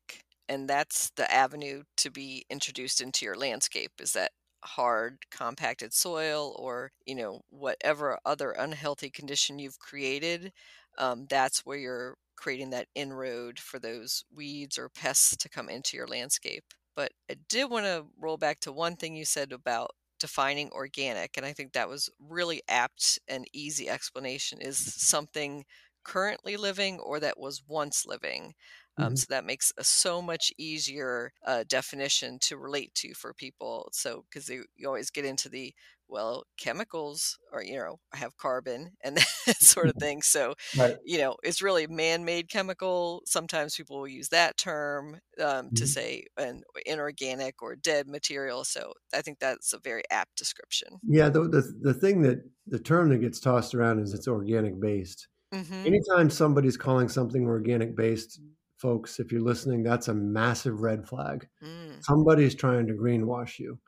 and 0.49 0.71
that's 0.71 1.11
the 1.17 1.33
avenue 1.33 1.85
to 1.99 2.11
be 2.11 2.47
introduced 2.51 3.03
into 3.03 3.27
your 3.27 3.37
landscape 3.37 3.93
is 4.01 4.15
that 4.15 4.33
hard 4.65 5.19
compacted 5.31 5.95
soil 5.95 6.57
or 6.59 6.93
you 7.07 7.17
know 7.17 7.43
whatever 7.51 8.19
other 8.27 8.53
unhealthy 8.53 9.11
condition 9.11 9.59
you've 9.61 9.79
created 9.81 10.53
um, 10.99 11.27
that's 11.31 11.65
where 11.67 11.79
you're 11.79 12.17
creating 12.37 12.71
that 12.71 12.89
inroad 12.95 13.59
for 13.59 13.79
those 13.79 14.25
weeds 14.35 14.79
or 14.79 14.89
pests 14.89 15.37
to 15.37 15.49
come 15.49 15.69
into 15.69 15.97
your 15.97 16.07
landscape. 16.09 16.65
But 16.97 17.13
i 17.31 17.37
did 17.49 17.71
want 17.71 17.87
to 17.87 18.07
roll 18.21 18.37
back 18.39 18.61
to 18.61 18.73
one 18.73 18.97
thing 18.97 19.15
you 19.17 19.25
said 19.25 19.53
about 19.53 19.91
defining 20.21 20.71
organic 20.73 21.37
and 21.37 21.47
i 21.47 21.53
think 21.53 21.73
that 21.73 21.89
was 21.89 22.11
really 22.29 22.61
apt 22.69 23.19
and 23.29 23.47
easy 23.53 23.89
explanation 23.89 24.61
is 24.61 24.79
something 24.79 25.65
currently 26.09 26.57
living 26.57 26.99
or 27.01 27.21
that 27.21 27.39
was 27.39 27.63
once 27.69 28.07
living 28.07 28.55
um, 28.97 29.09
mm-hmm. 29.09 29.17
so 29.17 29.27
that 29.29 29.45
makes 29.45 29.71
a 29.77 29.85
so 29.85 30.23
much 30.23 30.51
easier 30.57 31.33
uh, 31.47 31.65
definition 31.69 32.39
to 32.41 32.57
relate 32.57 32.95
to 32.95 33.13
for 33.13 33.35
people 33.35 33.91
so 33.93 34.25
because 34.25 34.49
you 34.49 34.65
always 34.87 35.11
get 35.11 35.27
into 35.27 35.51
the 35.51 35.75
well 36.09 36.45
chemicals 36.57 37.39
or 37.53 37.63
you 37.63 37.77
know 37.77 38.01
have 38.15 38.39
carbon 38.39 38.93
and 39.05 39.19
that 39.47 39.61
sort 39.61 39.89
of 39.89 39.93
mm-hmm. 39.97 40.01
thing 40.01 40.23
so 40.23 40.55
right. 40.79 40.97
you 41.05 41.19
know 41.19 41.37
it's 41.43 41.61
really 41.61 41.87
man-made 41.87 42.49
chemical 42.49 43.21
sometimes 43.27 43.77
people 43.77 43.99
will 43.99 44.09
use 44.09 44.31
that 44.31 44.57
term 44.57 45.21
um, 45.41 45.67
mm-hmm. 45.67 45.75
to 45.75 45.87
say 45.87 46.25
an 46.39 46.63
inorganic 46.87 47.61
or 47.61 47.77
dead 47.77 48.09
material 48.09 48.65
so 48.65 48.95
i 49.15 49.21
think 49.21 49.39
that's 49.39 49.75
a 49.75 49.79
very 49.79 50.03
apt 50.11 50.35
description 50.39 50.89
yeah 51.07 51.29
the, 51.29 51.43
the, 51.43 51.75
the 51.83 51.95
thing 51.95 52.23
that 52.23 52.39
the 52.67 52.79
term 52.79 53.11
that 53.11 53.19
gets 53.19 53.41
tossed 53.41 53.75
around 53.75 54.01
is 54.01 54.15
it's 54.15 54.27
organic 54.27 54.81
based 54.81 55.29
mm-hmm. 55.53 55.87
anytime 55.87 56.31
somebody's 56.31 56.77
calling 56.77 57.09
something 57.09 57.47
organic 57.47 57.97
based 57.97 58.41
folks 58.77 59.19
if 59.19 59.33
you're 59.33 59.41
listening 59.41 59.83
that's 59.83 60.09
a 60.09 60.15
massive 60.15 60.81
red 60.83 61.07
flag 61.07 61.49
mm. 61.63 62.05
somebody's 62.05 62.55
trying 62.55 62.87
to 62.87 62.95
greenwash 62.95 63.59
you 63.59 63.79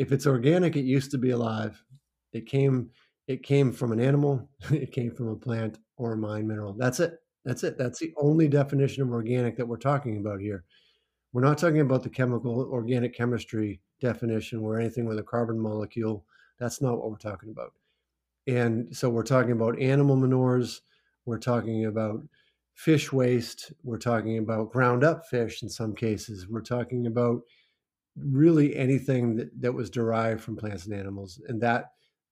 if 0.00 0.12
it's 0.12 0.26
organic, 0.26 0.76
it 0.76 0.86
used 0.86 1.10
to 1.10 1.18
be 1.18 1.28
alive. 1.28 1.84
It 2.32 2.46
came 2.46 2.88
it 3.28 3.42
came 3.42 3.70
from 3.70 3.92
an 3.92 4.00
animal, 4.00 4.48
it 4.70 4.92
came 4.92 5.10
from 5.14 5.28
a 5.28 5.36
plant 5.36 5.78
or 5.98 6.14
a 6.14 6.16
mine 6.16 6.48
mineral. 6.48 6.72
That's 6.72 7.00
it. 7.00 7.18
That's 7.44 7.64
it. 7.64 7.76
That's 7.76 7.98
the 7.98 8.14
only 8.16 8.48
definition 8.48 9.02
of 9.02 9.10
organic 9.10 9.58
that 9.58 9.68
we're 9.68 9.76
talking 9.76 10.16
about 10.16 10.40
here. 10.40 10.64
We're 11.34 11.44
not 11.44 11.58
talking 11.58 11.82
about 11.82 12.02
the 12.02 12.08
chemical 12.08 12.66
organic 12.72 13.14
chemistry 13.14 13.82
definition 14.00 14.62
where 14.62 14.80
anything 14.80 15.04
with 15.04 15.18
a 15.18 15.22
carbon 15.22 15.60
molecule, 15.60 16.24
that's 16.58 16.80
not 16.80 16.96
what 16.96 17.10
we're 17.10 17.16
talking 17.18 17.50
about. 17.50 17.74
And 18.46 18.96
so 18.96 19.10
we're 19.10 19.22
talking 19.22 19.52
about 19.52 19.78
animal 19.78 20.16
manures, 20.16 20.80
we're 21.26 21.38
talking 21.38 21.86
about 21.86 22.20
fish 22.74 23.12
waste, 23.12 23.72
we're 23.82 23.98
talking 23.98 24.38
about 24.38 24.72
ground 24.72 25.04
up 25.04 25.26
fish 25.26 25.62
in 25.62 25.68
some 25.68 25.94
cases, 25.94 26.48
we're 26.48 26.62
talking 26.62 27.06
about 27.06 27.42
really 28.16 28.76
anything 28.76 29.36
that, 29.36 29.48
that 29.60 29.72
was 29.72 29.90
derived 29.90 30.42
from 30.42 30.56
plants 30.56 30.86
and 30.86 30.94
animals 30.94 31.40
and 31.48 31.60
that 31.60 31.86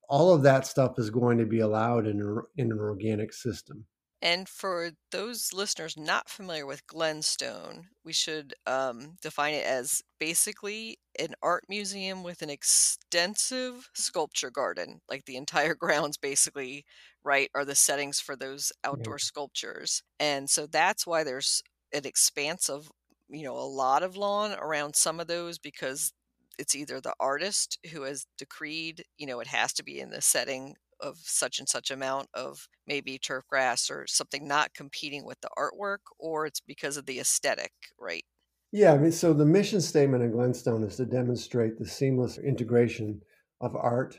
all 0.09 0.33
of 0.33 0.43
that 0.43 0.67
stuff 0.67 0.99
is 0.99 1.11
going 1.11 1.39
to 1.39 1.45
be 1.45 1.61
allowed 1.61 2.07
in, 2.07 2.21
a, 2.21 2.61
in 2.61 2.73
an 2.73 2.79
organic 2.79 3.33
system. 3.33 3.85
And 4.21 4.49
for 4.49 4.91
those 5.13 5.53
listeners 5.53 5.97
not 5.97 6.29
familiar 6.29 6.67
with 6.67 6.87
Glenstone, 6.87 7.89
we 8.05 8.13
should 8.13 8.55
um, 8.67 9.17
define 9.23 9.55
it 9.55 9.65
as 9.65 10.03
basically 10.19 10.99
an 11.19 11.35
art 11.43 11.65
museum 11.69 12.23
with 12.23 12.43
an 12.43 12.51
extensive 12.51 13.91
sculpture 13.95 14.51
garden. 14.51 15.01
Like 15.09 15.25
the 15.25 15.37
entire 15.37 15.75
grounds, 15.79 16.17
basically, 16.17 16.85
right, 17.25 17.51
are 17.55 17.65
the 17.65 17.75
settings 17.75 18.21
for 18.21 18.37
those 18.37 18.73
outdoor 18.85 19.15
yeah. 19.15 19.25
sculptures. 19.25 20.03
And 20.21 20.49
so 20.49 20.67
that's 20.67 21.07
why 21.07 21.25
there's 21.25 21.63
an 21.93 22.05
expanse 22.05 22.69
of 22.69 22.91
you 23.29 23.45
know 23.45 23.57
a 23.57 23.61
lot 23.61 24.03
of 24.03 24.17
lawn 24.17 24.55
around 24.59 24.95
some 24.97 25.21
of 25.21 25.27
those 25.27 25.59
because 25.59 26.13
it's 26.59 26.75
either 26.75 27.01
the 27.01 27.15
artist 27.21 27.79
who 27.93 28.03
has 28.03 28.27
decreed 28.37 29.05
you 29.19 29.27
know 29.27 29.41
it 29.41 29.47
has 29.47 29.73
to 29.73 29.85
be 29.85 30.01
in 30.01 30.11
the 30.11 30.21
setting 30.21 30.75
of 31.01 31.17
such 31.23 31.59
and 31.59 31.69
such 31.69 31.91
amount 31.91 32.29
of 32.35 32.69
maybe 32.87 33.19
turf 33.19 33.45
grass 33.49 33.91
or 33.91 34.07
something 34.07 34.49
not 34.49 34.75
competing 34.75 35.25
with 35.25 35.41
the 35.41 35.51
artwork 35.59 35.99
or 36.19 36.47
it's 36.47 36.61
because 36.61 36.97
of 36.97 37.07
the 37.07 37.21
aesthetic 37.21 37.73
right 37.99 38.25
yeah 38.73 38.93
i 38.93 38.99
mean 38.99 39.13
so 39.13 39.33
the 39.33 39.45
mission 39.45 39.81
statement 39.81 40.25
of 40.25 40.33
glenstone 40.33 40.83
is 40.83 40.97
to 40.97 41.05
demonstrate 41.05 41.79
the 41.79 41.87
seamless 41.87 42.39
integration 42.39 43.21
of 43.61 43.75
art 43.77 44.19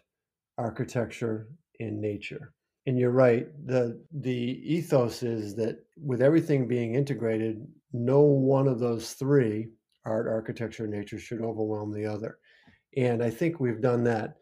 architecture 0.60 1.48
and 1.80 2.00
nature. 2.02 2.54
And 2.86 2.98
you're 3.00 3.12
right 3.12 3.48
the 3.66 4.02
the 4.12 4.62
ethos 4.64 5.24
is 5.24 5.56
that 5.56 5.80
with 5.98 6.22
everything 6.22 6.68
being 6.68 6.96
integrated 6.96 7.66
no 7.94 8.22
one 8.22 8.68
of 8.68 8.80
those 8.80 9.14
three 9.14 9.70
art 10.06 10.28
architecture 10.28 10.88
nature 10.88 11.20
should 11.20 11.42
overwhelm 11.42 11.94
the 11.94 12.06
other. 12.06 12.40
And 12.98 13.24
i 13.24 13.30
think 13.30 13.60
we've 13.60 13.82
done 13.82 14.04
that 14.06 14.38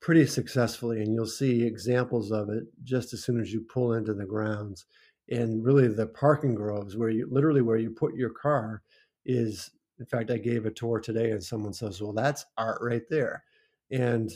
pretty 0.00 0.26
successfully 0.26 1.02
and 1.02 1.14
you'll 1.14 1.26
see 1.26 1.62
examples 1.62 2.32
of 2.32 2.48
it 2.48 2.64
just 2.82 3.12
as 3.12 3.22
soon 3.22 3.40
as 3.40 3.52
you 3.52 3.60
pull 3.72 3.92
into 3.94 4.14
the 4.14 4.26
grounds. 4.26 4.86
And 5.28 5.64
really 5.64 5.86
the 5.86 6.06
parking 6.06 6.54
groves 6.54 6.96
where 6.96 7.10
you 7.10 7.28
literally 7.30 7.62
where 7.62 7.76
you 7.76 7.90
put 7.90 8.14
your 8.16 8.30
car 8.30 8.82
is 9.24 9.70
In 9.98 10.06
fact, 10.06 10.30
I 10.30 10.38
gave 10.38 10.66
a 10.66 10.70
tour 10.70 10.98
today 11.00 11.30
and 11.32 11.42
someone 11.42 11.72
says, 11.72 12.00
well, 12.00 12.12
that's 12.12 12.46
art 12.56 12.80
right 12.82 13.02
there. 13.10 13.44
And 13.90 14.30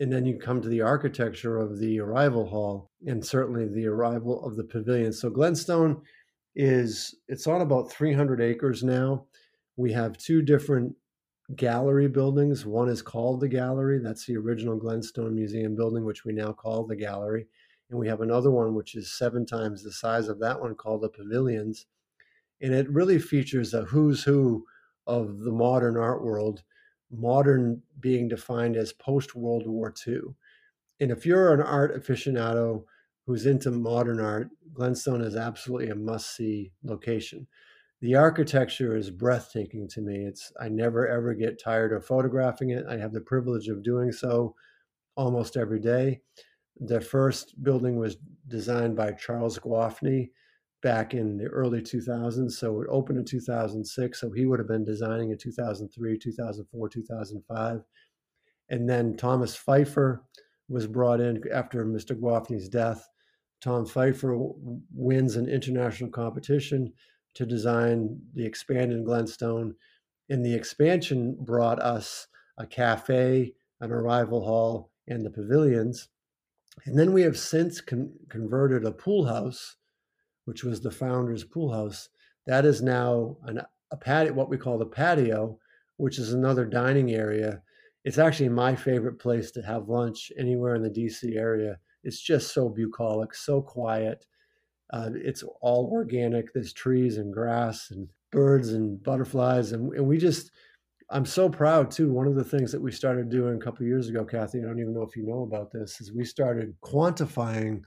and 0.00 0.12
then 0.12 0.26
you 0.26 0.36
come 0.38 0.60
to 0.60 0.68
the 0.68 0.80
architecture 0.80 1.58
of 1.58 1.78
the 1.78 2.00
arrival 2.00 2.46
hall 2.46 2.90
and 3.06 3.24
certainly 3.24 3.66
the 3.66 3.86
arrival 3.86 4.44
of 4.44 4.56
the 4.56 4.64
pavilion. 4.64 5.12
So 5.12 5.30
Glenstone 5.30 6.02
is 6.56 7.14
it's 7.28 7.46
on 7.46 7.60
about 7.60 7.90
300 7.90 8.40
acres 8.40 8.82
now. 8.82 9.26
We 9.76 9.92
have 9.92 10.18
two 10.18 10.42
different 10.42 10.94
gallery 11.56 12.08
buildings. 12.08 12.64
One 12.64 12.88
is 12.88 13.02
called 13.02 13.40
the 13.40 13.48
gallery. 13.48 14.00
That's 14.02 14.26
the 14.26 14.36
original 14.36 14.76
Glenstone 14.76 15.34
Museum 15.34 15.76
building, 15.76 16.04
which 16.04 16.24
we 16.24 16.32
now 16.32 16.52
call 16.52 16.86
the 16.86 16.96
gallery. 16.96 17.46
And 17.90 17.98
we 17.98 18.08
have 18.08 18.22
another 18.22 18.50
one, 18.50 18.74
which 18.74 18.94
is 18.94 19.16
seven 19.16 19.44
times 19.44 19.82
the 19.82 19.92
size 19.92 20.28
of 20.28 20.40
that 20.40 20.60
one, 20.60 20.74
called 20.74 21.02
the 21.02 21.08
pavilions. 21.08 21.86
And 22.64 22.74
it 22.74 22.90
really 22.90 23.18
features 23.18 23.74
a 23.74 23.82
who's 23.82 24.24
who 24.24 24.64
of 25.06 25.40
the 25.40 25.52
modern 25.52 25.96
art 25.96 26.24
world, 26.24 26.62
modern 27.10 27.82
being 28.00 28.26
defined 28.26 28.76
as 28.76 28.92
post 28.92 29.36
World 29.36 29.66
War 29.66 29.94
II. 30.06 30.20
And 31.00 31.10
if 31.10 31.26
you're 31.26 31.52
an 31.52 31.60
art 31.60 31.94
aficionado 31.94 32.84
who's 33.26 33.46
into 33.46 33.70
modern 33.70 34.20
art, 34.20 34.48
Glenstone 34.72 35.20
is 35.20 35.36
absolutely 35.36 35.90
a 35.90 35.94
must 35.94 36.34
see 36.34 36.72
location 36.82 37.46
the 38.04 38.16
architecture 38.16 38.94
is 38.94 39.10
breathtaking 39.10 39.88
to 39.88 40.02
me. 40.02 40.26
It's 40.26 40.52
I 40.60 40.68
never 40.68 41.08
ever 41.08 41.32
get 41.32 41.58
tired 41.58 41.90
of 41.90 42.04
photographing 42.04 42.68
it. 42.68 42.84
I 42.86 42.98
have 42.98 43.14
the 43.14 43.22
privilege 43.22 43.68
of 43.68 43.82
doing 43.82 44.12
so 44.12 44.54
almost 45.16 45.56
every 45.56 45.80
day. 45.80 46.20
The 46.78 47.00
first 47.00 47.62
building 47.62 47.96
was 47.96 48.18
designed 48.46 48.94
by 48.94 49.12
Charles 49.12 49.58
Gwathmey 49.58 50.32
back 50.84 51.14
in 51.14 51.38
the 51.38 51.46
early 51.46 51.80
2000s. 51.80 52.52
So 52.52 52.82
it 52.82 52.88
opened 52.90 53.18
in 53.18 53.24
2006. 53.24 54.20
So 54.20 54.30
he 54.30 54.44
would 54.44 54.60
have 54.60 54.68
been 54.68 54.84
designing 54.84 55.30
in 55.30 55.38
2003, 55.38 56.18
2004, 56.18 56.88
2005. 56.90 57.80
And 58.68 58.88
then 58.88 59.16
Thomas 59.16 59.56
Phifer 59.56 60.20
was 60.68 60.86
brought 60.86 61.20
in 61.20 61.42
after 61.52 61.86
Mr. 61.86 62.14
Gwathmey's 62.14 62.68
death. 62.68 63.08
Tom 63.62 63.86
Phifer 63.86 64.54
wins 64.94 65.36
an 65.36 65.48
international 65.48 66.10
competition 66.10 66.92
to 67.32 67.46
design 67.46 68.20
the 68.34 68.44
expanded 68.44 69.06
Glenstone. 69.06 69.74
And 70.28 70.44
the 70.44 70.54
expansion 70.54 71.34
brought 71.40 71.80
us 71.80 72.26
a 72.58 72.66
cafe, 72.66 73.54
an 73.80 73.90
arrival 73.90 74.44
hall, 74.44 74.90
and 75.08 75.24
the 75.24 75.30
pavilions. 75.30 76.08
And 76.84 76.98
then 76.98 77.12
we 77.14 77.22
have 77.22 77.38
since 77.38 77.80
con- 77.80 78.12
converted 78.28 78.84
a 78.84 78.92
pool 78.92 79.24
house, 79.24 79.76
which 80.44 80.64
was 80.64 80.80
the 80.80 80.90
founder's 80.90 81.44
pool 81.44 81.72
house. 81.72 82.08
That 82.46 82.64
is 82.64 82.82
now 82.82 83.36
an, 83.44 83.60
a 83.90 83.96
patio, 83.96 84.32
what 84.32 84.48
we 84.48 84.58
call 84.58 84.78
the 84.78 84.86
patio, 84.86 85.58
which 85.96 86.18
is 86.18 86.32
another 86.32 86.64
dining 86.64 87.12
area. 87.12 87.62
It's 88.04 88.18
actually 88.18 88.50
my 88.50 88.74
favorite 88.76 89.18
place 89.18 89.50
to 89.52 89.62
have 89.62 89.88
lunch 89.88 90.30
anywhere 90.38 90.74
in 90.74 90.82
the 90.82 90.90
DC 90.90 91.36
area. 91.36 91.78
It's 92.02 92.20
just 92.20 92.52
so 92.52 92.68
bucolic, 92.68 93.34
so 93.34 93.62
quiet. 93.62 94.26
Uh, 94.92 95.10
it's 95.14 95.42
all 95.62 95.88
organic. 95.90 96.52
There's 96.52 96.72
trees 96.72 97.16
and 97.16 97.32
grass 97.32 97.90
and 97.90 98.08
birds 98.30 98.74
and 98.74 99.02
butterflies, 99.02 99.72
and, 99.72 99.92
and 99.94 100.06
we 100.06 100.18
just. 100.18 100.50
I'm 101.10 101.26
so 101.26 101.50
proud 101.50 101.90
too. 101.90 102.10
One 102.10 102.26
of 102.26 102.34
the 102.34 102.44
things 102.44 102.72
that 102.72 102.80
we 102.80 102.90
started 102.90 103.28
doing 103.28 103.56
a 103.56 103.64
couple 103.64 103.84
years 103.86 104.08
ago, 104.08 104.24
Kathy, 104.24 104.60
I 104.60 104.62
don't 104.62 104.78
even 104.78 104.94
know 104.94 105.02
if 105.02 105.14
you 105.16 105.22
know 105.22 105.42
about 105.42 105.70
this, 105.70 106.00
is 106.00 106.12
we 106.12 106.24
started 106.24 106.74
quantifying 106.80 107.82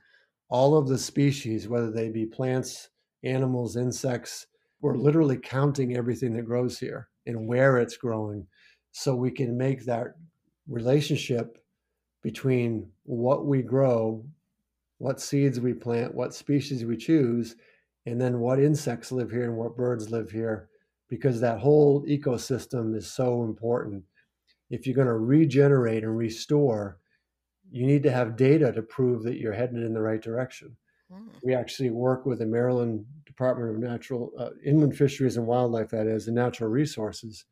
all 0.49 0.77
of 0.77 0.87
the 0.87 0.97
species, 0.97 1.67
whether 1.67 1.91
they 1.91 2.09
be 2.09 2.25
plants, 2.25 2.89
animals, 3.23 3.75
insects. 3.75 4.47
We're 4.81 4.95
literally 4.95 5.37
counting 5.37 5.97
everything 5.97 6.35
that 6.35 6.45
grows 6.45 6.79
here 6.79 7.09
and 7.25 7.47
where 7.47 7.77
it's 7.77 7.97
growing 7.97 8.47
so 8.91 9.15
we 9.15 9.31
can 9.31 9.57
make 9.57 9.85
that 9.85 10.07
relationship 10.67 11.57
between 12.21 12.89
what 13.03 13.45
we 13.45 13.61
grow 13.61 14.23
what 14.97 15.21
seeds 15.21 15.59
we 15.59 15.73
plant, 15.73 16.13
what 16.13 16.33
species 16.33 16.85
we 16.85 16.97
choose, 16.97 17.55
and 18.05 18.19
then 18.19 18.39
what 18.39 18.59
insects 18.59 19.11
live 19.11 19.29
here 19.29 19.43
and 19.43 19.55
what 19.55 19.77
birds 19.77 20.09
live 20.09 20.31
here, 20.31 20.69
because 21.09 21.39
that 21.39 21.59
whole 21.59 22.03
ecosystem 22.05 22.95
is 22.95 23.11
so 23.11 23.43
important. 23.43 24.03
If 24.69 24.85
you're 24.85 24.95
going 24.95 25.07
to 25.07 25.13
regenerate 25.13 26.03
and 26.03 26.17
restore, 26.17 26.97
you 27.71 27.85
need 27.85 28.03
to 28.03 28.11
have 28.11 28.37
data 28.37 28.71
to 28.71 28.81
prove 28.81 29.23
that 29.23 29.37
you're 29.37 29.53
headed 29.53 29.83
in 29.83 29.93
the 29.93 30.01
right 30.01 30.21
direction. 30.21 30.75
Mm. 31.11 31.27
We 31.43 31.53
actually 31.53 31.89
work 31.89 32.25
with 32.25 32.39
the 32.39 32.45
Maryland 32.45 33.05
Department 33.25 33.71
of 33.71 33.77
Natural 33.77 34.31
uh, 34.37 34.49
Inland 34.65 34.97
Fisheries 34.97 35.37
and 35.37 35.47
Wildlife, 35.47 35.89
that 35.89 36.07
is, 36.07 36.27
and 36.27 36.35
Natural 36.35 36.69
Resources, 36.69 37.45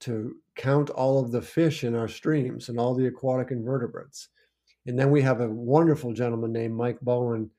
to 0.00 0.36
count 0.56 0.90
all 0.90 1.18
of 1.22 1.32
the 1.32 1.42
fish 1.42 1.84
in 1.84 1.94
our 1.94 2.08
streams 2.08 2.68
and 2.68 2.78
all 2.78 2.94
the 2.94 3.06
aquatic 3.06 3.50
invertebrates 3.50 4.28
and 4.86 4.98
then 4.98 5.10
we 5.10 5.20
have 5.22 5.40
a 5.40 5.48
wonderful 5.48 6.12
gentleman 6.12 6.52
named 6.52 6.74
Mike 6.74 7.00
Bowen 7.00 7.50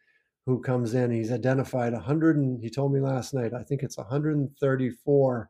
who 0.45 0.61
comes 0.61 0.93
in. 0.93 1.11
He's 1.11 1.31
identified 1.31 1.91
100, 1.93 2.37
and 2.37 2.61
he 2.63 2.69
told 2.69 2.93
me 2.93 3.01
last 3.01 3.33
night, 3.33 3.53
I 3.53 3.63
think 3.63 3.83
it's 3.83 3.97
134 3.97 5.49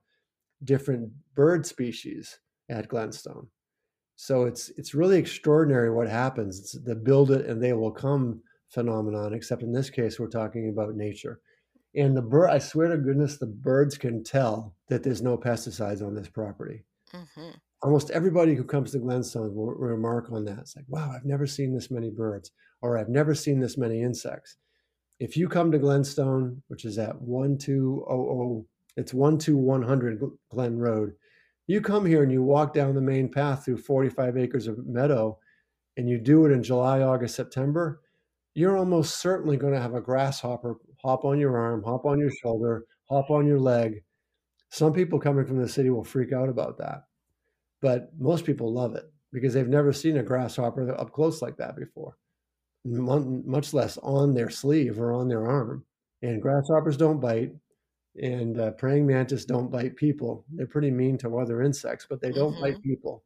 different 0.63 1.11
bird 1.35 1.65
species 1.65 2.39
at 2.67 2.87
Glenstone. 2.87 3.47
So 4.17 4.43
it's 4.43 4.69
it's 4.77 4.93
really 4.93 5.17
extraordinary 5.17 5.89
what 5.89 6.09
happens. 6.09 6.59
It's 6.59 6.73
the 6.73 6.95
build 6.95 7.31
it 7.31 7.45
and 7.45 7.63
they 7.63 7.73
will 7.73 7.91
come 7.91 8.41
phenomenon, 8.69 9.33
except 9.33 9.63
in 9.63 9.71
this 9.71 9.89
case, 9.89 10.19
we're 10.19 10.27
talking 10.27 10.69
about 10.69 10.95
nature. 10.95 11.39
And 11.95 12.15
the 12.15 12.21
bird, 12.21 12.49
I 12.49 12.59
swear 12.59 12.89
to 12.89 12.97
goodness, 12.97 13.37
the 13.37 13.47
birds 13.47 13.97
can 13.97 14.23
tell 14.23 14.75
that 14.89 15.03
there's 15.03 15.21
no 15.21 15.37
pesticides 15.37 16.05
on 16.05 16.13
this 16.13 16.27
property. 16.27 16.83
Mm-hmm 17.13 17.51
almost 17.83 18.09
everybody 18.11 18.55
who 18.55 18.63
comes 18.63 18.91
to 18.91 18.99
Glenstone 18.99 19.53
will 19.53 19.67
remark 19.67 20.31
on 20.31 20.45
that. 20.45 20.59
It's 20.59 20.75
like, 20.75 20.85
wow, 20.87 21.11
I've 21.11 21.25
never 21.25 21.45
seen 21.45 21.73
this 21.73 21.91
many 21.91 22.09
birds, 22.09 22.51
or 22.81 22.97
I've 22.97 23.09
never 23.09 23.35
seen 23.35 23.59
this 23.59 23.77
many 23.77 24.01
insects. 24.01 24.55
If 25.19 25.35
you 25.37 25.47
come 25.47 25.71
to 25.71 25.79
Glenstone, 25.79 26.61
which 26.67 26.85
is 26.85 26.97
at 26.97 27.19
1200, 27.21 28.65
it's 28.97 29.11
12100 29.11 30.21
Glen 30.49 30.77
Road, 30.77 31.13
you 31.67 31.81
come 31.81 32.05
here 32.05 32.23
and 32.23 32.31
you 32.31 32.41
walk 32.41 32.73
down 32.73 32.95
the 32.95 33.01
main 33.01 33.29
path 33.29 33.65
through 33.65 33.77
45 33.77 34.37
acres 34.37 34.67
of 34.67 34.85
meadow, 34.85 35.37
and 35.97 36.09
you 36.09 36.17
do 36.17 36.45
it 36.45 36.51
in 36.51 36.63
July, 36.63 37.01
August, 37.01 37.35
September, 37.35 38.01
you're 38.53 38.77
almost 38.77 39.19
certainly 39.19 39.57
going 39.57 39.73
to 39.73 39.81
have 39.81 39.93
a 39.93 40.01
grasshopper 40.01 40.75
hop 41.01 41.25
on 41.25 41.39
your 41.39 41.57
arm, 41.57 41.83
hop 41.83 42.05
on 42.05 42.19
your 42.19 42.31
shoulder, 42.31 42.85
hop 43.09 43.29
on 43.29 43.45
your 43.45 43.59
leg. 43.59 44.03
Some 44.69 44.93
people 44.93 45.19
coming 45.19 45.45
from 45.45 45.61
the 45.61 45.69
city 45.69 45.89
will 45.89 46.03
freak 46.03 46.33
out 46.33 46.49
about 46.49 46.77
that 46.79 47.03
but 47.81 48.09
most 48.17 48.45
people 48.45 48.73
love 48.73 48.95
it 48.95 49.05
because 49.31 49.53
they've 49.53 49.67
never 49.67 49.93
seen 49.93 50.17
a 50.17 50.23
grasshopper 50.23 50.89
up 50.99 51.11
close 51.11 51.41
like 51.41 51.57
that 51.57 51.75
before, 51.75 52.17
much 52.85 53.73
less 53.73 53.97
on 53.99 54.33
their 54.33 54.49
sleeve 54.49 54.99
or 54.99 55.13
on 55.13 55.27
their 55.27 55.47
arm. 55.47 55.85
And 56.23 56.41
grasshoppers 56.41 56.97
don't 56.97 57.19
bite, 57.19 57.53
and 58.21 58.59
uh, 58.59 58.71
praying 58.71 59.05
mantis 59.05 59.45
don't 59.45 59.71
bite 59.71 59.95
people. 59.95 60.45
They're 60.53 60.67
pretty 60.67 60.91
mean 60.91 61.17
to 61.19 61.37
other 61.37 61.61
insects, 61.61 62.05
but 62.09 62.21
they 62.21 62.31
don't 62.31 62.53
mm-hmm. 62.53 62.61
bite 62.61 62.81
people. 62.81 63.23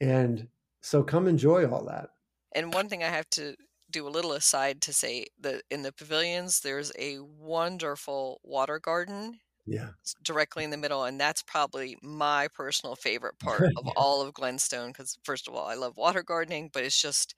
And 0.00 0.48
so 0.82 1.02
come 1.02 1.28
enjoy 1.28 1.66
all 1.66 1.84
that. 1.86 2.10
And 2.52 2.72
one 2.72 2.88
thing 2.88 3.02
I 3.02 3.08
have 3.08 3.28
to 3.30 3.54
do 3.90 4.06
a 4.06 4.10
little 4.10 4.32
aside 4.32 4.80
to 4.82 4.92
say 4.92 5.26
that 5.40 5.62
in 5.70 5.82
the 5.82 5.92
pavilions, 5.92 6.60
there's 6.60 6.92
a 6.98 7.18
wonderful 7.20 8.40
water 8.44 8.78
garden 8.78 9.40
yeah 9.66 9.88
directly 10.24 10.64
in 10.64 10.70
the 10.70 10.76
middle 10.76 11.04
and 11.04 11.20
that's 11.20 11.42
probably 11.42 11.96
my 12.02 12.48
personal 12.54 12.96
favorite 12.96 13.38
part 13.40 13.62
of 13.76 13.88
all 13.96 14.22
of 14.22 14.34
glenstone 14.34 14.88
because 14.88 15.18
first 15.22 15.46
of 15.46 15.54
all 15.54 15.66
i 15.66 15.74
love 15.74 15.96
water 15.96 16.22
gardening 16.22 16.70
but 16.72 16.82
it's 16.82 17.00
just 17.00 17.34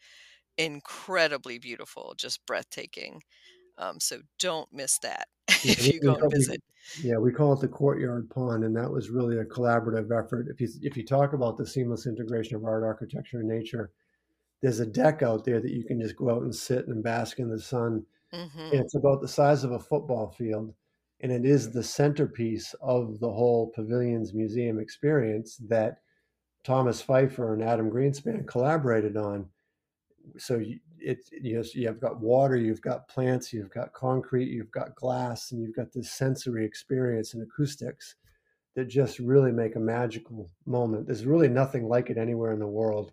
incredibly 0.56 1.58
beautiful 1.58 2.14
just 2.16 2.44
breathtaking 2.46 3.20
um, 3.82 4.00
so 4.00 4.20
don't 4.38 4.72
miss 4.72 4.98
that 4.98 5.28
yeah, 5.62 5.72
if 5.72 5.86
you 5.86 6.00
go 6.00 6.14
and 6.14 6.32
visit 6.32 6.62
yeah 7.02 7.16
we 7.16 7.32
call 7.32 7.52
it 7.52 7.60
the 7.60 7.68
courtyard 7.68 8.28
pond 8.30 8.64
and 8.64 8.76
that 8.76 8.90
was 8.90 9.10
really 9.10 9.38
a 9.38 9.44
collaborative 9.44 10.10
effort 10.16 10.46
if 10.48 10.60
you 10.60 10.68
if 10.82 10.96
you 10.96 11.04
talk 11.04 11.32
about 11.32 11.56
the 11.56 11.66
seamless 11.66 12.06
integration 12.06 12.56
of 12.56 12.64
art 12.64 12.82
architecture 12.82 13.40
and 13.40 13.48
nature 13.48 13.90
there's 14.62 14.80
a 14.80 14.86
deck 14.86 15.22
out 15.22 15.44
there 15.44 15.60
that 15.60 15.72
you 15.72 15.84
can 15.84 16.00
just 16.00 16.16
go 16.16 16.30
out 16.30 16.42
and 16.42 16.54
sit 16.54 16.86
and 16.86 17.02
bask 17.02 17.38
in 17.38 17.48
the 17.48 17.60
sun 17.60 18.04
mm-hmm. 18.32 18.68
it's 18.72 18.94
about 18.94 19.20
the 19.20 19.28
size 19.28 19.64
of 19.64 19.72
a 19.72 19.78
football 19.78 20.30
field 20.30 20.72
and 21.22 21.30
it 21.30 21.44
is 21.44 21.70
the 21.70 21.84
centerpiece 21.84 22.74
of 22.82 23.20
the 23.20 23.30
whole 23.30 23.70
Pavilions 23.74 24.34
Museum 24.34 24.80
experience 24.80 25.56
that 25.68 25.98
Thomas 26.64 27.02
Phifer 27.02 27.54
and 27.54 27.62
Adam 27.62 27.90
Greenspan 27.90 28.46
collaborated 28.46 29.16
on. 29.16 29.46
So 30.36 30.60
it's 31.04 31.30
you 31.32 31.56
know 31.56 31.64
you've 31.74 32.00
got 32.00 32.20
water, 32.20 32.56
you've 32.56 32.82
got 32.82 33.08
plants, 33.08 33.52
you've 33.52 33.70
got 33.70 33.92
concrete, 33.92 34.50
you've 34.50 34.70
got 34.70 34.94
glass, 34.94 35.52
and 35.52 35.60
you've 35.60 35.76
got 35.76 35.92
this 35.92 36.10
sensory 36.10 36.64
experience 36.64 37.34
and 37.34 37.42
acoustics 37.42 38.14
that 38.74 38.88
just 38.88 39.18
really 39.18 39.52
make 39.52 39.76
a 39.76 39.80
magical 39.80 40.50
moment. 40.66 41.06
There's 41.06 41.26
really 41.26 41.48
nothing 41.48 41.88
like 41.88 42.10
it 42.10 42.16
anywhere 42.16 42.52
in 42.52 42.58
the 42.58 42.66
world. 42.66 43.12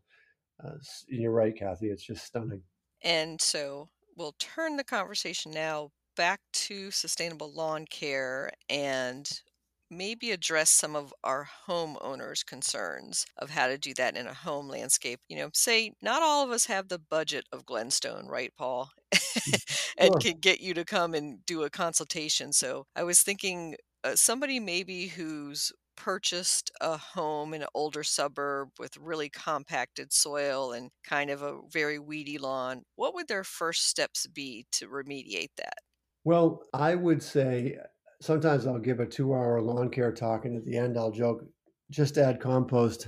Uh, 0.64 0.76
you're 1.08 1.32
right, 1.32 1.56
Kathy. 1.56 1.88
It's 1.88 2.04
just 2.04 2.26
stunning. 2.26 2.62
And 3.04 3.42
so 3.42 3.90
we'll 4.16 4.36
turn 4.40 4.78
the 4.78 4.84
conversation 4.84 5.52
now 5.52 5.92
back 6.16 6.42
to 6.52 6.92
sustainable 6.92 7.52
lawn 7.54 7.86
care 7.90 8.52
and 8.70 9.42
maybe 9.90 10.32
address 10.32 10.70
some 10.70 10.96
of 10.96 11.14
our 11.24 11.48
homeowners' 11.68 12.46
concerns 12.46 13.26
of 13.38 13.50
how 13.52 13.68
to 13.68 13.78
do 13.78 13.94
that 13.96 14.16
in 14.18 14.28
a 14.28 14.34
home 14.34 14.68
landscape. 14.68 15.20
You 15.30 15.38
know, 15.38 15.50
say 15.54 15.94
not 16.02 16.22
all 16.24 16.44
of 16.44 16.52
us 16.52 16.66
have 16.66 16.88
the 16.90 17.00
budget 17.00 17.46
of 17.52 17.66
Glenstone, 17.66 18.28
right, 18.28 18.54
Paul? 18.58 18.92
and 19.98 20.18
Sure. 20.18 20.20
can 20.20 20.38
get 20.40 20.62
you 20.62 20.74
to 20.74 20.86
come 20.86 21.14
and 21.14 21.46
do 21.46 21.64
a 21.64 21.70
consultation. 21.70 22.54
So 22.54 22.86
I 22.96 23.04
was 23.04 23.22
thinking 23.22 23.76
uh, 24.04 24.16
somebody 24.16 24.60
maybe 24.60 25.08
who's 25.08 25.72
purchased 25.96 26.72
a 26.80 26.96
home 26.98 27.54
in 27.54 27.62
an 27.62 27.68
older 27.76 28.04
suburb 28.04 28.70
with 28.80 28.96
really 28.98 29.30
compacted 29.30 30.14
soil 30.14 30.72
and 30.72 30.92
kind 31.04 31.30
of 31.30 31.42
a 31.42 31.60
very 31.70 32.00
weedy 32.00 32.38
lawn, 32.38 32.84
what 32.96 33.14
would 33.14 33.28
their 33.28 33.44
first 33.44 33.86
steps 33.86 34.26
be 34.28 34.66
to 34.72 34.88
remediate 34.88 35.50
that? 35.58 35.80
Well, 36.24 36.68
I 36.74 36.96
would 36.96 37.24
say 37.24 37.80
sometimes 38.22 38.68
I'll 38.68 38.80
give 38.80 39.00
a 39.00 39.06
two 39.06 39.34
hour 39.34 39.62
lawn 39.62 39.90
care 39.90 40.12
talk, 40.12 40.46
and 40.46 40.58
at 40.58 40.66
the 40.66 40.78
end, 40.78 40.98
I'll 40.98 41.12
joke, 41.12 41.46
just 41.90 42.18
add 42.18 42.40
compost 42.40 43.08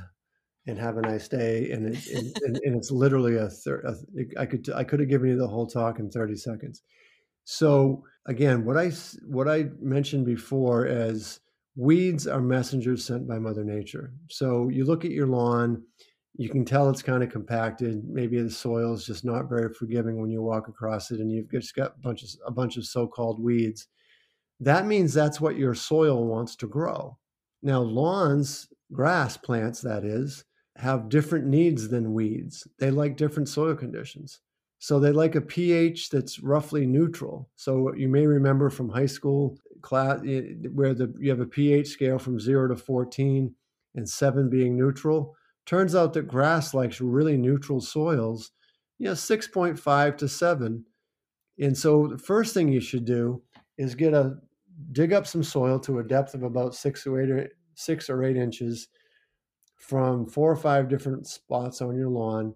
and 0.68 0.78
have 0.78 0.98
a 0.98 1.02
nice 1.02 1.28
day. 1.28 1.72
And, 1.72 1.88
it, 1.88 2.08
and, 2.08 2.38
and, 2.44 2.60
and 2.64 2.76
it's 2.76 2.92
literally 2.92 3.38
a 3.38 3.50
third, 3.50 3.86
I 4.38 4.46
could, 4.46 4.70
I 4.74 4.84
could 4.84 5.00
have 5.00 5.10
given 5.10 5.30
you 5.30 5.38
the 5.38 5.48
whole 5.48 5.68
talk 5.68 6.00
in 6.00 6.10
30 6.10 6.36
seconds. 6.36 6.82
So 7.44 8.04
again, 8.28 8.66
what 8.66 8.78
I, 8.78 8.92
what 9.28 9.48
I 9.48 9.70
mentioned 9.80 10.26
before 10.26 10.86
as 10.86 11.40
weeds 11.76 12.28
are 12.28 12.42
messengers 12.42 13.06
sent 13.06 13.28
by 13.28 13.40
Mother 13.40 13.64
Nature. 13.64 14.14
So 14.30 14.70
you 14.70 14.86
look 14.86 15.06
at 15.06 15.12
your 15.12 15.28
lawn, 15.28 15.84
you 16.36 16.50
can 16.50 16.64
tell 16.64 16.90
it's 16.90 17.02
kind 17.02 17.24
of 17.24 17.30
compacted. 17.30 18.04
Maybe 18.08 18.42
the 18.42 18.50
soil 18.50 18.94
is 18.94 19.06
just 19.06 19.26
not 19.26 19.50
very 19.50 19.74
forgiving 19.74 20.22
when 20.22 20.32
you 20.32 20.42
walk 20.42 20.68
across 20.68 21.12
it, 21.12 21.20
and 21.20 21.32
you've 21.32 21.52
just 21.52 21.76
got 21.76 21.94
a 21.98 22.00
bunch 22.00 22.24
of 22.24 22.30
a 22.48 22.52
bunch 22.52 22.78
of 22.78 22.86
so-called 22.86 23.42
weeds. 23.42 23.88
That 24.62 24.86
means 24.86 25.12
that's 25.12 25.42
what 25.42 25.58
your 25.58 25.74
soil 25.74 26.24
wants 26.26 26.56
to 26.58 26.68
grow. 26.68 27.18
Now, 27.64 27.82
lawns, 27.82 28.68
grass 28.94 29.36
plants, 29.36 29.82
that 29.82 30.06
is, 30.06 30.46
have 30.76 31.10
different 31.10 31.48
needs 31.48 31.90
than 31.90 32.14
weeds. 32.14 32.68
They 32.78 32.92
like 32.92 33.18
different 33.18 33.50
soil 33.50 33.76
conditions. 33.76 34.40
So 34.78 35.00
they 35.00 35.12
like 35.12 35.36
a 35.36 35.42
pH 35.42 36.10
that's 36.10 36.40
roughly 36.40 36.86
neutral. 36.86 37.50
So 37.56 37.94
you 37.96 38.08
may 38.08 38.26
remember 38.26 38.70
from 38.70 38.90
high 38.90 39.08
school 39.08 39.58
class 39.82 40.22
eh, 40.28 40.54
where 40.74 40.94
the 40.94 41.14
you 41.20 41.32
have 41.32 41.40
a 41.40 41.46
pH 41.46 41.88
scale 41.88 42.20
from 42.20 42.40
0 42.40 42.68
to 42.70 42.76
14 42.76 43.54
and 43.96 44.10
7 44.10 44.50
being 44.50 44.78
neutral. 44.78 45.36
Turns 45.66 45.96
out 45.96 46.14
that 46.14 46.28
grass 46.28 46.74
likes 46.74 47.02
really 47.02 47.38
neutral 47.38 47.82
soils, 47.82 48.52
you 49.00 49.08
know, 49.08 49.14
6.5 49.14 50.18
to 50.18 50.28
7. 50.28 50.86
And 51.60 51.78
so 51.78 52.08
the 52.08 52.18
first 52.18 52.54
thing 52.54 52.68
you 52.68 52.82
should 52.82 53.06
do 53.06 53.42
is 53.78 53.94
get 53.96 54.14
a 54.14 54.38
dig 54.92 55.14
up 55.14 55.28
some 55.28 55.44
soil 55.44 55.80
to 55.80 56.00
a 56.00 56.04
depth 56.04 56.34
of 56.34 56.44
about 56.44 56.76
six 56.76 57.06
or 57.08 57.22
eight, 57.22 57.50
six 57.76 58.10
or 58.10 58.24
eight 58.24 58.38
inches 58.38 58.88
from 59.78 60.28
four 60.28 60.52
or 60.52 60.56
five 60.56 60.90
different 60.90 61.28
spots 61.28 61.82
on 61.82 61.96
your 61.96 62.10
lawn 62.10 62.54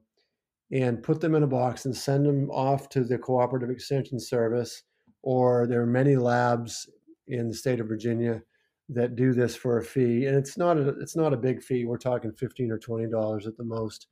and 0.71 1.03
put 1.03 1.21
them 1.21 1.35
in 1.35 1.43
a 1.43 1.47
box 1.47 1.85
and 1.85 1.95
send 1.95 2.25
them 2.25 2.49
off 2.51 2.89
to 2.89 3.03
the 3.03 3.17
Cooperative 3.17 3.69
Extension 3.69 4.19
Service. 4.19 4.83
Or 5.23 5.65
there 5.67 5.81
are 5.81 5.87
many 5.87 6.15
labs 6.15 6.87
in 7.27 7.47
the 7.47 7.53
state 7.55 7.79
of 7.79 7.87
Virginia 7.87 8.41
that 8.89 9.15
do 9.15 9.33
this 9.33 9.55
for 9.55 9.79
a 9.79 9.83
fee, 9.83 10.27
and 10.27 10.37
it's 10.37 10.57
not 10.57 10.77
a 10.77 10.89
it's 10.99 11.15
not 11.15 11.33
a 11.33 11.37
big 11.37 11.63
fee. 11.63 11.85
We're 11.85 11.97
talking 11.97 12.31
fifteen 12.31 12.71
or 12.71 12.77
twenty 12.77 13.09
dollars 13.09 13.47
at 13.47 13.57
the 13.57 13.63
most, 13.63 14.05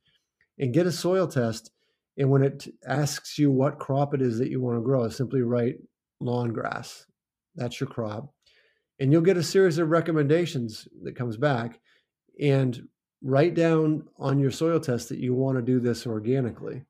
and 0.58 0.74
get 0.74 0.86
a 0.86 0.92
soil 0.92 1.28
test. 1.28 1.70
And 2.18 2.30
when 2.30 2.42
it 2.42 2.66
asks 2.86 3.38
you 3.38 3.52
what 3.52 3.78
crop 3.78 4.14
it 4.14 4.22
is 4.22 4.38
that 4.38 4.50
you 4.50 4.60
want 4.60 4.76
to 4.76 4.82
grow, 4.82 5.08
simply 5.08 5.42
write 5.42 5.76
lawn 6.18 6.52
grass. 6.52 7.06
That's 7.54 7.80
your 7.80 7.88
crop, 7.88 8.32
and 8.98 9.12
you'll 9.12 9.22
get 9.22 9.36
a 9.36 9.42
series 9.42 9.78
of 9.78 9.90
recommendations 9.90 10.88
that 11.02 11.16
comes 11.16 11.36
back. 11.36 11.80
And 12.40 12.88
write 13.24 13.54
down 13.54 14.04
on 14.18 14.38
your 14.38 14.50
soil 14.50 14.78
test 14.78 15.08
that 15.08 15.18
you 15.18 15.34
want 15.34 15.56
to 15.56 15.62
do 15.62 15.80
this 15.80 16.06
organically 16.06 16.82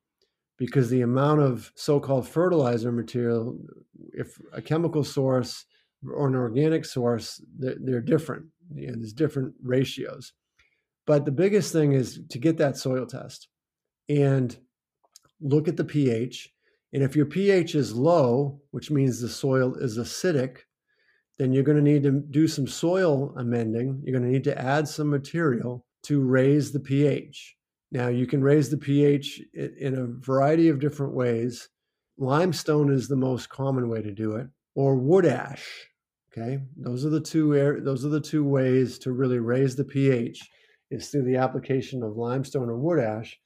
because 0.59 0.91
the 0.91 1.03
amount 1.03 1.41
of 1.41 1.71
so-called 1.77 2.29
fertilizer 2.29 2.91
material 2.91 3.57
if 4.13 4.39
a 4.53 4.61
chemical 4.61 5.05
source 5.05 5.65
or 6.13 6.27
an 6.27 6.35
organic 6.35 6.85
source 6.85 7.41
they're, 7.59 8.01
different 8.01 8.45
you 8.75 8.89
know, 8.89 8.95
there's 8.97 9.13
different 9.13 9.55
ratios 9.63 10.33
but 11.07 11.25
the 11.25 11.33
biggest 11.33 11.73
thing 11.73 11.93
is 11.93 12.21
to 12.29 12.39
get 12.39 12.59
that 12.59 12.77
soil 12.77 13.07
test 13.07 13.49
and 14.09 14.59
look 15.41 15.69
at 15.69 15.77
the 15.77 15.85
ph 15.85 16.53
and 16.95 17.03
if 17.03 17.15
your 17.15 17.27
ph 17.27 17.75
is 17.75 17.93
low 17.93 18.59
which 18.71 18.91
means 18.91 19.21
the 19.21 19.29
soil 19.29 19.75
is 19.75 19.99
acidic 19.99 20.61
then 21.39 21.53
you're 21.53 21.65
going 21.65 21.77
to 21.77 21.83
need 21.83 22.03
to 22.03 22.23
do 22.31 22.49
some 22.49 22.67
soil 22.67 23.35
amending 23.37 24.01
you're 24.03 24.19
going 24.19 24.27
to 24.27 24.33
need 24.33 24.45
to 24.45 24.59
add 24.59 24.89
some 24.89 25.11
material 25.11 25.85
to 26.05 26.21
raise 26.21 26.71
the 26.71 26.81
pH. 26.81 27.57
Now, 27.91 28.09
you 28.09 28.27
can 28.27 28.43
raise 28.43 28.71
the 28.71 28.77
pH 28.77 29.41
in 29.55 29.95
a 29.95 30.25
variety 30.25 30.69
of 30.69 30.79
different 30.79 31.15
ways. 31.15 31.69
Limestone 32.19 32.93
is 32.93 33.09
the 33.09 33.17
most 33.17 33.49
common 33.49 33.89
way 33.89 34.03
to 34.03 34.13
do 34.13 34.37
it, 34.37 34.47
or 34.75 34.97
wood 34.97 35.27
ash. 35.27 35.89
Okay, 36.31 36.61
those 36.77 37.05
are 37.05 37.11
the 37.11 37.21
two 37.21 37.57
air, 37.57 37.81
those 37.81 38.05
are 38.05 38.09
the 38.09 38.21
two 38.21 38.45
ways 38.45 38.99
to 38.99 39.13
really 39.13 39.39
raise 39.39 39.77
the 39.77 39.85
pH 39.85 40.41
is 40.91 41.09
through 41.09 41.23
the 41.23 41.37
application 41.37 42.03
of 42.03 42.17
limestone 42.17 42.69
or 42.69 42.77
wood 42.77 42.99
ash. 42.99 43.39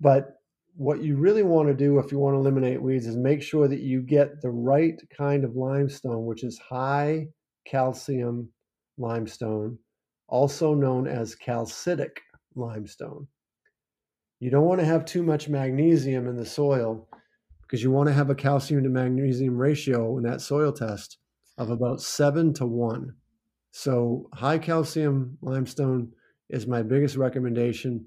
But 0.00 0.36
what 0.76 1.02
you 1.02 1.16
really 1.16 1.42
want 1.42 1.68
to 1.68 1.74
do 1.74 1.98
if 1.98 2.12
you 2.12 2.18
want 2.18 2.34
to 2.34 2.38
eliminate 2.38 2.82
weeds 2.82 3.06
is 3.06 3.16
make 3.16 3.42
sure 3.42 3.66
that 3.66 3.80
you 3.80 4.02
get 4.02 4.40
the 4.42 4.50
right 4.50 5.00
kind 5.16 5.44
of 5.44 5.56
limestone, 5.56 6.26
which 6.26 6.44
is 6.44 6.58
high 6.58 7.26
calcium 7.64 8.48
limestone 8.98 9.78
also 10.28 10.74
known 10.74 11.06
as 11.06 11.34
calcitic 11.34 12.20
limestone. 12.54 13.26
You 14.40 14.50
don't 14.50 14.66
want 14.66 14.80
to 14.80 14.86
have 14.86 15.04
too 15.04 15.22
much 15.22 15.48
magnesium 15.48 16.26
in 16.26 16.36
the 16.36 16.44
soil 16.44 17.08
because 17.62 17.82
you 17.82 17.90
want 17.90 18.08
to 18.08 18.14
have 18.14 18.30
a 18.30 18.34
calcium 18.34 18.82
to 18.82 18.88
magnesium 18.88 19.56
ratio 19.56 20.18
in 20.18 20.24
that 20.24 20.40
soil 20.40 20.72
test 20.72 21.18
of 21.58 21.70
about 21.70 22.00
seven 22.00 22.52
to 22.54 22.66
one. 22.66 23.14
So, 23.70 24.28
high 24.34 24.58
calcium 24.58 25.38
limestone 25.42 26.12
is 26.48 26.66
my 26.66 26.82
biggest 26.82 27.16
recommendation. 27.16 28.06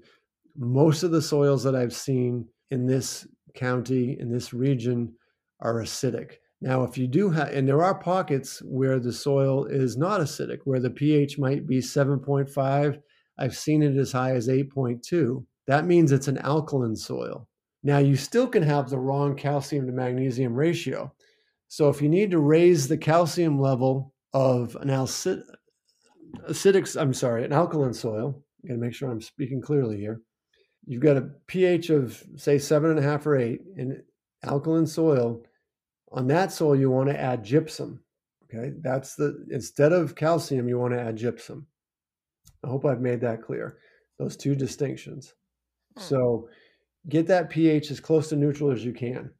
Most 0.56 1.02
of 1.02 1.10
the 1.10 1.22
soils 1.22 1.62
that 1.64 1.76
I've 1.76 1.92
seen 1.92 2.46
in 2.70 2.86
this 2.86 3.26
county, 3.54 4.16
in 4.18 4.30
this 4.30 4.52
region, 4.52 5.14
are 5.60 5.74
acidic. 5.74 6.34
Now, 6.62 6.84
if 6.84 6.98
you 6.98 7.06
do 7.06 7.30
have, 7.30 7.48
and 7.48 7.66
there 7.66 7.82
are 7.82 7.98
pockets 7.98 8.60
where 8.64 8.98
the 8.98 9.12
soil 9.12 9.64
is 9.64 9.96
not 9.96 10.20
acidic, 10.20 10.58
where 10.64 10.80
the 10.80 10.90
pH 10.90 11.38
might 11.38 11.66
be 11.66 11.78
7.5, 11.78 13.00
I've 13.38 13.56
seen 13.56 13.82
it 13.82 13.96
as 13.96 14.12
high 14.12 14.32
as 14.34 14.48
8.2. 14.48 15.44
That 15.66 15.86
means 15.86 16.12
it's 16.12 16.28
an 16.28 16.38
alkaline 16.38 16.96
soil. 16.96 17.48
Now, 17.82 17.98
you 17.98 18.14
still 18.14 18.46
can 18.46 18.62
have 18.62 18.90
the 18.90 18.98
wrong 18.98 19.36
calcium 19.36 19.86
to 19.86 19.92
magnesium 19.92 20.54
ratio. 20.54 21.14
So, 21.68 21.88
if 21.88 22.02
you 22.02 22.10
need 22.10 22.30
to 22.32 22.40
raise 22.40 22.88
the 22.88 22.98
calcium 22.98 23.58
level 23.58 24.12
of 24.34 24.76
an 24.76 24.90
acid, 24.90 25.42
acidic, 26.48 27.00
I'm 27.00 27.14
sorry, 27.14 27.44
an 27.44 27.52
alkaline 27.52 27.94
soil, 27.94 28.42
I 28.62 28.68
gotta 28.68 28.80
make 28.80 28.92
sure 28.92 29.10
I'm 29.10 29.22
speaking 29.22 29.62
clearly 29.62 29.96
here. 29.96 30.20
You've 30.90 31.02
got 31.02 31.16
a 31.16 31.30
pH 31.46 31.90
of, 31.90 32.20
say, 32.34 32.58
seven 32.58 32.90
and 32.90 32.98
a 32.98 33.02
half 33.02 33.24
or 33.24 33.36
eight 33.36 33.60
in 33.76 34.02
alkaline 34.42 34.86
soil 34.86 35.42
on 36.12 36.26
that 36.26 36.52
soil, 36.52 36.74
you 36.74 36.90
want 36.90 37.08
to 37.08 37.20
add 37.20 37.44
gypsum. 37.44 38.02
Okay, 38.44 38.72
that's 38.80 39.14
the 39.14 39.46
instead 39.50 39.92
of 39.92 40.16
calcium, 40.16 40.68
you 40.68 40.78
want 40.78 40.92
to 40.92 41.00
add 41.00 41.16
gypsum. 41.16 41.66
I 42.64 42.68
hope 42.68 42.84
I've 42.84 43.00
made 43.00 43.20
that 43.20 43.42
clear. 43.42 43.78
Those 44.18 44.36
two 44.36 44.56
distinctions. 44.56 45.32
Hmm. 45.96 46.02
So 46.02 46.48
get 47.08 47.28
that 47.28 47.50
pH 47.50 47.90
as 47.90 48.00
close 48.00 48.28
to 48.30 48.36
neutral 48.36 48.72
as 48.72 48.84
you 48.84 48.92
can. 48.92 49.30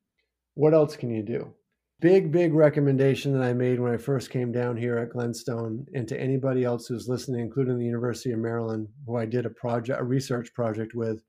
What 0.54 0.74
else 0.74 0.96
can 0.96 1.10
you 1.10 1.22
do? 1.22 1.52
Big, 2.00 2.32
big 2.32 2.54
recommendation 2.54 3.32
that 3.32 3.42
I 3.42 3.52
made 3.52 3.78
when 3.78 3.92
I 3.92 3.98
first 3.98 4.30
came 4.30 4.52
down 4.52 4.76
here 4.76 4.96
at 4.96 5.10
Glenstone, 5.10 5.84
and 5.92 6.08
to 6.08 6.18
anybody 6.18 6.64
else 6.64 6.86
who's 6.86 7.08
listening, 7.08 7.40
including 7.40 7.78
the 7.78 7.84
University 7.84 8.30
of 8.30 8.38
Maryland, 8.38 8.88
who 9.06 9.16
I 9.16 9.26
did 9.26 9.44
a 9.44 9.50
project, 9.50 10.00
a 10.00 10.04
research 10.04 10.54
project 10.54 10.94
with. 10.94 11.20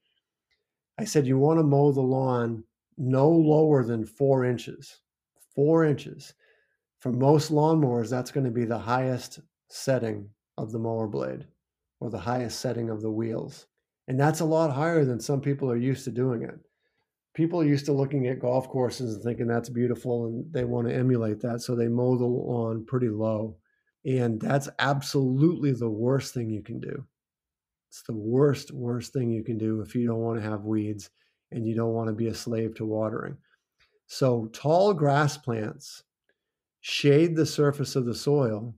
I 1.02 1.06
said 1.06 1.28
you 1.28 1.38
want 1.38 1.60
to 1.60 1.64
mow 1.64 1.92
the 1.92 2.02
lawn 2.02 2.64
no 2.98 3.30
lower 3.30 3.84
than 3.84 4.06
four 4.06 4.46
inches 4.46 5.02
four 5.56 5.86
inches. 5.86 6.34
For 7.00 7.12
most 7.12 7.52
lawnmowers, 7.52 8.10
that's 8.10 8.32
going 8.32 8.46
to 8.46 8.52
be 8.52 8.66
the 8.66 8.78
highest 8.78 9.40
setting 9.70 10.30
of 10.58 10.72
the 10.72 10.80
mower 10.80 11.08
blade 11.08 11.48
or 12.00 12.10
the 12.10 12.20
highest 12.20 12.60
setting 12.60 12.90
of 12.90 13.02
the 13.02 13.12
wheels. 13.12 13.68
And 14.08 14.20
that's 14.20 14.40
a 14.40 14.46
lot 14.46 14.72
higher 14.72 15.06
than 15.06 15.20
some 15.20 15.42
people 15.42 15.70
are 15.72 15.78
used 15.78 16.04
to 16.06 16.12
doing 16.12 16.44
it. 16.44 16.60
People 17.34 17.62
are 17.62 17.66
used 17.66 17.86
to 17.86 17.94
looking 17.94 18.28
at 18.28 18.40
golf 18.40 18.68
courses 18.68 19.16
and 19.16 19.24
thinking 19.24 19.48
that's 19.48 19.70
beautiful 19.70 20.26
and 20.26 20.52
they 20.54 20.66
want 20.66 20.88
to 20.88 20.94
emulate 20.94 21.40
that. 21.42 21.62
So 21.62 21.76
they 21.76 21.88
mow 21.88 22.18
the 22.18 22.26
lawn 22.26 22.86
pretty 22.86 23.10
low. 23.10 23.58
And 24.06 24.40
that's 24.40 24.68
absolutely 24.80 25.72
the 25.72 25.90
worst 25.90 26.34
thing 26.34 26.50
you 26.50 26.62
can 26.62 26.80
do. 26.80 27.06
It's 27.92 28.04
the 28.04 28.14
worst, 28.14 28.72
worst 28.72 29.12
thing 29.12 29.30
you 29.30 29.44
can 29.44 29.58
do 29.58 29.82
if 29.82 29.96
you 29.96 30.08
don't 30.08 30.22
want 30.22 30.42
to 30.42 30.50
have 30.50 30.64
weeds 30.64 31.10
and 31.52 31.68
you 31.68 31.76
don't 31.76 31.92
want 31.92 32.08
to 32.08 32.14
be 32.14 32.28
a 32.28 32.34
slave 32.34 32.74
to 32.76 32.86
watering. 32.86 33.36
So 34.08 34.50
tall 34.54 34.94
grass 34.94 35.38
plants 35.38 36.04
shade 36.80 37.36
the 37.36 37.46
surface 37.46 37.98
of 37.98 38.06
the 38.06 38.16
soil 38.16 38.74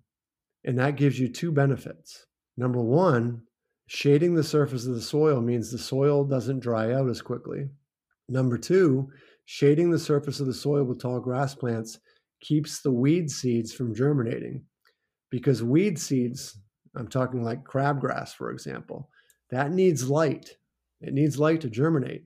And 0.65 0.79
that 0.79 0.95
gives 0.95 1.19
you 1.19 1.27
two 1.27 1.51
benefits. 1.51 2.25
Number 2.57 2.81
one, 2.81 3.41
shading 3.87 4.33
the 4.33 4.43
surface 4.43 4.87
of 4.87 4.95
the 4.95 5.01
soil 5.01 5.41
means 5.41 5.71
the 5.71 5.77
soil 5.77 6.23
doesn't 6.23 6.61
dry 6.61 6.93
out 6.93 7.09
as 7.09 7.21
quickly. 7.21 7.69
Number 8.29 8.57
two, 8.57 9.09
shading 9.45 9.91
the 9.91 9.99
surface 9.99 10.39
of 10.39 10.47
the 10.47 10.53
soil 10.53 10.85
with 10.85 11.01
tall 11.01 11.19
grass 11.19 11.53
plants 11.53 11.99
keeps 12.41 12.81
the 12.81 12.91
weed 12.91 13.29
seeds 13.29 13.73
from 13.73 13.93
germinating. 13.93 14.63
Because 15.29 15.61
weed 15.63 15.99
seeds, 15.99 16.57
I'm 16.95 17.07
talking 17.07 17.43
like 17.43 17.63
crabgrass, 17.63 18.33
for 18.33 18.51
example, 18.51 19.09
that 19.49 19.71
needs 19.71 20.09
light. 20.09 20.57
It 21.01 21.13
needs 21.13 21.39
light 21.39 21.61
to 21.61 21.69
germinate. 21.69 22.25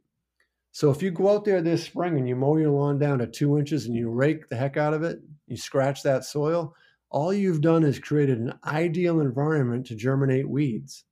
So 0.72 0.91
if 0.91 1.01
you 1.01 1.09
go 1.09 1.34
out 1.34 1.45
there 1.45 1.61
this 1.61 1.84
spring 1.84 2.18
and 2.18 2.28
you 2.28 2.36
mow 2.36 2.57
your 2.57 2.70
lawn 2.70 2.99
down 2.99 3.20
to 3.20 3.28
two 3.28 3.57
inches 3.57 3.86
and 3.86 3.95
you 3.95 4.09
rake 4.09 4.47
the 4.47 4.55
heck 4.55 4.78
out 4.78 4.93
of 4.93 5.03
it, 5.03 5.20
you 5.47 5.57
scratch 5.57 6.03
that 6.03 6.24
soil, 6.24 6.76
all 7.09 7.34
you've 7.34 7.61
done 7.61 7.84
is 7.84 7.97
created 7.97 8.39
an 8.39 8.53
ideal 8.65 9.22
environment 9.22 9.88
to 9.88 9.95
germinate 9.95 10.47
weeds. 10.47 11.05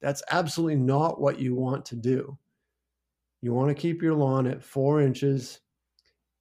That's 0.00 0.22
absolutely 0.30 0.76
not 0.76 1.20
what 1.20 1.38
you 1.38 1.54
want 1.54 1.84
to 1.86 1.96
do. 1.96 2.38
You 3.42 3.52
want 3.52 3.68
to 3.68 3.74
keep 3.74 4.00
your 4.00 4.14
lawn 4.14 4.46
at 4.46 4.62
four 4.62 5.00
inches. 5.02 5.60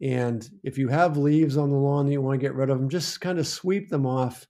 And 0.02 0.50
if 0.64 0.78
you 0.78 0.88
have 0.88 1.18
leaves 1.18 1.58
on 1.58 1.70
the 1.70 1.76
lawn 1.76 2.06
that 2.06 2.14
you 2.14 2.22
want 2.22 2.40
to 2.40 2.46
get 2.46 2.56
rid 2.56 2.70
of 2.70 2.80
them, 2.80 2.90
just 2.90 3.20
kind 3.20 3.40
of 3.40 3.48
sweep 3.48 3.90
them 3.90 4.06
off 4.06 4.48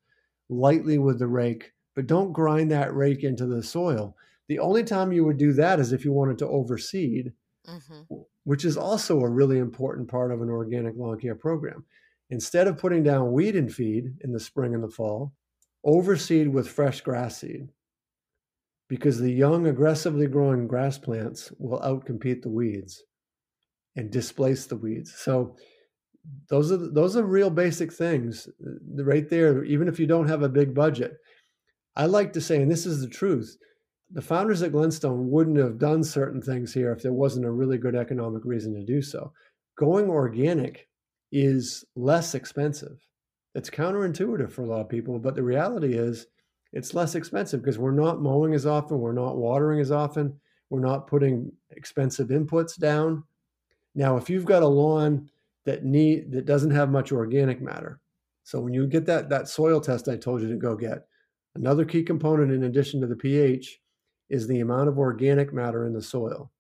lightly 0.50 1.00
with 1.00 1.20
the 1.20 1.28
rake, 1.28 1.73
but 1.96 2.08
don't 2.08 2.34
grind 2.34 2.72
that 2.72 2.94
rake 2.94 3.24
into 3.24 3.46
the 3.46 3.64
soil. 3.64 4.16
The 4.48 4.60
only 4.60 4.84
time 4.84 5.12
you 5.12 5.26
would 5.26 5.38
do 5.38 5.54
that 5.54 5.80
is 5.80 5.94
if 5.94 6.04
you 6.04 6.12
wanted 6.12 6.38
to 6.40 6.48
overseed, 6.48 7.32
mm-hmm. 7.68 8.16
which 8.44 8.66
is 8.66 8.78
also 8.78 9.22
a 9.22 9.30
really 9.30 9.60
important 9.60 10.10
part 10.10 10.32
of 10.32 10.42
an 10.42 10.50
organic 10.50 10.96
lawn 10.98 11.20
care 11.20 11.36
program. 11.36 11.86
Instead 12.30 12.68
of 12.68 12.78
putting 12.78 13.04
down 13.04 13.32
weed 13.32 13.56
and 13.56 13.74
feed 13.74 14.16
in 14.22 14.32
the 14.32 14.40
spring 14.40 14.74
and 14.74 14.84
the 14.84 14.90
fall, 14.90 15.34
overseed 15.86 16.52
with 16.52 16.68
fresh 16.68 17.02
grass 17.02 17.40
seed 17.40 17.70
because 18.88 19.20
the 19.20 19.32
young, 19.32 19.68
aggressively 19.68 20.28
growing 20.28 20.68
grass 20.68 20.98
plants 20.98 21.52
will 21.58 21.80
outcompete 21.80 22.42
the 22.42 22.50
weeds 22.50 23.04
and 23.96 24.12
displace 24.12 24.66
the 24.66 24.76
weeds. 24.76 25.14
So 25.14 25.56
those 26.50 26.72
are 26.72 26.78
those 26.78 27.18
are 27.18 27.24
real 27.24 27.50
basic 27.50 27.92
things 27.92 28.48
uh, 28.66 29.04
right 29.04 29.30
there. 29.30 29.64
Even 29.64 29.88
if 29.88 30.00
you 30.00 30.08
don't 30.08 30.28
have 30.28 30.42
a 30.42 30.50
big 30.50 30.74
budget, 30.74 31.18
I 31.96 32.06
like 32.06 32.34
to 32.34 32.42
say, 32.42 32.62
and 32.62 32.72
this 32.72 32.86
is 32.86 33.02
the 33.02 33.08
truth, 33.08 33.58
the 34.12 34.22
founders 34.22 34.62
at 34.62 34.72
Glenstone 34.72 35.30
wouldn't 35.30 35.58
have 35.58 35.78
done 35.80 36.04
certain 36.04 36.42
things 36.42 36.74
here 36.74 36.92
if 36.92 37.02
there 37.02 37.14
wasn't 37.14 37.46
a 37.46 37.52
really 37.52 37.78
good 37.78 37.96
economic 37.96 38.44
reason 38.46 38.74
to 38.76 38.84
do 38.84 39.02
so. 39.02 39.32
Going 39.76 40.10
organic 40.10 40.88
is 41.32 41.84
less 41.96 42.36
expensive. 42.36 43.00
It's 43.56 43.70
counterintuitive 43.70 44.52
for 44.52 44.64
a 44.64 44.68
lot 44.68 44.82
of 44.82 44.90
people, 44.90 45.20
but 45.20 45.36
the 45.36 45.44
reality 45.44 45.94
is 45.94 46.28
it's 46.74 46.94
less 46.94 47.16
expensive 47.16 47.62
because 47.62 47.78
we're 47.78 47.92
not 47.92 48.22
mowing 48.22 48.54
as 48.54 48.66
often, 48.66 49.00
we're 49.00 49.14
not 49.14 49.38
watering 49.38 49.80
as 49.80 49.92
often, 49.92 50.40
we're 50.70 50.80
not 50.80 51.08
putting 51.08 51.52
expensive 51.72 52.30
inputs 52.30 52.78
down. 52.78 53.24
Now, 53.96 54.18
if 54.18 54.30
you've 54.30 54.46
got 54.46 54.64
a 54.64 54.68
lawn 54.68 55.30
that 55.66 55.86
need 55.86 56.32
that 56.32 56.46
doesn't 56.46 56.72
have 56.72 56.90
much 56.90 57.12
organic 57.12 57.62
matter, 57.62 58.00
so 58.44 58.60
when 58.60 58.74
you 58.74 58.88
get 58.88 59.06
that 59.06 59.30
that 59.30 59.48
soil 59.48 59.80
test 59.80 60.10
I 60.10 60.18
told 60.18 60.42
you 60.42 60.50
to 60.50 60.56
go 60.56 60.76
get, 60.76 61.06
another 61.56 61.86
key 61.86 62.04
component 62.04 62.52
in 62.52 62.64
addition 62.64 63.02
to 63.02 63.08
the 63.08 63.16
pH 63.16 63.80
is 64.30 64.48
the 64.48 64.62
amount 64.62 64.90
of 64.90 64.98
organic 64.98 65.54
matter 65.54 65.86
in 65.86 65.94
the 65.94 66.02
soil. 66.02 66.52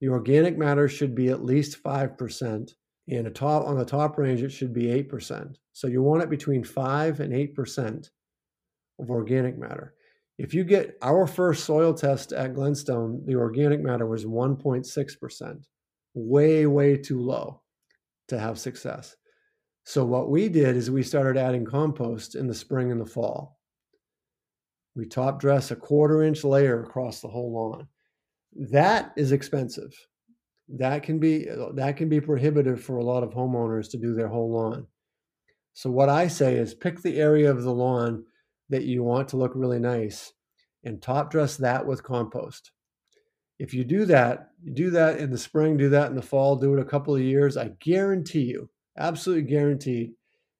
The 0.00 0.08
organic 0.08 0.58
matter 0.58 0.88
should 0.88 1.14
be 1.14 1.28
at 1.28 1.44
least 1.44 1.82
5% 1.82 2.72
and 3.08 3.34
top 3.34 3.66
on 3.66 3.78
the 3.78 3.84
top 3.84 4.18
range, 4.18 4.42
it 4.42 4.50
should 4.50 4.72
be 4.72 4.86
8%. 4.86 5.54
So 5.72 5.86
you 5.86 6.02
want 6.02 6.22
it 6.22 6.30
between 6.30 6.64
5 6.64 7.20
and 7.20 7.32
8% 7.32 8.10
of 8.98 9.10
organic 9.10 9.58
matter. 9.58 9.94
If 10.38 10.52
you 10.52 10.64
get 10.64 10.98
our 11.02 11.26
first 11.26 11.64
soil 11.64 11.94
test 11.94 12.32
at 12.32 12.54
Glenstone, 12.54 13.22
the 13.24 13.36
organic 13.36 13.80
matter 13.80 14.06
was 14.06 14.24
1.6%, 14.24 15.64
way, 16.14 16.66
way 16.66 16.96
too 16.96 17.20
low 17.20 17.62
to 18.28 18.38
have 18.38 18.58
success. 18.58 19.16
So 19.84 20.04
what 20.04 20.28
we 20.28 20.48
did 20.48 20.76
is 20.76 20.90
we 20.90 21.02
started 21.02 21.38
adding 21.40 21.64
compost 21.64 22.34
in 22.34 22.48
the 22.48 22.54
spring 22.54 22.90
and 22.90 23.00
the 23.00 23.06
fall. 23.06 23.55
We 24.96 25.06
top 25.06 25.38
dress 25.38 25.70
a 25.70 25.76
quarter 25.76 26.24
inch 26.24 26.42
layer 26.42 26.82
across 26.82 27.20
the 27.20 27.28
whole 27.28 27.52
lawn. 27.52 27.86
That 28.52 29.12
is 29.16 29.30
expensive 29.30 29.94
that 30.68 31.02
can 31.02 31.18
be 31.18 31.46
that 31.74 31.96
can 31.96 32.08
be 32.08 32.20
prohibitive 32.20 32.82
for 32.82 32.96
a 32.96 33.04
lot 33.04 33.22
of 33.22 33.30
homeowners 33.30 33.90
to 33.90 33.98
do 33.98 34.14
their 34.14 34.28
whole 34.28 34.52
lawn. 34.52 34.86
So 35.74 35.90
what 35.90 36.08
I 36.08 36.28
say 36.28 36.56
is 36.56 36.74
pick 36.74 37.02
the 37.02 37.18
area 37.18 37.50
of 37.50 37.62
the 37.62 37.72
lawn 37.72 38.24
that 38.70 38.84
you 38.84 39.02
want 39.02 39.28
to 39.28 39.36
look 39.36 39.52
really 39.54 39.78
nice 39.78 40.32
and 40.82 41.00
top 41.00 41.30
dress 41.30 41.56
that 41.58 41.86
with 41.86 42.02
compost. 42.02 42.72
If 43.58 43.72
you 43.72 43.84
do 43.84 44.04
that, 44.06 44.50
do 44.74 44.90
that 44.90 45.18
in 45.18 45.30
the 45.30 45.38
spring, 45.38 45.76
do 45.76 45.88
that 45.90 46.10
in 46.10 46.16
the 46.16 46.22
fall, 46.22 46.56
do 46.56 46.74
it 46.74 46.80
a 46.80 46.84
couple 46.84 47.14
of 47.14 47.22
years, 47.22 47.56
I 47.56 47.72
guarantee 47.80 48.42
you, 48.42 48.70
absolutely 48.98 49.50
guaranteed 49.50 50.12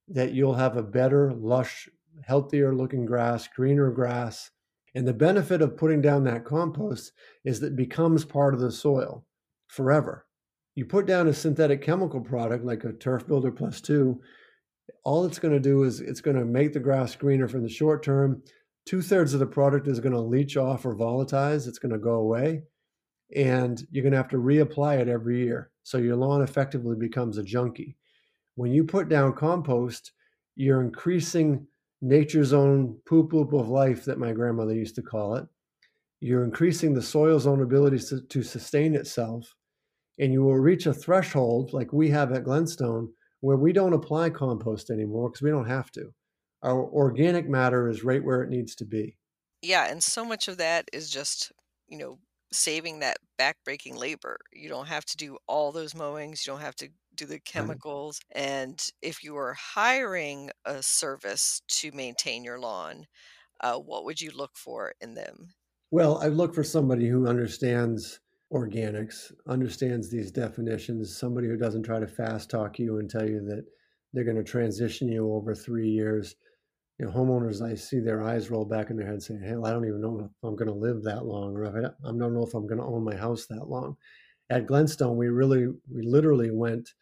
that 0.08 0.32
you'll 0.32 0.54
have 0.54 0.76
a 0.76 0.82
better, 0.82 1.32
lush, 1.34 1.88
healthier 2.24 2.74
looking 2.74 3.06
grass, 3.06 3.48
greener 3.48 3.90
grass. 3.90 4.50
And 4.94 5.06
the 5.06 5.12
benefit 5.12 5.60
of 5.60 5.76
putting 5.76 6.00
down 6.00 6.24
that 6.24 6.44
compost 6.44 7.12
is 7.44 7.60
that 7.60 7.68
it 7.68 7.76
becomes 7.76 8.24
part 8.24 8.54
of 8.54 8.60
the 8.60 8.72
soil 8.72 9.26
forever. 9.68 10.26
You 10.74 10.86
put 10.86 11.06
down 11.06 11.28
a 11.28 11.34
synthetic 11.34 11.82
chemical 11.82 12.20
product 12.20 12.64
like 12.64 12.84
a 12.84 12.92
turf 12.92 13.26
builder 13.26 13.50
plus 13.50 13.80
two, 13.80 14.20
all 15.04 15.24
it's 15.24 15.38
going 15.38 15.54
to 15.54 15.60
do 15.60 15.84
is 15.84 16.00
it's 16.00 16.20
going 16.20 16.36
to 16.36 16.44
make 16.44 16.72
the 16.72 16.80
grass 16.80 17.14
greener 17.14 17.48
for 17.48 17.60
the 17.60 17.68
short 17.68 18.02
term. 18.02 18.42
Two 18.84 19.02
thirds 19.02 19.34
of 19.34 19.40
the 19.40 19.46
product 19.46 19.88
is 19.88 20.00
going 20.00 20.12
to 20.12 20.20
leach 20.20 20.56
off 20.56 20.84
or 20.84 20.94
volatilize, 20.94 21.66
it's 21.66 21.78
going 21.78 21.92
to 21.92 21.98
go 21.98 22.14
away. 22.14 22.62
And 23.34 23.84
you're 23.90 24.02
going 24.02 24.12
to 24.12 24.18
have 24.18 24.28
to 24.28 24.36
reapply 24.36 25.00
it 25.00 25.08
every 25.08 25.42
year. 25.42 25.70
So 25.82 25.98
your 25.98 26.16
lawn 26.16 26.42
effectively 26.42 26.96
becomes 26.96 27.38
a 27.38 27.42
junkie. 27.42 27.96
When 28.54 28.72
you 28.72 28.84
put 28.84 29.08
down 29.08 29.34
compost, 29.34 30.12
you're 30.54 30.82
increasing 30.82 31.66
nature's 32.02 32.52
own 32.52 32.96
poop 33.06 33.32
loop 33.32 33.52
of 33.52 33.68
life 33.68 34.04
that 34.04 34.18
my 34.18 34.32
grandmother 34.32 34.74
used 34.74 34.94
to 34.94 35.02
call 35.02 35.36
it 35.36 35.46
you're 36.20 36.44
increasing 36.44 36.94
the 36.94 37.02
soil's 37.02 37.46
own 37.46 37.62
ability 37.62 37.98
to, 37.98 38.20
to 38.20 38.42
sustain 38.42 38.94
itself, 38.94 39.54
and 40.18 40.32
you 40.32 40.42
will 40.42 40.56
reach 40.56 40.86
a 40.86 40.94
threshold 40.94 41.72
like 41.72 41.92
we 41.92 42.08
have 42.10 42.32
at 42.32 42.44
Glenstone 42.44 43.12
where 43.40 43.56
we 43.56 43.72
don't 43.72 43.92
apply 43.92 44.30
compost 44.30 44.90
anymore 44.90 45.28
because 45.28 45.42
we 45.42 45.50
don't 45.50 45.68
have 45.68 45.90
to. 45.92 46.12
Our 46.62 46.82
organic 46.82 47.48
matter 47.48 47.88
is 47.88 48.02
right 48.02 48.24
where 48.24 48.42
it 48.42 48.50
needs 48.50 48.74
to 48.76 48.84
be. 48.84 49.16
Yeah, 49.62 49.90
and 49.90 50.02
so 50.02 50.24
much 50.24 50.48
of 50.48 50.56
that 50.58 50.88
is 50.92 51.10
just, 51.10 51.52
you 51.86 51.98
know, 51.98 52.18
saving 52.52 53.00
that 53.00 53.18
backbreaking 53.38 53.98
labor. 53.98 54.38
You 54.52 54.68
don't 54.68 54.88
have 54.88 55.04
to 55.06 55.16
do 55.16 55.36
all 55.46 55.70
those 55.70 55.94
mowings, 55.94 56.46
you 56.46 56.52
don't 56.52 56.62
have 56.62 56.76
to 56.76 56.88
do 57.16 57.26
the 57.26 57.40
chemicals. 57.40 58.20
And 58.32 58.82
if 59.02 59.24
you 59.24 59.36
are 59.36 59.54
hiring 59.54 60.50
a 60.64 60.82
service 60.82 61.62
to 61.68 61.92
maintain 61.92 62.44
your 62.44 62.58
lawn, 62.58 63.06
uh, 63.60 63.76
what 63.76 64.04
would 64.04 64.20
you 64.20 64.30
look 64.32 64.56
for 64.56 64.94
in 65.00 65.14
them? 65.14 65.54
Well, 65.90 66.18
I 66.18 66.28
look 66.28 66.54
for 66.54 66.64
somebody 66.64 67.08
who 67.08 67.26
understands 67.26 68.20
organics, 68.52 69.32
understands 69.48 70.10
these 70.10 70.30
definitions, 70.30 71.16
somebody 71.16 71.48
who 71.48 71.56
doesn't 71.56 71.82
try 71.82 71.98
to 71.98 72.06
fast 72.06 72.50
talk 72.50 72.78
you 72.78 72.98
and 72.98 73.08
tell 73.08 73.28
you 73.28 73.40
that 73.46 73.64
they're 74.12 74.24
going 74.24 74.36
to 74.36 74.44
transition 74.44 75.08
you 75.08 75.32
over 75.32 75.54
three 75.54 75.88
years. 75.88 76.36
You 76.98 77.06
know, 77.06 77.12
homeowners, 77.12 77.60
I 77.62 77.74
see 77.74 78.00
their 78.00 78.22
eyes 78.22 78.50
roll 78.50 78.64
back 78.64 78.90
in 78.90 78.96
their 78.96 79.06
head 79.06 79.22
saying, 79.22 79.42
Hell, 79.42 79.66
I 79.66 79.72
don't 79.72 79.86
even 79.86 80.00
know 80.00 80.20
if 80.20 80.30
I'm 80.42 80.56
going 80.56 80.68
to 80.68 80.74
live 80.74 81.02
that 81.04 81.26
long, 81.26 81.54
or 81.54 81.64
if 81.64 81.74
I, 81.74 82.08
I 82.08 82.12
don't 82.12 82.34
know 82.34 82.44
if 82.46 82.54
I'm 82.54 82.66
going 82.66 82.80
to 82.80 82.86
own 82.86 83.04
my 83.04 83.16
house 83.16 83.46
that 83.46 83.68
long. 83.68 83.96
At 84.48 84.66
Glenstone, 84.66 85.16
we 85.16 85.28
really, 85.28 85.66
we 85.92 86.02
literally 86.02 86.50
went 86.50 86.94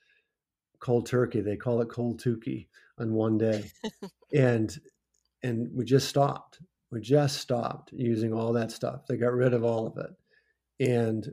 cold 0.85 1.07
turkey. 1.07 1.41
They 1.41 1.57
call 1.57 1.81
it 1.81 1.89
cold 1.89 2.21
turkey 2.21 2.69
on 2.99 3.13
one 3.13 3.39
day. 3.39 3.65
and, 4.35 4.77
and 5.43 5.69
we 5.75 5.85
just 5.85 6.09
stopped 6.09 6.61
we 6.95 7.01
just 7.01 7.39
stopped 7.41 7.93
using 7.93 8.33
all 8.33 8.53
that 8.53 8.71
stuff. 8.71 9.01
They 9.09 9.17
got 9.17 9.33
rid 9.33 9.53
of 9.53 9.65
all 9.65 9.89
of 9.89 9.99
it. 9.99 10.15
And 10.89 11.29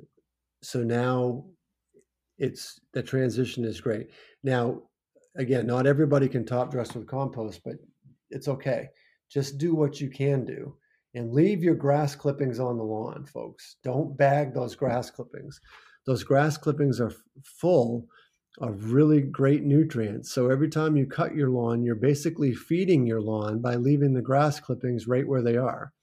so 0.63 0.81
now 0.81 1.45
it's 2.39 2.79
the 2.93 3.03
transition 3.03 3.63
is 3.63 3.79
great. 3.79 4.09
Now, 4.43 4.81
again, 5.35 5.67
not 5.67 5.85
everybody 5.85 6.27
can 6.27 6.45
top 6.45 6.71
dress 6.71 6.95
with 6.95 7.05
compost, 7.05 7.61
but 7.63 7.75
it's 8.31 8.47
okay. 8.47 8.89
Just 9.29 9.59
do 9.59 9.75
what 9.75 10.01
you 10.01 10.09
can 10.09 10.45
do 10.45 10.75
and 11.13 11.31
leave 11.31 11.63
your 11.63 11.75
grass 11.75 12.15
clippings 12.15 12.59
on 12.59 12.77
the 12.77 12.83
lawn, 12.83 13.27
folks. 13.27 13.75
Don't 13.83 14.17
bag 14.17 14.55
those 14.55 14.75
grass 14.75 15.11
clippings. 15.11 15.61
Those 16.07 16.23
grass 16.23 16.57
clippings 16.57 16.99
are 16.99 17.13
full 17.43 18.07
of 18.59 18.91
really 18.91 19.21
great 19.21 19.63
nutrients. 19.63 20.31
So 20.31 20.49
every 20.49 20.69
time 20.69 20.97
you 20.97 21.05
cut 21.05 21.35
your 21.35 21.49
lawn, 21.49 21.83
you're 21.83 21.95
basically 21.95 22.53
feeding 22.53 23.05
your 23.07 23.21
lawn 23.21 23.61
by 23.61 23.75
leaving 23.75 24.13
the 24.13 24.21
grass 24.21 24.59
clippings 24.59 25.07
right 25.07 25.27
where 25.27 25.41
they 25.41 25.57
are. 25.57 25.93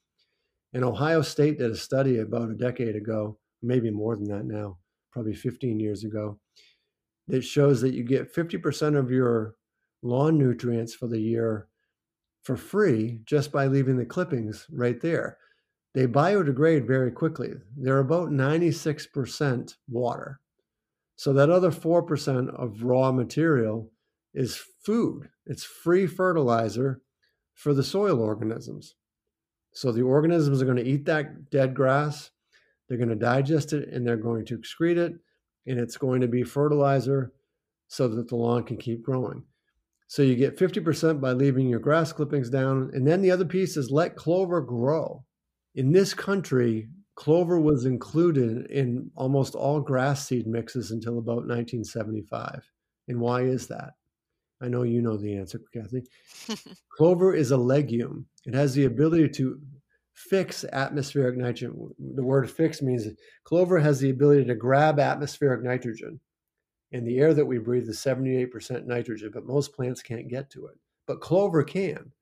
And 0.73 0.85
Ohio 0.85 1.23
State 1.23 1.59
did 1.59 1.71
a 1.71 1.77
study 1.77 2.19
about 2.19 2.51
a 2.51 2.55
decade 2.55 2.97
ago, 2.97 3.39
maybe 3.63 3.91
more 3.91 4.17
than 4.17 4.29
that 4.29 4.45
now, 4.45 4.79
probably 5.13 5.35
15 5.35 5.79
years 5.79 6.05
ago, 6.05 6.39
that 7.27 7.43
shows 7.43 7.81
that 7.83 7.95
you 7.95 8.03
get 8.03 8.35
50% 8.35 8.97
of 8.97 9.11
your 9.11 9.55
lawn 10.03 10.39
nutrients 10.39 10.95
for 10.95 11.07
the 11.07 11.21
year 11.21 11.69
for 12.43 12.57
free 12.57 13.21
just 13.25 13.53
by 13.53 13.67
leaving 13.67 13.97
the 13.97 14.07
clippings 14.07 14.67
right 14.71 15.01
there. 15.01 15.37
They 15.95 16.07
biodegrade 16.07 16.87
very 16.87 17.11
quickly. 17.11 17.51
They're 17.77 17.99
about 17.99 18.31
96% 18.31 19.75
water. 19.89 20.41
So 21.19 21.33
that 21.33 21.51
other 21.51 21.73
4% 21.73 22.49
of 22.55 22.85
raw 22.85 23.11
material 23.11 23.91
is 24.33 24.63
food. 24.85 25.29
It's 25.47 25.65
free 25.65 26.07
fertilizer 26.07 27.03
for 27.55 27.75
the 27.75 27.83
soil 27.83 28.21
organisms. 28.21 28.95
So 29.73 29.91
the 29.91 30.03
organisms 30.03 30.63
are 30.63 30.65
going 30.65 30.77
to 30.77 30.89
eat 30.89 31.07
that 31.07 31.51
dead 31.51 31.75
grass, 31.75 32.31
they're 32.89 32.99
going 32.99 33.09
to 33.09 33.17
digest 33.17 33.73
it, 33.73 33.89
and 33.89 34.07
they're 34.07 34.17
going 34.17 34.47
to 34.47 34.57
excrete 34.57 34.97
it, 34.97 35.15
and 35.67 35.81
it's 35.81 35.97
going 35.97 36.21
to 36.21 36.29
be 36.29 36.45
fertilizer 36.45 37.33
so 37.89 38.07
that 38.07 38.29
the 38.29 38.37
lawn 38.37 38.63
can 38.63 38.77
keep 38.77 39.03
growing. 39.03 39.43
So 40.07 40.23
you 40.23 40.37
get 40.37 40.57
50% 40.57 41.21
by 41.21 41.33
leaving 41.33 41.69
your 41.69 41.81
grass 41.81 42.13
clippings 42.13 42.49
down. 42.49 42.93
And 42.93 43.05
then 43.05 43.23
the 43.23 43.33
other 43.33 43.45
piece 43.45 43.77
is 43.77 43.91
let 43.91 44.15
clover 44.15 44.61
grow. 44.61 45.25
In 45.75 45.91
this 45.91 46.15
country, 46.15 46.89
clover 47.19 47.59
was 47.59 47.85
included 47.85 48.71
in 48.71 49.11
almost 49.17 49.57
all 49.57 49.81
grass 49.81 50.29
seed 50.29 50.47
mixes 50.47 50.93
until 50.93 51.19
about 51.19 51.49
1975. 51.49 52.63
And 53.09 53.19
why 53.19 53.43
is 53.43 53.67
that? 53.67 53.95
I 54.63 54.69
know 54.69 54.85
you 54.85 55.03
know 55.03 55.17
the 55.17 55.37
answer, 55.37 55.61
Kathy. 55.75 56.05
clover 56.97 57.35
is 57.35 57.51
a 57.51 57.57
legume. 57.57 58.27
It 58.47 58.55
has 58.55 58.73
the 58.73 58.85
ability 58.85 59.31
to 59.31 59.61
fix 60.15 60.65
atmospheric 60.73 61.37
nitrogen. 61.37 61.91
The 61.99 62.23
word 62.23 62.49
fix 62.49 62.83
means 62.83 63.09
clover 63.43 63.81
has 63.81 63.99
the 63.99 64.11
ability 64.11 64.45
to 64.45 64.55
grab 64.55 65.01
atmospheric 65.01 65.65
nitrogen 65.65 66.21
and 66.93 67.05
the 67.05 67.19
air 67.19 67.35
that 67.35 67.47
we 67.47 67.59
breathe 67.59 67.89
is 67.89 67.99
78% 67.99 68.87
nitrogen, 68.87 69.33
but 69.35 69.45
most 69.45 69.75
plants 69.75 70.03
can't 70.03 70.29
get 70.29 70.51
to 70.51 70.67
it. 70.67 70.79
But 71.09 71.21
clover 71.21 71.65
can. 71.65 72.13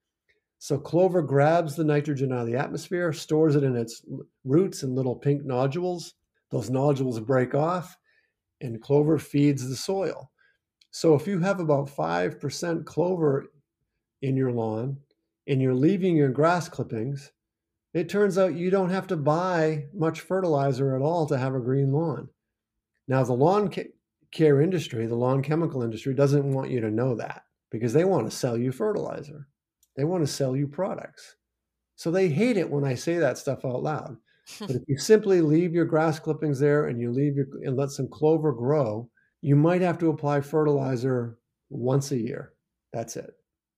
So 0.66 0.76
clover 0.76 1.22
grabs 1.22 1.76
the 1.76 1.84
nitrogen 1.84 2.32
out 2.32 2.40
of 2.40 2.46
the 2.48 2.56
atmosphere, 2.56 3.12
stores 3.12 3.54
it 3.54 3.62
in 3.62 3.76
its 3.76 4.04
roots 4.42 4.82
in 4.82 4.96
little 4.96 5.14
pink 5.14 5.44
nodules. 5.44 6.14
Those 6.50 6.70
nodules 6.70 7.20
break 7.20 7.54
off, 7.54 7.96
and 8.60 8.82
clover 8.82 9.16
feeds 9.16 9.68
the 9.68 9.76
soil. 9.76 10.28
So 10.90 11.14
if 11.14 11.28
you 11.28 11.38
have 11.38 11.60
about 11.60 11.88
5% 11.88 12.84
clover 12.84 13.46
in 14.22 14.36
your 14.36 14.50
lawn 14.50 14.96
and 15.46 15.62
you're 15.62 15.72
leaving 15.72 16.16
your 16.16 16.30
grass 16.30 16.68
clippings, 16.68 17.30
it 17.94 18.08
turns 18.08 18.36
out 18.36 18.56
you 18.56 18.68
don't 18.68 18.90
have 18.90 19.06
to 19.06 19.16
buy 19.16 19.84
much 19.94 20.22
fertilizer 20.22 20.96
at 20.96 21.00
all 21.00 21.28
to 21.28 21.38
have 21.38 21.54
a 21.54 21.60
green 21.60 21.92
lawn. 21.92 22.28
Now, 23.06 23.22
the 23.22 23.34
lawn 23.34 23.72
care 24.32 24.60
industry, 24.60 25.06
the 25.06 25.14
lawn 25.14 25.44
chemical 25.44 25.84
industry, 25.84 26.12
doesn't 26.12 26.50
want 26.50 26.72
you 26.72 26.80
to 26.80 26.90
know 26.90 27.14
that 27.14 27.42
because 27.70 27.92
they 27.92 28.04
want 28.04 28.28
to 28.28 28.36
sell 28.36 28.56
you 28.56 28.72
fertilizer. 28.72 29.46
They 29.96 30.04
want 30.04 30.26
to 30.26 30.32
sell 30.32 30.56
you 30.56 30.66
products. 30.66 31.36
So 31.96 32.10
they 32.10 32.28
hate 32.28 32.56
it 32.56 32.70
when 32.70 32.84
I 32.84 32.94
say 32.94 33.16
that 33.16 33.38
stuff 33.38 33.64
out 33.64 33.82
loud. 33.82 34.16
but 34.60 34.70
if 34.70 34.82
you 34.86 34.98
simply 34.98 35.40
leave 35.40 35.74
your 35.74 35.86
grass 35.86 36.18
clippings 36.18 36.60
there 36.60 36.86
and 36.86 37.00
you 37.00 37.10
leave 37.10 37.36
your 37.36 37.46
and 37.64 37.76
let 37.76 37.90
some 37.90 38.08
clover 38.08 38.52
grow, 38.52 39.08
you 39.40 39.56
might 39.56 39.80
have 39.80 39.98
to 39.98 40.10
apply 40.10 40.40
fertilizer 40.40 41.38
once 41.70 42.12
a 42.12 42.18
year. 42.18 42.52
That's 42.92 43.16
it. 43.16 43.32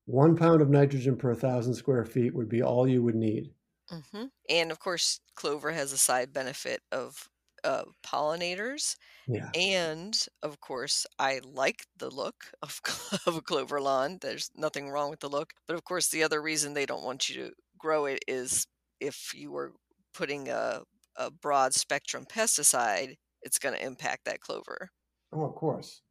One 0.06 0.36
pound 0.36 0.62
of 0.62 0.70
nitrogen 0.70 1.16
per 1.16 1.34
thousand 1.34 1.74
square 1.74 2.04
feet 2.04 2.34
would 2.34 2.48
be 2.48 2.62
all 2.62 2.88
you 2.88 3.02
would 3.02 3.14
need. 3.14 3.50
Mm-hmm. 3.92 4.24
And 4.48 4.70
of 4.70 4.78
course, 4.78 5.20
clover 5.34 5.70
has 5.70 5.92
a 5.92 5.98
side 5.98 6.32
benefit 6.32 6.82
of 6.92 7.28
uh, 7.64 7.84
pollinators. 8.04 8.96
Yeah. 9.26 9.50
And 9.54 10.18
of 10.42 10.60
course, 10.60 11.06
I 11.18 11.40
like 11.44 11.86
the 11.96 12.10
look 12.10 12.44
of, 12.62 12.80
of 13.26 13.36
a 13.36 13.42
clover 13.42 13.80
lawn. 13.80 14.18
There's 14.20 14.50
nothing 14.56 14.90
wrong 14.90 15.10
with 15.10 15.20
the 15.20 15.28
look. 15.28 15.52
But 15.66 15.74
of 15.74 15.84
course, 15.84 16.08
the 16.08 16.22
other 16.22 16.40
reason 16.40 16.74
they 16.74 16.86
don't 16.86 17.04
want 17.04 17.28
you 17.28 17.42
to 17.42 17.52
grow 17.78 18.06
it 18.06 18.20
is 18.26 18.66
if 19.00 19.32
you 19.34 19.52
were 19.52 19.72
putting 20.14 20.48
a, 20.48 20.82
a 21.16 21.30
broad 21.30 21.74
spectrum 21.74 22.24
pesticide, 22.24 23.14
it's 23.42 23.58
going 23.58 23.76
to 23.76 23.84
impact 23.84 24.24
that 24.24 24.40
clover. 24.40 24.90
Oh, 25.32 25.44
of 25.44 25.54
course. 25.54 26.02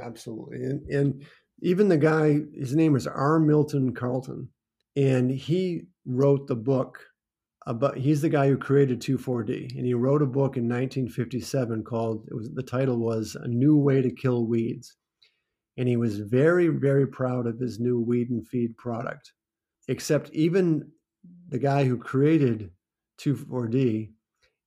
Absolutely. 0.00 0.64
And, 0.64 0.88
and 0.90 1.22
even 1.60 1.88
the 1.88 1.98
guy, 1.98 2.40
his 2.54 2.74
name 2.74 2.96
is 2.96 3.06
R. 3.06 3.38
Milton 3.38 3.94
Carleton, 3.94 4.48
and 4.96 5.30
he 5.30 5.82
wrote 6.04 6.46
the 6.48 6.56
book 6.56 7.04
Uh, 7.66 7.70
about 7.70 7.96
he's 7.96 8.22
the 8.22 8.28
guy 8.28 8.48
who 8.48 8.56
created 8.56 9.00
2,4-D 9.00 9.74
and 9.76 9.86
he 9.86 9.94
wrote 9.94 10.22
a 10.22 10.26
book 10.26 10.56
in 10.56 10.64
1957 10.64 11.84
called 11.84 12.26
it 12.30 12.34
was 12.34 12.50
the 12.54 12.62
title 12.62 12.98
was 12.98 13.36
a 13.36 13.48
new 13.48 13.76
way 13.76 14.02
to 14.02 14.10
kill 14.10 14.46
weeds. 14.46 14.96
And 15.76 15.88
he 15.88 15.96
was 15.96 16.18
very 16.18 16.68
very 16.68 17.06
proud 17.06 17.46
of 17.46 17.58
his 17.58 17.80
new 17.80 18.00
weed 18.00 18.30
and 18.30 18.46
feed 18.46 18.76
product 18.76 19.32
except 19.88 20.30
even 20.30 20.90
the 21.48 21.58
guy 21.58 21.84
who 21.84 21.96
created 21.96 22.70
2,4-D 23.20 24.12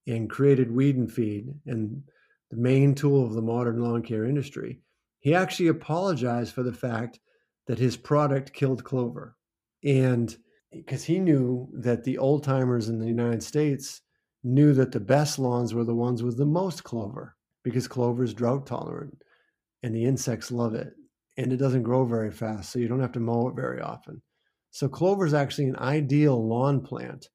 and 0.07 0.29
created 0.29 0.71
weed 0.71 0.97
and 0.97 1.11
feed 1.11 1.47
and 1.65 2.01
the 2.51 2.57
main 2.57 2.95
tool 2.95 3.25
of 3.25 3.33
the 3.33 3.41
modern 3.41 3.79
lawn 3.79 4.03
care 4.03 4.25
industry 4.25 4.81
he 5.25 5.33
actually 5.33 5.69
apologized 5.69 6.53
for 6.53 6.61
the 6.61 6.71
fact 6.71 7.19
that 7.65 7.79
his 7.79 7.97
product 7.97 8.53
killed 8.53 8.83
clover. 8.83 9.35
And 9.83 10.37
because 10.75 11.03
he 11.03 11.19
knew 11.19 11.69
that 11.73 12.03
the 12.03 12.17
old 12.17 12.43
timers 12.43 12.89
in 12.89 12.99
the 12.99 13.07
United 13.07 13.43
States 13.43 14.01
knew 14.43 14.73
that 14.73 14.91
the 14.91 14.99
best 14.99 15.39
lawns 15.39 15.73
were 15.73 15.83
the 15.83 15.95
ones 15.95 16.21
with 16.21 16.37
the 16.37 16.45
most 16.45 16.83
clover 16.83 17.35
because 17.63 17.87
clover 17.87 18.23
is 18.23 18.33
drought 18.33 18.67
tolerant 18.67 19.17
and 19.83 19.95
the 19.95 20.05
insects 20.05 20.51
love 20.51 20.75
it 20.75 20.93
and 21.37 21.51
it 21.51 21.57
doesn't 21.57 21.83
grow 21.83 22.05
very 22.05 22.31
fast 22.31 22.71
so 22.71 22.79
you 22.79 22.87
don't 22.87 23.01
have 23.01 23.11
to 23.11 23.19
mow 23.19 23.47
it 23.47 23.55
very 23.55 23.81
often. 23.81 24.21
So 24.71 24.87
clover 24.87 25.25
is 25.25 25.33
actually 25.33 25.69
an 25.69 25.77
ideal 25.77 26.47
lawn 26.47 26.81
plant. 26.81 27.29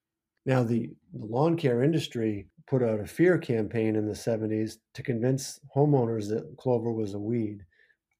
Now 0.46 0.62
the, 0.62 0.90
the 1.12 1.26
lawn 1.26 1.56
care 1.56 1.82
industry 1.82 2.46
put 2.66 2.82
out 2.82 3.00
a 3.00 3.06
fear 3.06 3.38
campaign 3.38 3.96
in 3.96 4.06
the 4.06 4.12
70s 4.12 4.74
to 4.94 5.02
convince 5.02 5.58
homeowners 5.74 6.28
that 6.28 6.56
clover 6.58 6.92
was 6.92 7.14
a 7.14 7.18
weed 7.18 7.64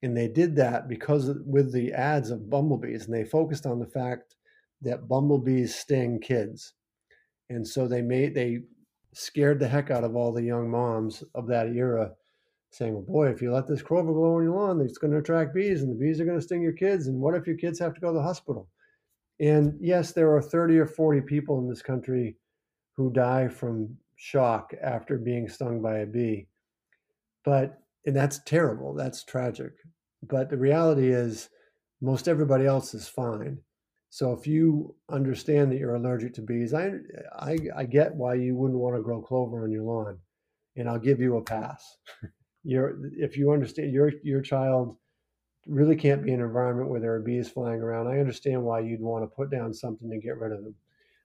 and 0.02 0.16
they 0.16 0.28
did 0.28 0.56
that 0.56 0.88
because 0.88 1.30
with 1.44 1.72
the 1.72 1.92
ads 1.92 2.30
of 2.30 2.48
bumblebees 2.48 3.04
and 3.04 3.14
they 3.14 3.24
focused 3.24 3.66
on 3.66 3.78
the 3.78 3.86
fact 3.86 4.34
that 4.82 5.08
bumblebees 5.08 5.74
sting 5.74 6.20
kids. 6.20 6.74
And 7.48 7.66
so 7.66 7.86
they 7.86 8.02
made 8.02 8.34
they 8.34 8.60
scared 9.12 9.58
the 9.58 9.68
heck 9.68 9.90
out 9.90 10.04
of 10.04 10.14
all 10.14 10.32
the 10.32 10.42
young 10.42 10.70
moms 10.70 11.24
of 11.34 11.48
that 11.48 11.68
era, 11.74 12.12
saying, 12.70 12.94
well, 12.94 13.02
boy, 13.02 13.28
if 13.28 13.42
you 13.42 13.52
let 13.52 13.66
this 13.66 13.82
clover 13.82 14.12
grow 14.12 14.36
on 14.36 14.44
your 14.44 14.54
lawn, 14.54 14.80
it's 14.80 14.98
going 14.98 15.12
to 15.12 15.18
attract 15.18 15.54
bees 15.54 15.82
and 15.82 15.90
the 15.90 15.98
bees 15.98 16.20
are 16.20 16.24
going 16.24 16.38
to 16.38 16.42
sting 16.42 16.62
your 16.62 16.72
kids. 16.72 17.08
And 17.08 17.20
what 17.20 17.34
if 17.34 17.46
your 17.46 17.56
kids 17.56 17.78
have 17.80 17.94
to 17.94 18.00
go 18.00 18.08
to 18.08 18.14
the 18.14 18.22
hospital? 18.22 18.68
And 19.40 19.76
yes, 19.80 20.12
there 20.12 20.34
are 20.34 20.42
30 20.42 20.78
or 20.78 20.86
40 20.86 21.22
people 21.22 21.58
in 21.58 21.68
this 21.68 21.82
country 21.82 22.36
who 22.96 23.12
die 23.12 23.48
from 23.48 23.96
shock 24.16 24.72
after 24.82 25.16
being 25.16 25.48
stung 25.48 25.80
by 25.80 25.98
a 25.98 26.06
bee. 26.06 26.46
But, 27.44 27.78
and 28.04 28.14
that's 28.14 28.40
terrible. 28.44 28.94
That's 28.94 29.24
tragic. 29.24 29.72
But 30.22 30.50
the 30.50 30.58
reality 30.58 31.08
is, 31.10 31.48
most 32.02 32.28
everybody 32.28 32.66
else 32.66 32.94
is 32.94 33.08
fine. 33.08 33.58
So 34.10 34.32
if 34.32 34.44
you 34.44 34.96
understand 35.08 35.70
that 35.70 35.78
you're 35.78 35.94
allergic 35.94 36.34
to 36.34 36.42
bees, 36.42 36.74
I, 36.74 36.94
I, 37.38 37.58
I 37.76 37.84
get 37.84 38.12
why 38.12 38.34
you 38.34 38.56
wouldn't 38.56 38.78
want 38.78 38.96
to 38.96 39.02
grow 39.02 39.22
clover 39.22 39.62
on 39.62 39.70
your 39.70 39.84
lawn, 39.84 40.18
and 40.76 40.88
I'll 40.88 40.98
give 40.98 41.20
you 41.20 41.36
a 41.36 41.42
pass. 41.42 41.96
you're, 42.64 42.98
if 43.16 43.36
you 43.36 43.52
understand 43.52 43.92
your 43.92 44.12
your 44.24 44.42
child 44.42 44.96
really 45.66 45.94
can't 45.94 46.24
be 46.24 46.32
in 46.32 46.40
an 46.40 46.46
environment 46.46 46.90
where 46.90 47.00
there 47.00 47.14
are 47.14 47.20
bees 47.20 47.48
flying 47.48 47.80
around. 47.80 48.08
I 48.08 48.18
understand 48.18 48.62
why 48.62 48.80
you'd 48.80 49.00
want 49.00 49.22
to 49.22 49.36
put 49.36 49.50
down 49.50 49.72
something 49.72 50.10
to 50.10 50.18
get 50.18 50.38
rid 50.38 50.52
of 50.52 50.64
them. 50.64 50.74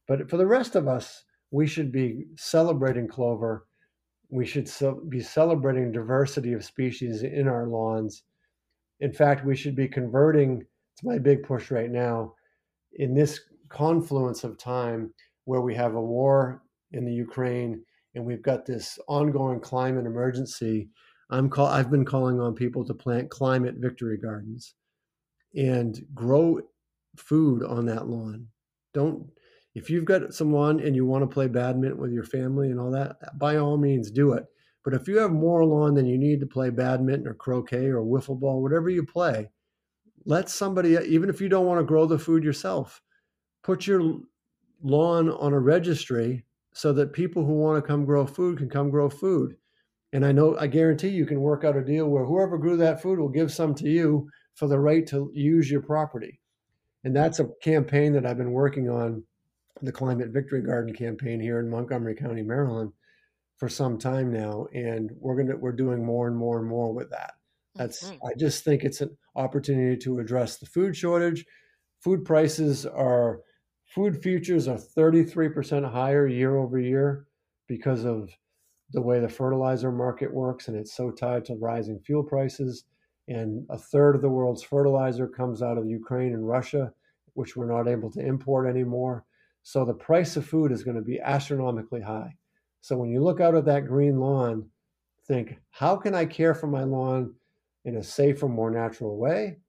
But 0.07 0.29
for 0.29 0.37
the 0.37 0.45
rest 0.45 0.75
of 0.75 0.87
us, 0.87 1.23
we 1.49 1.65
should 1.65 1.91
be 1.91 2.25
celebrating 2.35 3.07
clover. 3.07 3.65
We 4.29 4.45
should 4.45 4.69
be 5.09 5.21
celebrating 5.21 5.91
diversity 5.91 6.53
of 6.53 6.63
species 6.63 7.23
in 7.23 7.47
our 7.47 7.67
lawns. 7.67 8.23
In 8.99 9.11
fact, 9.11 9.45
we 9.45 9.55
should 9.55 9.75
be 9.75 9.87
converting. 9.87 10.63
It's 10.93 11.03
my 11.03 11.17
big 11.17 11.43
push 11.43 11.71
right 11.71 11.89
now 11.89 12.35
in 12.95 13.13
this 13.13 13.41
confluence 13.69 14.43
of 14.43 14.57
time 14.57 15.13
where 15.45 15.61
we 15.61 15.75
have 15.75 15.95
a 15.95 16.01
war 16.01 16.63
in 16.91 17.05
the 17.05 17.13
Ukraine 17.13 17.83
and 18.13 18.25
we've 18.25 18.41
got 18.41 18.65
this 18.65 18.97
ongoing 19.07 19.59
climate 19.59 20.05
emergency, 20.05 20.89
I'm 21.29 21.49
call, 21.49 21.67
I've 21.67 21.91
been 21.91 22.05
calling 22.05 22.39
on 22.39 22.53
people 22.53 22.85
to 22.85 22.93
plant 22.93 23.29
climate 23.29 23.75
victory 23.77 24.17
gardens 24.17 24.75
and 25.55 25.99
grow 26.13 26.59
food 27.17 27.63
on 27.63 27.85
that 27.87 28.07
lawn. 28.07 28.47
Don't 28.93 29.27
if 29.73 29.89
you've 29.89 30.05
got 30.05 30.33
some 30.33 30.53
lawn 30.53 30.79
and 30.79 30.95
you 30.95 31.05
want 31.05 31.23
to 31.23 31.33
play 31.33 31.47
badminton 31.47 31.99
with 31.99 32.11
your 32.11 32.23
family 32.23 32.71
and 32.71 32.79
all 32.79 32.91
that, 32.91 33.17
by 33.37 33.57
all 33.57 33.77
means 33.77 34.09
do 34.09 34.31
it. 34.31 34.45
But 34.85 34.93
if 34.93 35.07
you 35.07 35.17
have 35.17 35.31
more 35.31 35.65
lawn 35.65 35.95
than 35.95 36.05
you 36.05 36.17
need 36.17 36.39
to 36.39 36.45
play 36.45 36.69
badminton 36.69 37.27
or 37.27 37.33
croquet 37.33 37.87
or 37.87 38.01
wiffle 38.01 38.39
ball, 38.39 38.61
whatever 38.61 38.89
you 38.89 39.05
play, 39.05 39.49
let 40.25 40.49
somebody, 40.49 40.97
even 41.07 41.29
if 41.29 41.39
you 41.39 41.49
don't 41.49 41.67
want 41.67 41.79
to 41.79 41.85
grow 41.85 42.05
the 42.05 42.19
food 42.19 42.43
yourself, 42.43 43.01
put 43.63 43.87
your 43.87 44.19
lawn 44.83 45.29
on 45.29 45.53
a 45.53 45.59
registry 45.59 46.45
so 46.73 46.91
that 46.93 47.13
people 47.13 47.45
who 47.45 47.53
want 47.53 47.81
to 47.81 47.87
come 47.87 48.05
grow 48.05 48.25
food 48.25 48.57
can 48.57 48.69
come 48.69 48.89
grow 48.89 49.09
food. 49.09 49.55
And 50.13 50.25
I 50.25 50.31
know, 50.31 50.57
I 50.57 50.67
guarantee 50.67 51.09
you 51.09 51.25
can 51.25 51.41
work 51.41 51.63
out 51.63 51.77
a 51.77 51.83
deal 51.83 52.07
where 52.07 52.25
whoever 52.25 52.57
grew 52.57 52.77
that 52.77 53.01
food 53.01 53.19
will 53.19 53.29
give 53.29 53.51
some 53.51 53.75
to 53.75 53.89
you 53.89 54.29
for 54.55 54.67
the 54.67 54.79
right 54.79 55.05
to 55.07 55.31
use 55.33 55.69
your 55.69 55.81
property. 55.81 56.39
And 57.03 57.15
that's 57.15 57.39
a 57.39 57.49
campaign 57.61 58.13
that 58.13 58.25
I've 58.25 58.37
been 58.37 58.51
working 58.51 58.89
on, 58.89 59.23
the 59.81 59.91
Climate 59.91 60.29
Victory 60.29 60.61
Garden 60.61 60.93
campaign 60.93 61.39
here 61.39 61.59
in 61.59 61.69
Montgomery 61.69 62.15
County, 62.15 62.41
Maryland, 62.41 62.93
for 63.57 63.67
some 63.67 63.97
time 63.97 64.31
now. 64.31 64.67
And 64.73 65.11
we're 65.19 65.35
gonna 65.35 65.57
we're 65.57 65.73
doing 65.73 66.03
more 66.03 66.27
and 66.27 66.35
more 66.35 66.59
and 66.59 66.67
more 66.67 66.93
with 66.93 67.09
that. 67.11 67.33
That's 67.75 68.05
mm-hmm. 68.05 68.25
I 68.25 68.33
just 68.37 68.63
think 68.63 68.83
it's 68.83 69.01
an 69.01 69.15
opportunity 69.35 69.97
to 69.97 70.19
address 70.19 70.57
the 70.57 70.65
food 70.65 70.95
shortage. 70.95 71.45
Food 72.01 72.25
prices 72.25 72.85
are 72.85 73.41
food 73.85 74.21
futures 74.21 74.67
are 74.67 74.77
33% 74.77 75.89
higher 75.91 76.27
year 76.27 76.57
over 76.57 76.79
year 76.79 77.27
because 77.67 78.05
of 78.05 78.29
the 78.91 79.01
way 79.01 79.19
the 79.19 79.29
fertilizer 79.29 79.91
market 79.91 80.33
works 80.33 80.67
and 80.67 80.77
it's 80.77 80.95
so 80.95 81.11
tied 81.11 81.43
to 81.45 81.55
rising 81.55 81.99
fuel 81.99 82.23
prices 82.23 82.85
and 83.27 83.65
a 83.69 83.77
third 83.77 84.15
of 84.15 84.21
the 84.21 84.29
world's 84.29 84.63
fertilizer 84.63 85.27
comes 85.27 85.61
out 85.61 85.77
of 85.77 85.87
Ukraine 85.87 86.33
and 86.33 86.47
Russia, 86.47 86.93
which 87.33 87.55
we're 87.55 87.71
not 87.71 87.87
able 87.87 88.11
to 88.11 88.19
import 88.19 88.67
anymore. 88.67 89.25
So 89.63 89.83
the 89.83 89.93
price 89.93 90.35
of 90.35 90.45
food 90.45 90.71
is 90.71 90.83
going 90.83 90.97
to 90.97 91.01
be 91.01 91.19
astronomically 91.19 92.01
high. 92.01 92.35
So 92.81 92.97
when 92.97 93.09
you 93.09 93.23
look 93.23 93.41
out 93.41 93.55
at 93.55 93.65
that 93.65 93.87
green 93.87 94.19
lawn, 94.19 94.69
think, 95.27 95.57
how 95.71 95.95
can 95.95 96.13
I 96.13 96.25
care 96.25 96.53
for 96.53 96.67
my 96.67 96.83
lawn 96.83 97.33
in 97.85 97.97
a 97.97 98.03
safer, 98.03 98.49
more 98.49 98.71
natural 98.71 99.17
way? 99.17 99.61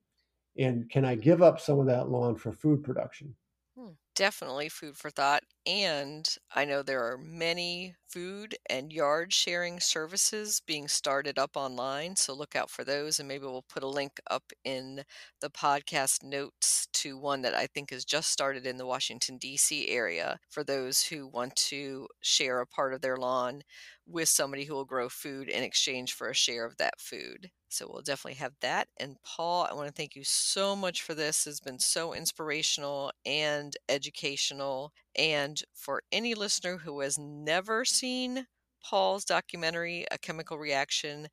And 0.57 0.89
can 0.89 1.05
I 1.05 1.15
give 1.15 1.41
up 1.41 1.59
some 1.59 1.79
of 1.79 1.87
that 1.87 2.09
lawn 2.09 2.35
for 2.37 2.51
food 2.53 2.83
production? 2.83 3.37
Hmm, 3.75 3.91
definitely 4.15 4.69
food 4.69 4.97
for 4.97 5.09
thought. 5.09 5.43
And 5.67 6.27
I 6.55 6.63
know 6.65 6.81
there 6.81 7.03
are 7.11 7.17
many 7.17 7.95
food 8.07 8.55
and 8.69 8.91
yard 8.91 9.33
sharing 9.33 9.79
services 9.81 10.61
being 10.65 10.87
started 10.87 11.37
up 11.37 11.57
online. 11.57 12.15
So 12.15 12.33
look 12.33 12.55
out 12.55 12.69
for 12.71 12.85
those. 12.85 13.19
And 13.19 13.27
maybe 13.27 13.43
we'll 13.45 13.65
put 13.69 13.83
a 13.83 13.87
link 13.87 14.19
up 14.31 14.53
in 14.63 15.03
the 15.41 15.49
podcast 15.49 16.23
notes 16.23 16.87
to 16.93 17.17
one 17.17 17.41
that 17.41 17.53
I 17.53 17.67
think 17.67 17.91
has 17.91 18.05
just 18.05 18.31
started 18.31 18.65
in 18.65 18.77
the 18.77 18.85
Washington, 18.85 19.37
D.C. 19.37 19.89
area 19.89 20.39
for 20.49 20.63
those 20.63 21.03
who 21.03 21.27
want 21.27 21.55
to 21.57 22.07
share 22.21 22.61
a 22.61 22.65
part 22.67 22.93
of 22.93 23.01
their 23.01 23.17
lawn 23.17 23.63
with 24.05 24.29
somebody 24.29 24.63
who 24.63 24.73
will 24.73 24.85
grow 24.85 25.09
food 25.09 25.49
in 25.49 25.63
exchange 25.63 26.13
for 26.13 26.29
a 26.29 26.33
share 26.33 26.65
of 26.65 26.77
that 26.77 26.99
food. 26.99 27.51
So 27.69 27.87
we'll 27.91 28.01
definitely 28.01 28.37
have 28.39 28.53
that. 28.61 28.87
And 28.97 29.17
Paul, 29.25 29.67
I 29.69 29.73
want 29.73 29.87
to 29.87 29.93
thank 29.93 30.15
you 30.15 30.23
so 30.23 30.75
much 30.75 31.01
for 31.01 31.13
this. 31.13 31.45
It's 31.45 31.59
been 31.59 31.79
so 31.79 32.13
inspirational 32.13 33.11
and 33.25 33.75
educational. 33.89 34.93
And 35.17 35.56
for 35.73 36.01
any 36.11 36.35
listener 36.35 36.77
who 36.77 37.01
has 37.01 37.17
never 37.17 37.85
seen 37.85 38.47
Paul's 38.83 39.25
documentary, 39.25 40.05
A 40.11 40.17
Chemical 40.17 40.57
Reaction, 40.57 41.27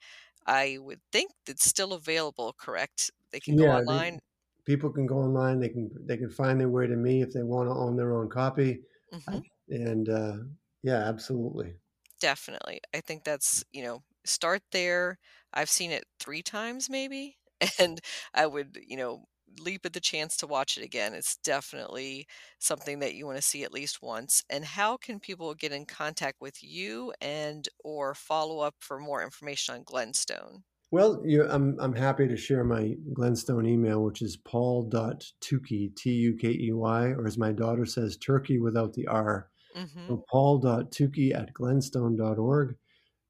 I 0.47 0.79
would 0.81 1.01
think 1.13 1.33
it's 1.47 1.65
still 1.65 1.93
available, 1.93 2.55
correct? 2.59 3.11
They 3.31 3.41
can 3.41 3.57
go 3.57 3.69
online. 3.69 4.15
They, 4.15 4.21
people 4.65 4.91
can 4.91 5.07
go 5.07 5.19
online. 5.19 5.61
They 5.61 5.69
can 5.69 5.91
they 6.07 6.17
can 6.17 6.31
find 6.31 6.61
their 6.61 6.69
way 6.69 6.87
to 6.87 6.97
me 6.97 7.23
if 7.23 7.33
they 7.33 7.43
want 7.43 7.69
to 7.69 7.75
own 7.75 7.97
their 7.97 8.15
own 8.15 8.29
copy. 8.29 8.83
Mm-hmm. 9.13 9.39
And 9.71 10.09
uh, 10.09 10.37
yeah, 10.83 10.99
absolutely. 11.09 11.75
Definitely. 12.21 12.81
I 12.95 13.01
think 13.01 13.25
that's, 13.25 13.65
you 13.73 13.83
know, 13.83 14.03
start 14.25 14.63
there. 14.73 15.19
I've 15.53 15.71
seen 15.71 15.91
it 15.91 16.05
three 16.19 16.43
times 16.43 16.89
maybe. 16.89 17.39
And 17.79 18.01
I 18.35 18.47
would, 18.47 18.79
you 18.87 18.97
know, 18.97 19.25
leap 19.61 19.87
at 19.87 19.93
the 19.93 20.01
chance 20.01 20.37
to 20.39 20.47
watch 20.47 20.77
it 20.77 20.85
again. 20.85 21.15
It's 21.15 21.37
definitely 21.37 22.27
something 22.59 22.99
that 23.01 23.15
you 23.15 23.27
want 23.27 23.37
to 23.37 23.43
see 23.43 23.65
at 23.65 23.73
least 23.73 24.03
once. 24.03 24.43
And 24.51 24.65
how 24.65 24.97
can 24.97 25.21
people 25.21 25.55
get 25.55 25.73
in 25.73 25.87
contact 25.87 26.41
with 26.41 26.63
you 26.63 27.13
and 27.21 27.69
or 27.83 28.15
follow 28.15 28.61
up 28.61 28.75
for 28.81 28.99
more 28.99 29.23
information 29.23 29.75
on 29.75 29.83
Glenstone? 29.85 30.65
Well, 30.91 31.23
you, 31.25 31.49
I'm, 31.49 31.77
I'm 31.81 31.95
happy 31.95 32.29
to 32.29 32.37
share 32.37 32.63
my 32.63 32.95
Glenstone 33.13 33.67
email, 33.67 34.03
which 34.03 34.23
is 34.23 34.37
paul.tukey, 34.37 35.97
T 35.97 36.11
U 36.11 36.37
K 36.37 36.49
E 36.51 36.73
Y, 36.73 37.07
or 37.09 37.27
as 37.27 37.37
my 37.37 37.53
daughter 37.53 37.85
says, 37.85 38.17
turkey 38.17 38.59
without 38.59 38.93
the 38.93 39.07
R, 39.09 39.51
Mm-hmm. 39.77 40.09
So 40.09 40.25
paul.tukey 40.29 41.35
at 41.35 41.53
glenstone.org. 41.53 42.77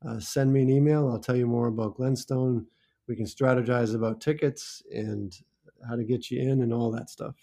Uh, 0.06 0.20
send 0.20 0.52
me 0.52 0.62
an 0.62 0.70
email. 0.70 1.08
I'll 1.08 1.18
tell 1.18 1.36
you 1.36 1.46
more 1.46 1.68
about 1.68 1.96
Glenstone. 1.96 2.66
We 3.08 3.16
can 3.16 3.24
strategize 3.24 3.94
about 3.94 4.20
tickets 4.20 4.82
and 4.90 5.34
how 5.88 5.96
to 5.96 6.04
get 6.04 6.30
you 6.30 6.40
in 6.40 6.62
and 6.62 6.72
all 6.72 6.90
that 6.92 7.10
stuff. 7.10 7.34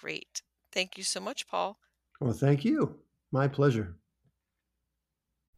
Great. 0.00 0.42
Thank 0.72 0.96
you 0.96 1.04
so 1.04 1.20
much, 1.20 1.48
Paul. 1.48 1.78
Well, 2.20 2.32
thank 2.32 2.64
you. 2.64 2.96
My 3.32 3.48
pleasure. 3.48 3.96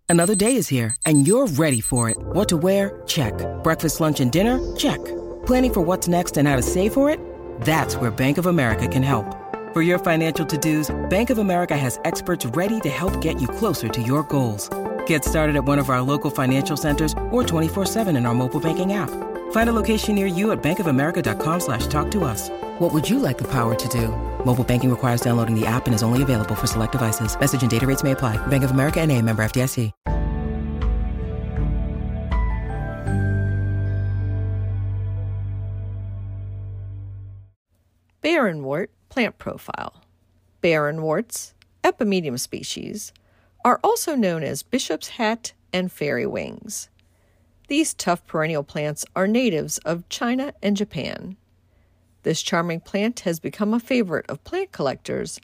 Another 0.08 0.34
day 0.34 0.56
is 0.56 0.66
here 0.66 0.96
and 1.06 1.26
you're 1.26 1.46
ready 1.46 1.80
for 1.80 2.10
it. 2.10 2.16
What 2.18 2.48
to 2.48 2.56
wear? 2.56 3.02
Check. 3.06 3.34
Breakfast, 3.62 4.00
lunch, 4.00 4.18
and 4.20 4.32
dinner? 4.32 4.58
Check. 4.76 4.98
Planning 5.46 5.72
for 5.72 5.80
what's 5.82 6.08
next 6.08 6.36
and 6.36 6.48
how 6.48 6.56
to 6.56 6.62
save 6.62 6.92
for 6.92 7.08
it? 7.08 7.20
That's 7.60 7.94
where 7.94 8.10
Bank 8.10 8.38
of 8.38 8.46
America 8.46 8.88
can 8.88 9.04
help. 9.04 9.36
For 9.72 9.82
your 9.82 10.00
financial 10.00 10.44
to-dos, 10.44 10.90
Bank 11.10 11.30
of 11.30 11.38
America 11.38 11.76
has 11.76 12.00
experts 12.04 12.44
ready 12.44 12.80
to 12.80 12.88
help 12.88 13.20
get 13.20 13.40
you 13.40 13.46
closer 13.46 13.88
to 13.88 14.02
your 14.02 14.24
goals. 14.24 14.68
Get 15.06 15.24
started 15.24 15.54
at 15.54 15.64
one 15.64 15.78
of 15.78 15.90
our 15.90 16.02
local 16.02 16.30
financial 16.30 16.76
centers 16.76 17.12
or 17.30 17.44
24-7 17.44 18.16
in 18.16 18.26
our 18.26 18.34
mobile 18.34 18.60
banking 18.60 18.94
app. 18.94 19.10
Find 19.52 19.70
a 19.70 19.72
location 19.72 20.16
near 20.16 20.26
you 20.26 20.50
at 20.50 20.60
bankofamerica.com 20.60 21.60
slash 21.60 21.86
talk 21.86 22.10
to 22.10 22.24
us. 22.24 22.48
What 22.80 22.92
would 22.92 23.08
you 23.08 23.20
like 23.20 23.38
the 23.38 23.46
power 23.52 23.76
to 23.76 23.88
do? 23.88 24.08
Mobile 24.44 24.64
banking 24.64 24.90
requires 24.90 25.20
downloading 25.20 25.54
the 25.54 25.66
app 25.66 25.86
and 25.86 25.94
is 25.94 26.02
only 26.02 26.24
available 26.24 26.56
for 26.56 26.66
select 26.66 26.92
devices. 26.92 27.38
Message 27.38 27.62
and 27.62 27.70
data 27.70 27.86
rates 27.86 28.02
may 28.02 28.10
apply. 28.10 28.44
Bank 28.48 28.64
of 28.64 28.72
America 28.72 29.00
and 29.00 29.12
a 29.12 29.22
member 29.22 29.44
FDIC. 29.44 29.92
Barrenwort 38.22 38.88
Plant 39.10 39.38
profile. 39.38 40.04
Barrenworts, 40.62 41.52
epimedium 41.82 42.38
species, 42.38 43.12
are 43.64 43.80
also 43.82 44.14
known 44.14 44.44
as 44.44 44.62
bishop's 44.62 45.08
hat 45.08 45.52
and 45.72 45.90
fairy 45.90 46.26
wings. 46.26 46.89
These 47.70 47.94
tough 47.94 48.26
perennial 48.26 48.64
plants 48.64 49.04
are 49.14 49.28
natives 49.28 49.78
of 49.84 50.08
China 50.08 50.52
and 50.60 50.76
Japan. 50.76 51.36
This 52.24 52.42
charming 52.42 52.80
plant 52.80 53.20
has 53.20 53.38
become 53.38 53.72
a 53.72 53.78
favorite 53.78 54.26
of 54.28 54.42
plant 54.42 54.72
collectors, 54.72 55.38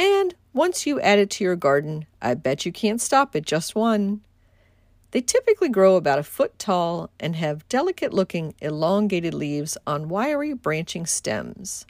and 0.00 0.34
once 0.54 0.86
you 0.86 0.98
add 1.02 1.18
it 1.18 1.28
to 1.32 1.44
your 1.44 1.54
garden, 1.54 2.06
I 2.22 2.32
bet 2.32 2.64
you 2.64 2.72
can't 2.72 2.98
stop 2.98 3.36
at 3.36 3.44
just 3.44 3.74
one. 3.74 4.22
They 5.10 5.20
typically 5.20 5.68
grow 5.68 5.96
about 5.96 6.18
a 6.18 6.22
foot 6.22 6.58
tall 6.58 7.10
and 7.20 7.36
have 7.36 7.68
delicate 7.68 8.14
looking 8.14 8.54
elongated 8.62 9.34
leaves 9.34 9.76
on 9.86 10.08
wiry 10.08 10.54
branching 10.54 11.04
stems. 11.04 11.84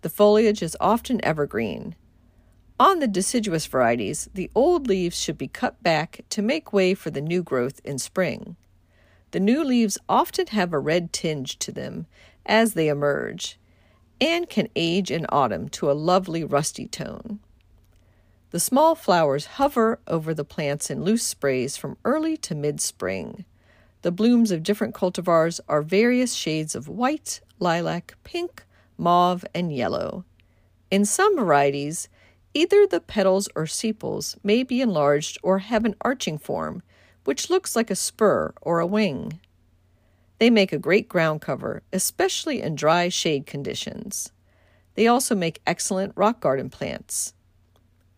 The 0.00 0.10
foliage 0.10 0.64
is 0.64 0.76
often 0.80 1.24
evergreen. 1.24 1.94
On 2.80 2.98
the 2.98 3.06
deciduous 3.06 3.66
varieties, 3.66 4.28
the 4.34 4.50
old 4.52 4.88
leaves 4.88 5.16
should 5.16 5.38
be 5.38 5.46
cut 5.46 5.80
back 5.80 6.22
to 6.30 6.42
make 6.42 6.72
way 6.72 6.92
for 6.94 7.12
the 7.12 7.20
new 7.20 7.44
growth 7.44 7.80
in 7.84 8.00
spring. 8.00 8.56
The 9.32 9.40
new 9.40 9.64
leaves 9.64 9.98
often 10.08 10.48
have 10.48 10.72
a 10.72 10.78
red 10.78 11.12
tinge 11.12 11.58
to 11.60 11.72
them 11.72 12.06
as 12.46 12.74
they 12.74 12.88
emerge 12.88 13.58
and 14.20 14.48
can 14.48 14.68
age 14.76 15.10
in 15.10 15.26
autumn 15.30 15.68
to 15.70 15.90
a 15.90 15.92
lovely 15.92 16.44
rusty 16.44 16.86
tone. 16.86 17.40
The 18.50 18.60
small 18.60 18.94
flowers 18.94 19.46
hover 19.56 19.98
over 20.06 20.34
the 20.34 20.44
plants 20.44 20.90
in 20.90 21.02
loose 21.02 21.22
sprays 21.24 21.78
from 21.78 21.96
early 22.04 22.36
to 22.38 22.54
mid 22.54 22.80
spring. 22.80 23.46
The 24.02 24.12
blooms 24.12 24.50
of 24.50 24.62
different 24.62 24.94
cultivars 24.94 25.60
are 25.66 25.80
various 25.80 26.34
shades 26.34 26.74
of 26.74 26.88
white, 26.88 27.40
lilac, 27.58 28.16
pink, 28.24 28.64
mauve, 28.98 29.46
and 29.54 29.74
yellow. 29.74 30.26
In 30.90 31.06
some 31.06 31.36
varieties, 31.36 32.10
either 32.52 32.86
the 32.86 33.00
petals 33.00 33.48
or 33.56 33.66
sepals 33.66 34.36
may 34.42 34.62
be 34.62 34.82
enlarged 34.82 35.38
or 35.42 35.60
have 35.60 35.86
an 35.86 35.94
arching 36.02 36.36
form, 36.36 36.82
which 37.24 37.50
looks 37.50 37.76
like 37.76 37.90
a 37.90 37.96
spur 37.96 38.52
or 38.60 38.80
a 38.80 38.86
wing. 38.86 39.40
They 40.38 40.50
make 40.50 40.72
a 40.72 40.78
great 40.78 41.08
ground 41.08 41.40
cover, 41.40 41.82
especially 41.92 42.62
in 42.62 42.74
dry 42.74 43.08
shade 43.08 43.46
conditions. 43.46 44.32
They 44.94 45.06
also 45.06 45.34
make 45.34 45.62
excellent 45.66 46.12
rock 46.16 46.40
garden 46.40 46.68
plants. 46.68 47.34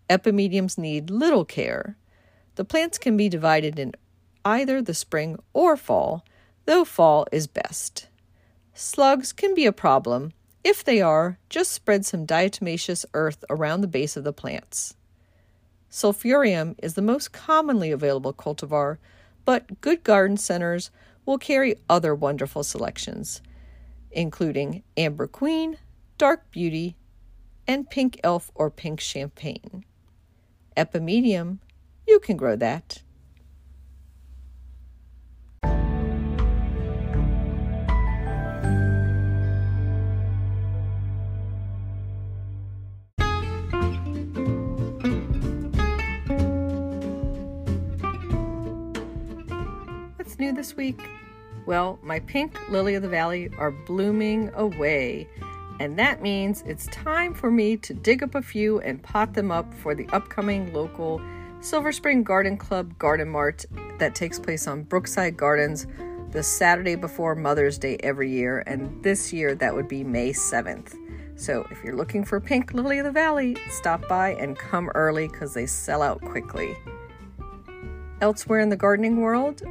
Epimediums 0.09 0.79
need 0.79 1.11
little 1.11 1.45
care. 1.45 1.97
The 2.57 2.65
plants 2.65 2.99
can 2.99 3.17
be 3.17 3.29
divided 3.29 3.79
in 3.79 3.93
either 4.45 4.81
the 4.81 4.95
spring 4.95 5.39
or 5.53 5.77
fall, 5.77 6.25
though 6.65 6.85
fall 6.85 7.27
is 7.33 7.47
best. 7.47 8.09
Slugs 8.75 9.33
can 9.33 9.55
be 9.55 9.67
a 9.67 9.73
problem, 9.73 10.33
if 10.65 10.83
they 10.83 11.03
are, 11.03 11.39
just 11.51 11.73
spread 11.73 12.07
some 12.07 12.27
diatomaceous 12.27 13.05
earth 13.13 13.45
around 13.51 13.83
the 13.83 13.87
base 13.87 14.17
of 14.17 14.25
the 14.25 14.33
plants. 14.33 14.95
Sulphureum 15.95 16.75
is 16.83 16.95
the 16.95 17.03
most 17.03 17.31
commonly 17.31 17.93
available 17.93 18.33
cultivar, 18.33 18.99
but 19.45 19.81
good 19.81 20.03
garden 20.03 20.37
centers 20.37 20.91
will 21.25 21.39
carry 21.39 21.77
other 21.89 22.17
wonderful 22.17 22.65
selections, 22.65 23.41
including 24.11 24.83
Amber 24.97 25.29
Queen, 25.29 25.79
Dark 26.19 26.51
Beauty, 26.51 26.97
and 27.69 27.89
Pink 27.89 28.19
Elf 28.25 28.51
or 28.57 28.73
Pink 28.73 28.99
Champagne. 28.99 29.85
Epimedium, 30.77 31.59
you 32.09 32.19
can 32.19 32.37
grow 32.37 32.57
that. 32.57 33.04
New 50.45 50.53
this 50.53 50.77
week? 50.77 51.01
Well, 51.65 51.99
my 52.03 52.21
pink 52.21 52.59
lily 52.69 52.95
of 52.97 53.03
the 53.03 53.09
valley 53.09 53.51
are 53.57 53.71
blooming 53.71 54.51
away, 54.55 55.27
and 55.81 55.99
that 55.99 56.21
means 56.21 56.63
it's 56.67 56.87
time 56.89 57.33
for 57.33 57.51
me 57.51 57.79
to 57.79 57.95
dig 57.95 58.23
up 58.23 58.35
a 58.35 58.43
few 58.43 58.79
and 58.81 59.03
pot 59.03 59.33
them 59.33 59.51
up 59.51 59.73
for 59.73 59.95
the 59.95 60.07
upcoming 60.09 60.71
local 60.75 61.23
Silver 61.61 61.93
Spring 61.93 62.23
Garden 62.23 62.59
Club 62.59 62.99
Garden 62.99 63.31
Mart 63.31 63.65
that 63.99 64.15
takes 64.15 64.39
place 64.39 64.67
on 64.67 64.83
Brookside 64.83 65.35
Gardens 65.39 65.87
the 66.33 66.43
Saturday 66.43 66.97
before 66.97 67.35
Mother's 67.35 67.79
Day 67.79 67.97
every 68.01 68.31
year, 68.31 68.63
and 68.67 69.03
this 69.03 69.33
year 69.33 69.55
that 69.55 69.75
would 69.75 69.89
be 69.89 70.05
May 70.05 70.31
7th. 70.31 70.95
So 71.37 71.67
if 71.71 71.83
you're 71.83 71.97
looking 71.97 72.23
for 72.23 72.39
pink 72.39 72.75
lily 72.75 72.99
of 72.99 73.05
the 73.07 73.11
valley, 73.11 73.57
stop 73.71 74.07
by 74.09 74.35
and 74.35 74.59
come 74.59 74.91
early 74.95 75.27
because 75.27 75.55
they 75.55 75.65
sell 75.65 76.03
out 76.03 76.21
quickly. 76.21 76.77
Elsewhere 78.21 78.61
in 78.61 78.69
the 78.69 78.77
gardening 78.77 79.21
world, 79.21 79.63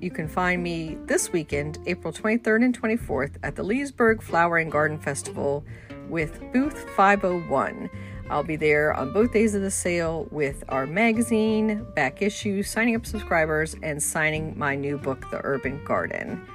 you 0.00 0.10
can 0.10 0.28
find 0.28 0.62
me 0.62 0.96
this 1.06 1.32
weekend, 1.32 1.78
April 1.86 2.12
23rd 2.12 2.64
and 2.64 2.80
24th, 2.80 3.36
at 3.42 3.56
the 3.56 3.62
Leesburg 3.62 4.22
Flower 4.22 4.58
and 4.58 4.70
Garden 4.70 4.98
Festival 4.98 5.64
with 6.08 6.40
Booth 6.52 6.88
501. 6.90 7.90
I'll 8.30 8.42
be 8.42 8.56
there 8.56 8.94
on 8.94 9.12
both 9.12 9.32
days 9.32 9.54
of 9.54 9.62
the 9.62 9.70
sale 9.70 10.28
with 10.30 10.62
our 10.68 10.86
magazine, 10.86 11.86
back 11.94 12.20
issue, 12.20 12.62
signing 12.62 12.94
up 12.94 13.06
subscribers, 13.06 13.74
and 13.82 14.02
signing 14.02 14.56
my 14.58 14.74
new 14.74 14.98
book, 14.98 15.30
The 15.30 15.40
Urban 15.44 15.82
Garden. 15.84 16.46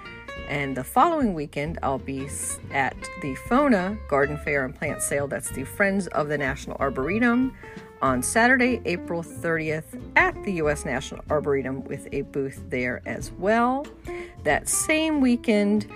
And 0.50 0.78
the 0.78 0.84
following 0.84 1.34
weekend, 1.34 1.80
I'll 1.82 2.00
be 2.00 2.28
at 2.72 2.96
the 3.22 3.36
FONA 3.48 3.98
Garden 4.08 4.38
Fair 4.38 4.66
and 4.66 4.76
Plant 4.76 5.02
Sale. 5.02 5.28
That's 5.28 5.50
the 5.50 5.64
Friends 5.64 6.08
of 6.08 6.28
the 6.28 6.38
National 6.38 6.78
Arboretum 6.80 7.56
on 8.04 8.22
Saturday, 8.22 8.82
April 8.84 9.24
30th 9.24 9.86
at 10.18 10.36
the 10.44 10.52
U.S. 10.56 10.84
National 10.84 11.24
Arboretum 11.30 11.86
with 11.86 12.10
a 12.12 12.24
booth 12.24 12.62
there 12.70 13.02
as 13.06 13.32
well. 13.32 13.88
That 14.44 14.68
same 14.68 15.22
weekend, 15.22 15.88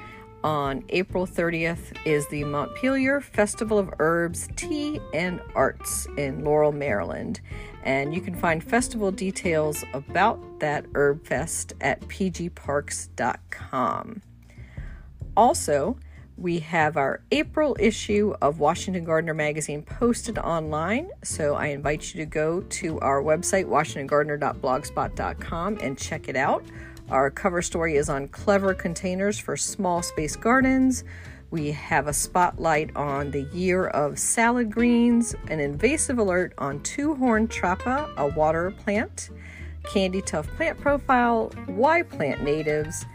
on 0.41 0.85
April 0.89 1.27
30th, 1.27 1.97
is 2.05 2.25
the 2.29 2.45
Montpelier 2.45 3.19
Festival 3.19 3.77
of 3.77 3.93
Herbs, 3.99 4.47
Tea, 4.55 5.01
and 5.13 5.41
Arts 5.53 6.07
in 6.17 6.45
Laurel, 6.45 6.71
Maryland. 6.71 7.41
And 7.83 8.15
you 8.15 8.21
can 8.21 8.35
find 8.35 8.63
festival 8.63 9.11
details 9.11 9.83
about 9.93 10.61
that 10.61 10.85
Herb 10.95 11.27
Fest 11.27 11.73
at 11.81 11.99
pgparks.com. 12.01 14.21
Also, 15.35 15.99
we 16.37 16.59
have 16.59 16.97
our 16.97 17.21
April 17.31 17.75
issue 17.79 18.35
of 18.41 18.59
Washington 18.59 19.03
Gardener 19.03 19.33
magazine 19.33 19.81
posted 19.81 20.37
online. 20.37 21.09
So 21.23 21.55
I 21.55 21.65
invite 21.67 22.13
you 22.13 22.19
to 22.23 22.27
go 22.27 22.61
to 22.61 22.99
our 22.99 23.23
website, 23.23 23.65
washingtongardener.blogspot.com, 23.65 25.79
and 25.81 25.97
check 25.97 26.29
it 26.29 26.35
out. 26.35 26.63
Our 27.09 27.31
cover 27.31 27.63
story 27.63 27.95
is 27.95 28.09
on 28.09 28.27
clever 28.27 28.75
containers 28.75 29.39
for 29.39 29.57
small 29.57 30.03
space 30.03 30.35
gardens. 30.35 31.03
We 31.49 31.71
have 31.71 32.07
a 32.07 32.13
spotlight 32.13 32.93
on 32.95 33.31
the 33.31 33.47
year 33.53 33.87
of 33.87 34.19
salad 34.19 34.69
greens, 34.69 35.33
an 35.47 35.59
invasive 35.59 36.19
alert 36.19 36.53
on 36.57 36.83
two 36.83 37.15
horned 37.15 37.49
trapa, 37.49 38.13
a 38.17 38.27
water 38.27 38.71
plant, 38.71 39.29
candytuft 39.83 40.53
plant 40.57 40.77
profile, 40.79 41.51
why 41.65 42.03
plant 42.03 42.43
natives 42.43 43.05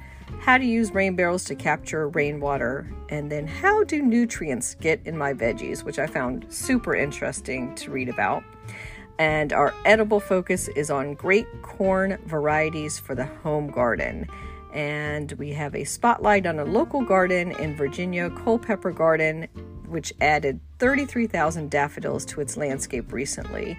how 0.41 0.59
to 0.59 0.64
use 0.64 0.93
rain 0.93 1.16
barrels 1.16 1.45
to 1.45 1.55
capture 1.55 2.09
rainwater, 2.09 2.93
and 3.09 3.30
then 3.30 3.47
how 3.47 3.85
do 3.85 4.03
nutrients 4.03 4.74
get 4.76 5.01
in 5.05 5.16
my 5.16 5.33
veggies, 5.33 5.85
which 5.85 5.99
I 5.99 6.07
found 6.07 6.47
super 6.49 6.95
interesting 6.95 7.74
to 7.76 7.91
read 7.91 8.09
about. 8.09 8.43
And 9.18 9.53
our 9.53 9.74
edible 9.85 10.20
focus 10.20 10.68
is 10.68 10.91
on 10.91 11.14
great 11.14 11.47
corn 11.62 12.18
varieties 12.26 12.99
for 12.99 13.14
the 13.14 13.26
home 13.26 13.68
garden. 13.68 14.26
And 14.72 15.30
we 15.33 15.51
have 15.51 15.74
a 15.74 15.85
spotlight 15.85 16.47
on 16.47 16.59
a 16.59 16.64
local 16.64 17.03
garden 17.03 17.53
in 17.53 17.76
Virginia, 17.76 18.30
Culpeper 18.30 18.91
Garden, 18.91 19.47
which 19.87 20.12
added 20.20 20.61
33,000 20.78 21.70
daffodils 21.70 22.24
to 22.24 22.41
its 22.41 22.57
landscape 22.57 23.12
recently. 23.12 23.78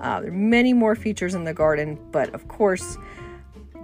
Uh, 0.00 0.20
there 0.20 0.30
are 0.30 0.34
many 0.34 0.74
more 0.74 0.94
features 0.94 1.34
in 1.34 1.44
the 1.44 1.54
garden, 1.54 1.98
but 2.12 2.32
of 2.34 2.46
course, 2.48 2.98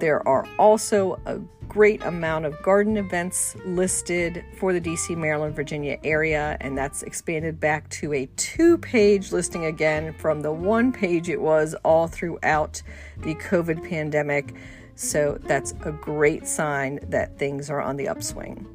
there 0.02 0.26
are 0.26 0.44
also 0.58 1.16
a 1.26 1.38
great 1.68 2.02
amount 2.02 2.44
of 2.44 2.60
garden 2.64 2.96
events 2.96 3.54
listed 3.64 4.44
for 4.58 4.72
the 4.72 4.80
DC, 4.80 5.16
Maryland, 5.16 5.54
Virginia 5.54 5.96
area, 6.02 6.56
and 6.60 6.76
that's 6.76 7.04
expanded 7.04 7.60
back 7.60 7.88
to 7.88 8.12
a 8.12 8.26
two 8.34 8.76
page 8.78 9.30
listing 9.30 9.66
again 9.66 10.12
from 10.14 10.42
the 10.42 10.50
one 10.50 10.90
page 10.92 11.28
it 11.28 11.40
was 11.40 11.76
all 11.84 12.08
throughout 12.08 12.82
the 13.18 13.36
COVID 13.36 13.88
pandemic. 13.88 14.56
So 14.96 15.38
that's 15.42 15.72
a 15.84 15.92
great 15.92 16.48
sign 16.48 16.98
that 17.04 17.38
things 17.38 17.70
are 17.70 17.80
on 17.80 17.96
the 17.96 18.08
upswing. 18.08 18.66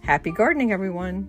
Happy 0.00 0.30
gardening, 0.30 0.72
everyone! 0.72 1.28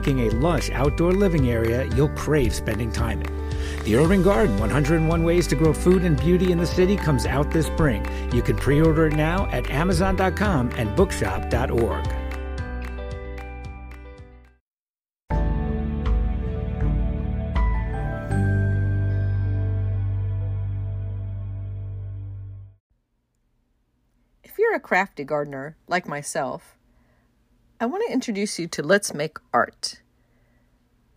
making 0.00 0.20
a 0.20 0.30
lush 0.36 0.70
outdoor 0.70 1.12
living 1.12 1.50
area 1.50 1.84
you'll 1.94 2.08
crave 2.10 2.54
spending 2.54 2.90
time 2.90 3.20
in. 3.20 3.84
The 3.84 3.96
Urban 3.96 4.22
Garden 4.22 4.58
101 4.58 5.22
Ways 5.22 5.46
to 5.48 5.54
Grow 5.54 5.74
Food 5.74 6.04
and 6.04 6.18
Beauty 6.18 6.52
in 6.52 6.58
the 6.58 6.66
City 6.66 6.96
comes 6.96 7.26
out 7.26 7.50
this 7.50 7.66
spring. 7.66 8.02
You 8.32 8.40
can 8.40 8.56
pre 8.56 8.80
order 8.80 9.08
it 9.08 9.14
now 9.14 9.46
at 9.50 9.70
Amazon.com 9.70 10.70
and 10.78 10.96
Bookshop.org. 10.96 12.06
If 24.42 24.58
you're 24.58 24.74
a 24.74 24.80
crafty 24.80 25.24
gardener 25.24 25.76
like 25.88 26.08
myself, 26.08 26.78
I 27.82 27.86
want 27.86 28.04
to 28.06 28.12
introduce 28.12 28.58
you 28.58 28.66
to 28.68 28.82
Let's 28.82 29.14
Make 29.14 29.38
Art. 29.54 30.02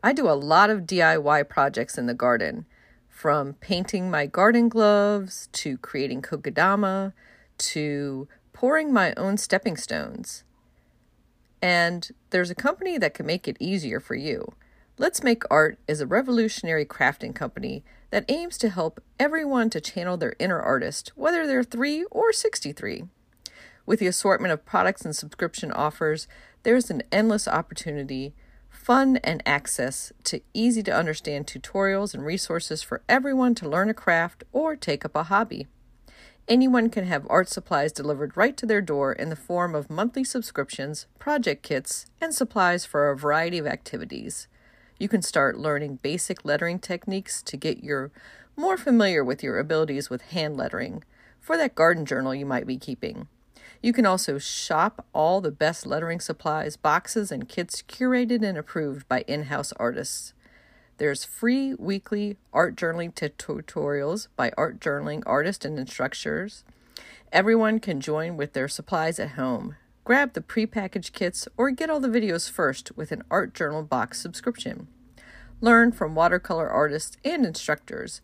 I 0.01 0.13
do 0.13 0.29
a 0.29 0.31
lot 0.31 0.69
of 0.69 0.83
DIY 0.83 1.49
projects 1.49 1.97
in 1.97 2.05
the 2.05 2.13
garden, 2.13 2.65
from 3.09 3.55
painting 3.55 4.09
my 4.09 4.27
garden 4.27 4.69
gloves 4.69 5.49
to 5.51 5.77
creating 5.79 6.21
kokedama 6.21 7.11
to 7.57 8.29
pouring 8.53 8.93
my 8.93 9.13
own 9.15 9.35
stepping 9.35 9.75
stones. 9.75 10.45
And 11.61 12.09
there's 12.29 12.49
a 12.49 12.55
company 12.55 12.97
that 12.97 13.13
can 13.13 13.25
make 13.25 13.45
it 13.45 13.57
easier 13.59 13.99
for 13.99 14.15
you. 14.15 14.53
Let's 14.97 15.21
Make 15.21 15.43
Art 15.51 15.79
is 15.85 15.99
a 15.99 16.07
revolutionary 16.07 16.85
crafting 16.85 17.35
company 17.35 17.83
that 18.09 18.23
aims 18.29 18.57
to 18.59 18.69
help 18.69 19.03
everyone 19.19 19.69
to 19.71 19.81
channel 19.81 20.15
their 20.15 20.37
inner 20.39 20.61
artist, 20.61 21.11
whether 21.15 21.45
they're 21.45 21.61
3 21.61 22.05
or 22.09 22.31
63. 22.31 23.03
With 23.85 23.99
the 23.99 24.07
assortment 24.07 24.53
of 24.53 24.65
products 24.65 25.03
and 25.03 25.13
subscription 25.13 25.69
offers, 25.73 26.25
there's 26.63 26.89
an 26.89 27.03
endless 27.11 27.47
opportunity, 27.47 28.33
fun, 28.69 29.17
and 29.17 29.43
access 29.45 30.11
to 30.23 30.41
easy 30.53 30.81
to 30.83 30.95
understand 30.95 31.45
tutorials 31.45 32.13
and 32.13 32.25
resources 32.25 32.81
for 32.81 33.03
everyone 33.07 33.53
to 33.55 33.69
learn 33.69 33.89
a 33.89 33.93
craft 33.93 34.43
or 34.51 34.75
take 34.75 35.05
up 35.05 35.15
a 35.15 35.23
hobby. 35.23 35.67
Anyone 36.47 36.89
can 36.89 37.05
have 37.05 37.25
art 37.29 37.47
supplies 37.47 37.93
delivered 37.93 38.35
right 38.35 38.57
to 38.57 38.65
their 38.65 38.81
door 38.81 39.13
in 39.13 39.29
the 39.29 39.35
form 39.35 39.75
of 39.75 39.89
monthly 39.89 40.25
subscriptions, 40.25 41.07
project 41.17 41.63
kits, 41.63 42.05
and 42.19 42.33
supplies 42.33 42.85
for 42.85 43.09
a 43.09 43.17
variety 43.17 43.57
of 43.57 43.67
activities. 43.67 44.47
You 44.99 45.07
can 45.07 45.21
start 45.21 45.57
learning 45.57 45.99
basic 46.01 46.43
lettering 46.43 46.79
techniques 46.79 47.41
to 47.43 47.55
get 47.55 47.83
your 47.83 48.11
more 48.57 48.77
familiar 48.77 49.23
with 49.23 49.41
your 49.41 49.57
abilities 49.57 50.09
with 50.09 50.21
hand 50.21 50.57
lettering 50.57 51.03
for 51.39 51.57
that 51.57 51.75
garden 51.75 52.05
journal 52.05 52.35
you 52.35 52.45
might 52.45 52.67
be 52.67 52.77
keeping. 52.77 53.27
You 53.83 53.91
can 53.91 54.05
also 54.05 54.37
shop 54.37 55.05
all 55.13 55.41
the 55.41 55.51
best 55.51 55.85
lettering 55.85 56.21
supplies, 56.21 56.77
boxes, 56.77 57.33
and 57.33 57.49
kits 57.49 57.81
curated 57.81 58.41
and 58.41 58.57
approved 58.57 59.09
by 59.09 59.25
in 59.27 59.43
house 59.43 59.73
artists. 59.73 60.33
There's 60.99 61.25
free 61.25 61.73
weekly 61.73 62.37
art 62.53 62.77
journaling 62.77 63.13
tutorials 63.13 64.29
by 64.37 64.53
art 64.57 64.79
journaling 64.79 65.21
artists 65.25 65.65
and 65.65 65.77
instructors. 65.77 66.63
Everyone 67.33 67.81
can 67.81 67.99
join 67.99 68.37
with 68.37 68.53
their 68.53 68.69
supplies 68.69 69.19
at 69.19 69.31
home. 69.31 69.75
Grab 70.05 70.31
the 70.31 70.39
prepackaged 70.39 71.11
kits 71.11 71.49
or 71.57 71.69
get 71.69 71.89
all 71.89 71.99
the 71.99 72.07
videos 72.07 72.49
first 72.49 72.95
with 72.95 73.11
an 73.11 73.23
art 73.29 73.53
journal 73.53 73.83
box 73.83 74.21
subscription. 74.21 74.87
Learn 75.59 75.91
from 75.91 76.15
watercolor 76.15 76.69
artists 76.69 77.17
and 77.25 77.45
instructors. 77.45 78.21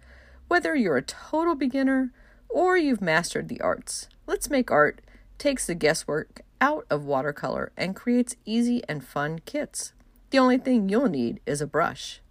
Whether 0.47 0.73
you're 0.73 0.95
a 0.95 1.01
total 1.01 1.55
beginner 1.55 2.13
or 2.47 2.77
you've 2.77 3.01
mastered 3.01 3.49
the 3.49 3.59
arts, 3.59 4.07
Let's 4.25 4.49
Make 4.49 4.71
Art 4.71 5.01
takes 5.39 5.65
the 5.65 5.73
guesswork 5.73 6.41
out 6.61 6.85
of 6.89 7.05
watercolor 7.05 7.71
and 7.75 7.95
creates 7.95 8.35
easy 8.45 8.83
and 8.87 9.03
fun 9.03 9.39
kits. 9.45 9.93
The 10.29 10.37
only 10.37 10.57
thing 10.59 10.89
you'll 10.89 11.09
need 11.09 11.39
is 11.45 11.61
a 11.61 11.67
brush. 11.67 12.21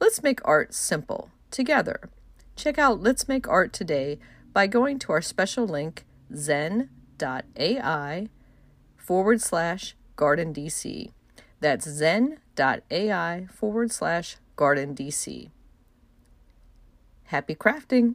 Let's 0.00 0.22
make 0.22 0.40
art 0.44 0.72
simple, 0.72 1.30
together. 1.50 2.08
Check 2.56 2.78
out 2.78 3.02
Let's 3.02 3.28
Make 3.28 3.48
Art 3.48 3.72
today 3.72 4.18
by 4.52 4.66
going 4.66 4.98
to 5.00 5.12
our 5.12 5.20
special 5.20 5.66
link 5.66 6.04
zen.ai 6.34 8.28
forward 8.96 9.40
slash 9.40 9.96
garden 10.16 10.54
DC. 10.54 11.10
That's 11.60 11.88
zen.ai 11.88 13.48
forward 13.52 13.90
slash 13.90 14.36
garden 14.56 14.94
DC. 14.94 15.50
Happy 17.24 17.54
crafting! 17.54 18.14